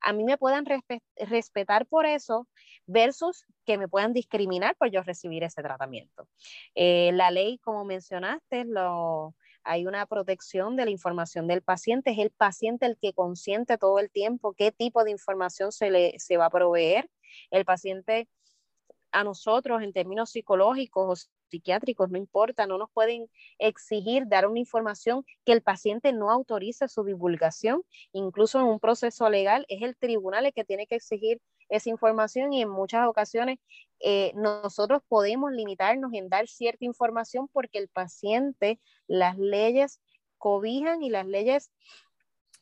a 0.01 0.11
mí 0.11 0.23
me 0.23 0.37
puedan 0.37 0.65
respetar 1.15 1.85
por 1.85 2.05
eso 2.05 2.47
versus 2.85 3.45
que 3.65 3.77
me 3.77 3.87
puedan 3.87 4.11
discriminar 4.11 4.75
por 4.75 4.91
yo 4.91 5.01
recibir 5.01 5.43
ese 5.43 5.61
tratamiento. 5.61 6.27
Eh, 6.75 7.11
la 7.13 7.31
ley, 7.31 7.57
como 7.59 7.85
mencionaste, 7.85 8.65
lo, 8.65 9.35
hay 9.63 9.85
una 9.85 10.05
protección 10.05 10.75
de 10.75 10.85
la 10.85 10.91
información 10.91 11.47
del 11.47 11.61
paciente, 11.61 12.11
es 12.11 12.19
el 12.19 12.31
paciente 12.31 12.85
el 12.85 12.97
que 12.97 13.13
consiente 13.13 13.77
todo 13.77 13.99
el 13.99 14.09
tiempo 14.11 14.53
qué 14.53 14.71
tipo 14.71 15.03
de 15.03 15.11
información 15.11 15.71
se 15.71 15.91
le 15.91 16.19
se 16.19 16.37
va 16.37 16.45
a 16.45 16.49
proveer. 16.49 17.09
El 17.49 17.65
paciente 17.65 18.27
a 19.11 19.23
nosotros 19.23 19.81
en 19.81 19.93
términos 19.93 20.31
psicológicos 20.31 21.27
o 21.27 21.29
psiquiátricos, 21.49 22.09
no 22.09 22.17
importa, 22.17 22.65
no 22.65 22.77
nos 22.79 22.89
pueden 22.91 23.29
exigir 23.59 24.27
dar 24.27 24.47
una 24.47 24.59
información 24.59 25.23
que 25.45 25.53
el 25.53 25.61
paciente 25.61 26.11
no 26.11 26.31
autorice 26.31 26.87
su 26.87 27.03
divulgación. 27.03 27.83
Incluso 28.11 28.59
en 28.59 28.65
un 28.65 28.79
proceso 28.79 29.29
legal 29.29 29.65
es 29.69 29.83
el 29.83 29.95
tribunal 29.95 30.47
el 30.47 30.53
que 30.53 30.65
tiene 30.65 30.87
que 30.87 30.95
exigir 30.95 31.39
esa 31.69 31.89
información 31.89 32.53
y 32.53 32.61
en 32.61 32.69
muchas 32.69 33.07
ocasiones 33.07 33.59
eh, 33.99 34.31
nosotros 34.35 35.01
podemos 35.07 35.51
limitarnos 35.51 36.13
en 36.13 36.29
dar 36.29 36.47
cierta 36.47 36.85
información 36.85 37.47
porque 37.47 37.79
el 37.79 37.87
paciente, 37.87 38.79
las 39.07 39.37
leyes 39.37 40.01
cobijan 40.37 41.03
y 41.03 41.09
las 41.09 41.25
leyes 41.25 41.71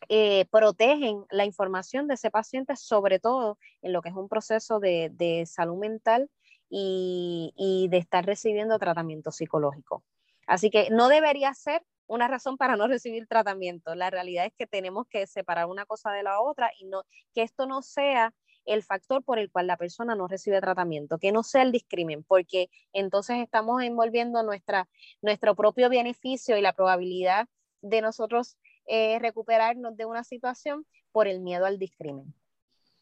eh, 0.10 0.46
protegen 0.52 1.26
la 1.30 1.46
información 1.46 2.08
de 2.08 2.16
ese 2.16 2.32
paciente, 2.32 2.76
sobre 2.76 3.20
todo 3.20 3.58
en 3.82 3.94
lo 3.94 4.02
que 4.02 4.10
es 4.10 4.16
un 4.16 4.30
proceso 4.30 4.80
de, 4.80 5.44
salud 5.48 5.78
mental 5.78 6.30
y, 6.70 7.54
y, 7.56 7.88
de 7.90 7.98
estar 7.98 8.26
recibiendo 8.26 8.78
tratamiento 8.80 9.32
psicológico. 9.32 10.04
Así 10.48 10.70
que 10.70 10.90
no 10.90 11.08
debería 11.08 11.54
ser 11.54 11.84
una 12.08 12.28
razón 12.28 12.58
para 12.58 12.76
no 12.76 12.88
recibir 12.88 13.26
tratamiento. 13.28 13.96
La 13.96 14.10
realidad 14.10 14.46
es 14.46 14.54
que 14.54 14.68
tenemos 14.68 15.08
que 15.08 15.26
separar 15.28 15.68
una 15.68 15.86
cosa 15.86 16.12
de 16.12 16.24
la 16.24 16.42
otra 16.42 16.72
y 16.78 16.86
no, 16.86 17.04
que 17.34 17.42
esto 17.42 17.66
no 17.66 17.82
sea 17.82 18.34
el 18.66 18.84
factor 18.84 19.24
por 19.24 19.40
el 19.40 19.52
cual 19.52 19.68
la 19.68 19.78
persona 19.78 20.16
no 20.16 20.28
recibe 20.28 20.62
tratamiento, 20.62 21.18
que 21.18 21.32
no 21.32 21.44
sea 21.44 21.64
el 21.64 21.72
discrimen, 21.72 22.24
porque 22.24 22.70
entonces 22.94 23.38
estamos 23.38 23.84
envolviendo 23.84 24.44
nuestra, 24.44 24.88
nuestro 25.22 25.56
propio 25.56 25.90
beneficio 25.90 26.58
y 26.58 26.62
la 26.62 26.74
probabilidad 26.74 27.48
de 27.82 28.02
nosotros 28.02 28.58
eh, 28.88 29.20
recuperarnos 29.20 29.96
de 29.98 30.06
una 30.06 30.24
situación 30.24 30.86
por 31.12 31.28
el 31.28 31.40
miedo 31.40 31.66
al 31.66 31.78
discrimen. 31.78 32.34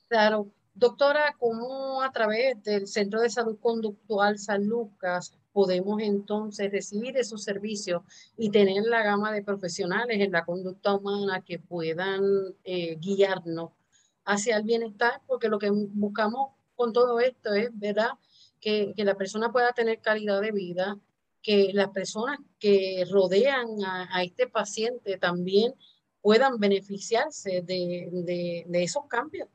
Claro. 0.08 0.52
Doctora, 0.74 1.36
¿cómo 1.38 2.02
a 2.02 2.12
través 2.12 2.64
del 2.64 2.88
Centro 2.88 3.20
de 3.20 3.30
Salud 3.30 3.60
Conductual 3.60 4.38
San 4.38 4.66
Lucas 4.66 5.34
podemos 5.52 6.02
entonces 6.02 6.72
recibir 6.72 7.18
esos 7.18 7.44
servicios 7.44 8.04
y 8.38 8.50
tener 8.50 8.84
la 8.84 9.04
gama 9.04 9.34
de 9.34 9.44
profesionales 9.44 10.22
en 10.22 10.32
la 10.32 10.46
conducta 10.46 10.94
humana 10.94 11.42
que 11.42 11.60
puedan 11.60 12.24
eh, 12.64 12.96
guiarnos 12.96 13.72
hacia 14.30 14.58
el 14.58 14.64
bienestar, 14.64 15.22
porque 15.28 15.50
lo 15.50 15.58
que 15.58 15.72
buscamos 15.72 16.52
con 16.76 16.94
todo 16.94 17.20
esto 17.20 17.54
es, 17.54 17.70
¿verdad? 17.74 18.12
Que, 18.62 18.94
que 18.96 19.04
la 19.04 19.16
persona 19.16 19.52
pueda 19.52 19.74
tener 19.74 20.00
calidad 20.02 20.40
de 20.40 20.52
vida, 20.52 21.00
que 21.42 21.72
las 21.74 21.90
personas 21.90 22.38
que 22.60 23.06
rodean 23.10 23.68
a, 23.84 24.24
este 24.24 24.48
paciente 24.48 25.18
también 25.18 25.74
puedan 26.22 26.60
beneficiarse 26.60 27.62
de, 27.62 28.10
de, 28.12 28.66
de 28.68 28.84
esos 28.84 29.06
cambios. 29.08 29.48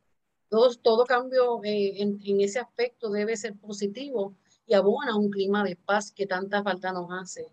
Todo, 0.48 0.74
todo 0.74 1.04
cambio 1.04 1.62
eh, 1.62 2.02
en, 2.02 2.18
en, 2.24 2.40
ese 2.40 2.58
aspecto 2.58 3.10
debe 3.10 3.36
ser 3.36 3.54
positivo 3.54 4.34
y 4.66 4.74
abona 4.74 5.16
un 5.16 5.30
clima 5.30 5.62
de 5.62 5.76
paz 5.76 6.10
que 6.10 6.26
tanta 6.26 6.62
falta 6.62 6.92
nos 6.92 7.10
hace. 7.12 7.46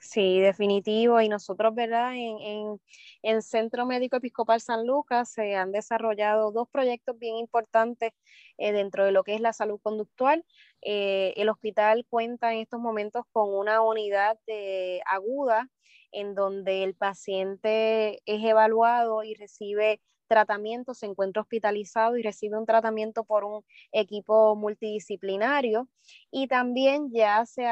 Sí, 0.00 0.40
definitivo. 0.40 1.20
Y 1.20 1.28
nosotros, 1.28 1.74
¿verdad? 1.74 2.12
En, 2.14 2.80
en, 3.22 3.42
Centro 3.42 3.84
Médico 3.84 4.16
Episcopal 4.16 4.60
San 4.60 4.86
Lucas 4.86 5.30
se 5.32 5.56
han 5.56 5.72
desarrollado 5.72 6.52
dos 6.52 6.68
proyectos 6.70 7.18
bien 7.18 7.36
importantes 7.36 8.12
eh, 8.58 8.72
dentro 8.72 9.04
de 9.04 9.12
lo 9.12 9.24
que 9.24 9.34
es 9.34 9.40
la 9.40 9.52
salud 9.52 9.80
conductual. 9.82 10.44
Eh, 10.82 11.34
el 11.36 11.48
hospital 11.48 12.06
cuenta 12.08 12.52
en 12.52 12.60
estos 12.60 12.80
momentos 12.80 13.24
con 13.32 13.52
una 13.52 13.82
unidad 13.82 14.38
de 14.46 15.02
aguda 15.06 15.68
en 16.12 16.34
donde 16.34 16.84
el 16.84 16.94
paciente 16.94 18.22
es 18.24 18.44
evaluado 18.44 19.24
y 19.24 19.34
recibe 19.34 20.00
tratamiento, 20.28 20.94
se 20.94 21.06
encuentra 21.06 21.42
hospitalizado 21.42 22.16
y 22.16 22.22
recibe 22.22 22.56
un 22.56 22.66
tratamiento 22.66 23.24
por 23.24 23.44
un 23.44 23.64
equipo 23.92 24.54
multidisciplinario. 24.56 25.88
Y 26.30 26.46
también 26.46 27.10
ya 27.10 27.44
se, 27.46 27.64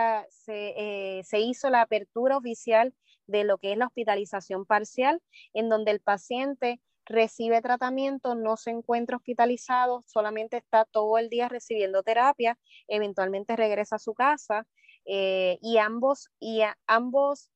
eh, 0.49 1.23
se, 1.25 1.41
hizo 1.41 1.71
la 1.71 1.83
apertura 1.83 2.37
oficial 2.37 2.95
de 3.27 3.45
lo 3.45 3.59
que 3.59 3.73
es 3.73 3.79
la 3.79 3.87
hospitalización 3.87 4.67
parcial, 4.67 5.21
en 5.53 5.69
donde 5.69 5.93
el 5.93 6.01
paciente 6.01 6.81
recibe 7.05 7.63
tratamiento, 7.63 8.35
no 8.35 8.57
se 8.57 8.71
encuentra 8.71 9.17
hospitalizado, 9.17 10.03
solamente 10.07 10.57
está 10.57 10.85
todo 10.85 11.19
el 11.19 11.29
día 11.29 11.49
recibiendo 11.49 12.03
terapia, 12.03 12.59
eventualmente 12.89 13.55
regresa 13.55 13.97
a 13.97 14.01
su 14.01 14.13
casa 14.15 14.67
eh, 15.05 15.59
y 15.63 15.79
ambos, 15.79 16.31
y 16.41 16.63
ambos, 16.87 17.51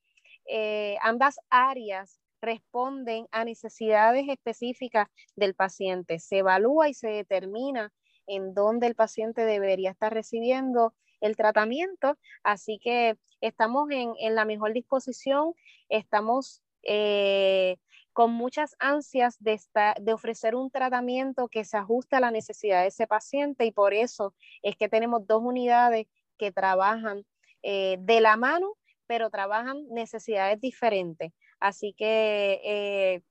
eh, 0.47 0.97
ambas 1.03 1.41
áreas 1.51 2.20
responden 2.41 3.27
a 3.31 3.45
necesidades 3.45 4.29
específicas 4.29 5.09
del 5.37 5.55
paciente. 5.55 6.19
Se 6.19 6.39
evalúa 6.39 6.89
y 6.89 6.95
se 6.95 7.09
determina 7.09 7.93
en 8.27 8.55
dónde 8.55 8.87
el 8.87 8.95
paciente 8.95 9.45
debería 9.45 9.91
estar 9.91 10.13
recibiendo 10.13 10.95
el 11.21 11.37
tratamiento. 11.37 12.17
Así 12.43 12.79
que 12.83 13.17
estamos 13.41 13.89
en, 13.91 14.35
la 14.35 14.45
mejor 14.45 14.73
disposición, 14.73 15.55
estamos 15.89 16.63
eh, 16.83 17.77
con 18.13 18.33
muchas 18.33 18.75
ansias 18.79 19.37
de, 19.41 19.61
de 20.01 20.13
ofrecer 20.13 20.55
un 20.55 20.71
tratamiento 20.71 21.49
que 21.49 21.65
se 21.65 21.77
ajuste 21.77 22.17
a 22.17 22.21
la 22.21 22.31
necesidad 22.31 22.83
de 22.83 22.89
ese 22.89 23.07
paciente 23.07 23.65
y 23.65 23.73
por 23.73 23.95
eso 23.95 24.35
es 24.63 24.77
que 24.77 24.89
tenemos 24.89 25.27
dos 25.27 25.43
unidades 25.43 26.07
que 26.39 26.53
trabajan 26.53 27.25
eh, 27.63 27.99
de 28.01 28.21
la 28.21 28.37
mano, 28.37 28.77
pero 29.07 29.31
trabajan 29.31 29.87
necesidades 29.91 30.61
diferentes. 30.61 31.33
Así 31.61 31.95
que 31.97 32.61
eh, 32.65 33.23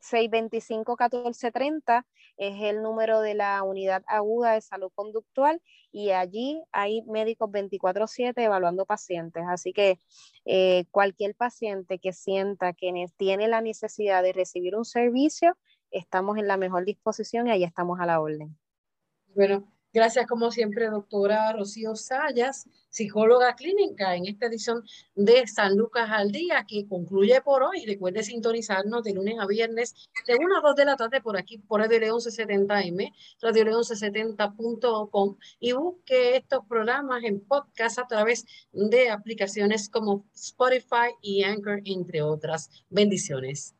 625-1430 0.00 2.06
es 2.36 2.62
el 2.62 2.82
número 2.82 3.20
de 3.20 3.34
la 3.34 3.62
unidad 3.62 4.02
aguda 4.06 4.52
de 4.52 4.60
salud 4.60 4.90
conductual 4.94 5.60
y 5.90 6.10
allí 6.10 6.62
hay 6.70 7.02
médicos 7.02 7.50
24/7 7.50 8.44
evaluando 8.44 8.86
pacientes. 8.86 9.44
Así 9.48 9.72
que 9.72 9.98
eh, 10.44 10.84
cualquier 10.90 11.34
paciente 11.34 11.98
que 11.98 12.12
sienta 12.12 12.72
que 12.72 13.06
tiene 13.16 13.48
la 13.48 13.60
necesidad 13.60 14.22
de 14.22 14.32
recibir 14.32 14.76
un 14.76 14.84
servicio, 14.84 15.56
estamos 15.90 16.38
en 16.38 16.46
la 16.46 16.56
mejor 16.56 16.84
disposición 16.84 17.48
y 17.48 17.50
ahí 17.50 17.64
estamos 17.64 17.98
a 18.00 18.06
la 18.06 18.20
orden. 18.20 18.56
Bueno, 19.34 19.70
Gracias, 19.92 20.26
como 20.26 20.50
siempre, 20.50 20.90
doctora 20.90 21.52
Rocío 21.54 21.96
Sayas, 21.96 22.68
psicóloga 22.90 23.54
clínica, 23.54 24.14
en 24.14 24.26
esta 24.26 24.46
edición 24.46 24.84
de 25.14 25.46
San 25.46 25.76
Lucas 25.76 26.10
al 26.10 26.30
Día, 26.30 26.66
que 26.68 26.86
concluye 26.86 27.40
por 27.40 27.62
hoy. 27.62 27.86
Recuerde 27.86 28.22
sintonizarnos 28.22 29.02
de 29.02 29.14
lunes 29.14 29.36
a 29.40 29.46
viernes 29.46 29.94
de 30.26 30.36
1 30.36 30.58
a 30.58 30.60
2 30.60 30.76
de 30.76 30.84
la 30.84 30.96
tarde 30.96 31.22
por 31.22 31.38
aquí, 31.38 31.58
por 31.58 31.80
Radio 31.80 32.00
León 32.00 32.18
1170M, 32.20 33.14
Radio 33.40 33.64
León 33.64 33.82
1170.com 33.82 35.36
y 35.58 35.72
busque 35.72 36.36
estos 36.36 36.66
programas 36.66 37.24
en 37.24 37.40
podcast 37.40 37.98
a 37.98 38.06
través 38.06 38.44
de 38.72 39.10
aplicaciones 39.10 39.88
como 39.88 40.26
Spotify 40.34 41.14
y 41.22 41.44
Anchor, 41.44 41.80
entre 41.84 42.20
otras. 42.20 42.84
Bendiciones. 42.90 43.74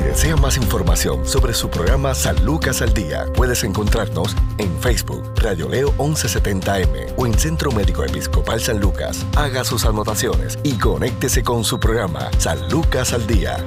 Si 0.00 0.06
desea 0.06 0.36
más 0.36 0.56
información 0.56 1.26
sobre 1.26 1.52
su 1.52 1.68
programa 1.68 2.14
San 2.14 2.42
Lucas 2.42 2.80
al 2.80 2.94
Día, 2.94 3.26
puedes 3.34 3.64
encontrarnos 3.64 4.34
en 4.56 4.74
Facebook, 4.80 5.30
Radio 5.36 5.68
Leo 5.68 5.92
1170M 5.98 7.12
o 7.18 7.26
en 7.26 7.38
Centro 7.38 7.70
Médico 7.70 8.02
Episcopal 8.02 8.62
San 8.62 8.80
Lucas. 8.80 9.26
Haga 9.36 9.62
sus 9.62 9.84
anotaciones 9.84 10.58
y 10.62 10.78
conéctese 10.78 11.42
con 11.42 11.64
su 11.64 11.78
programa 11.78 12.30
San 12.38 12.70
Lucas 12.70 13.12
al 13.12 13.26
Día. 13.26 13.58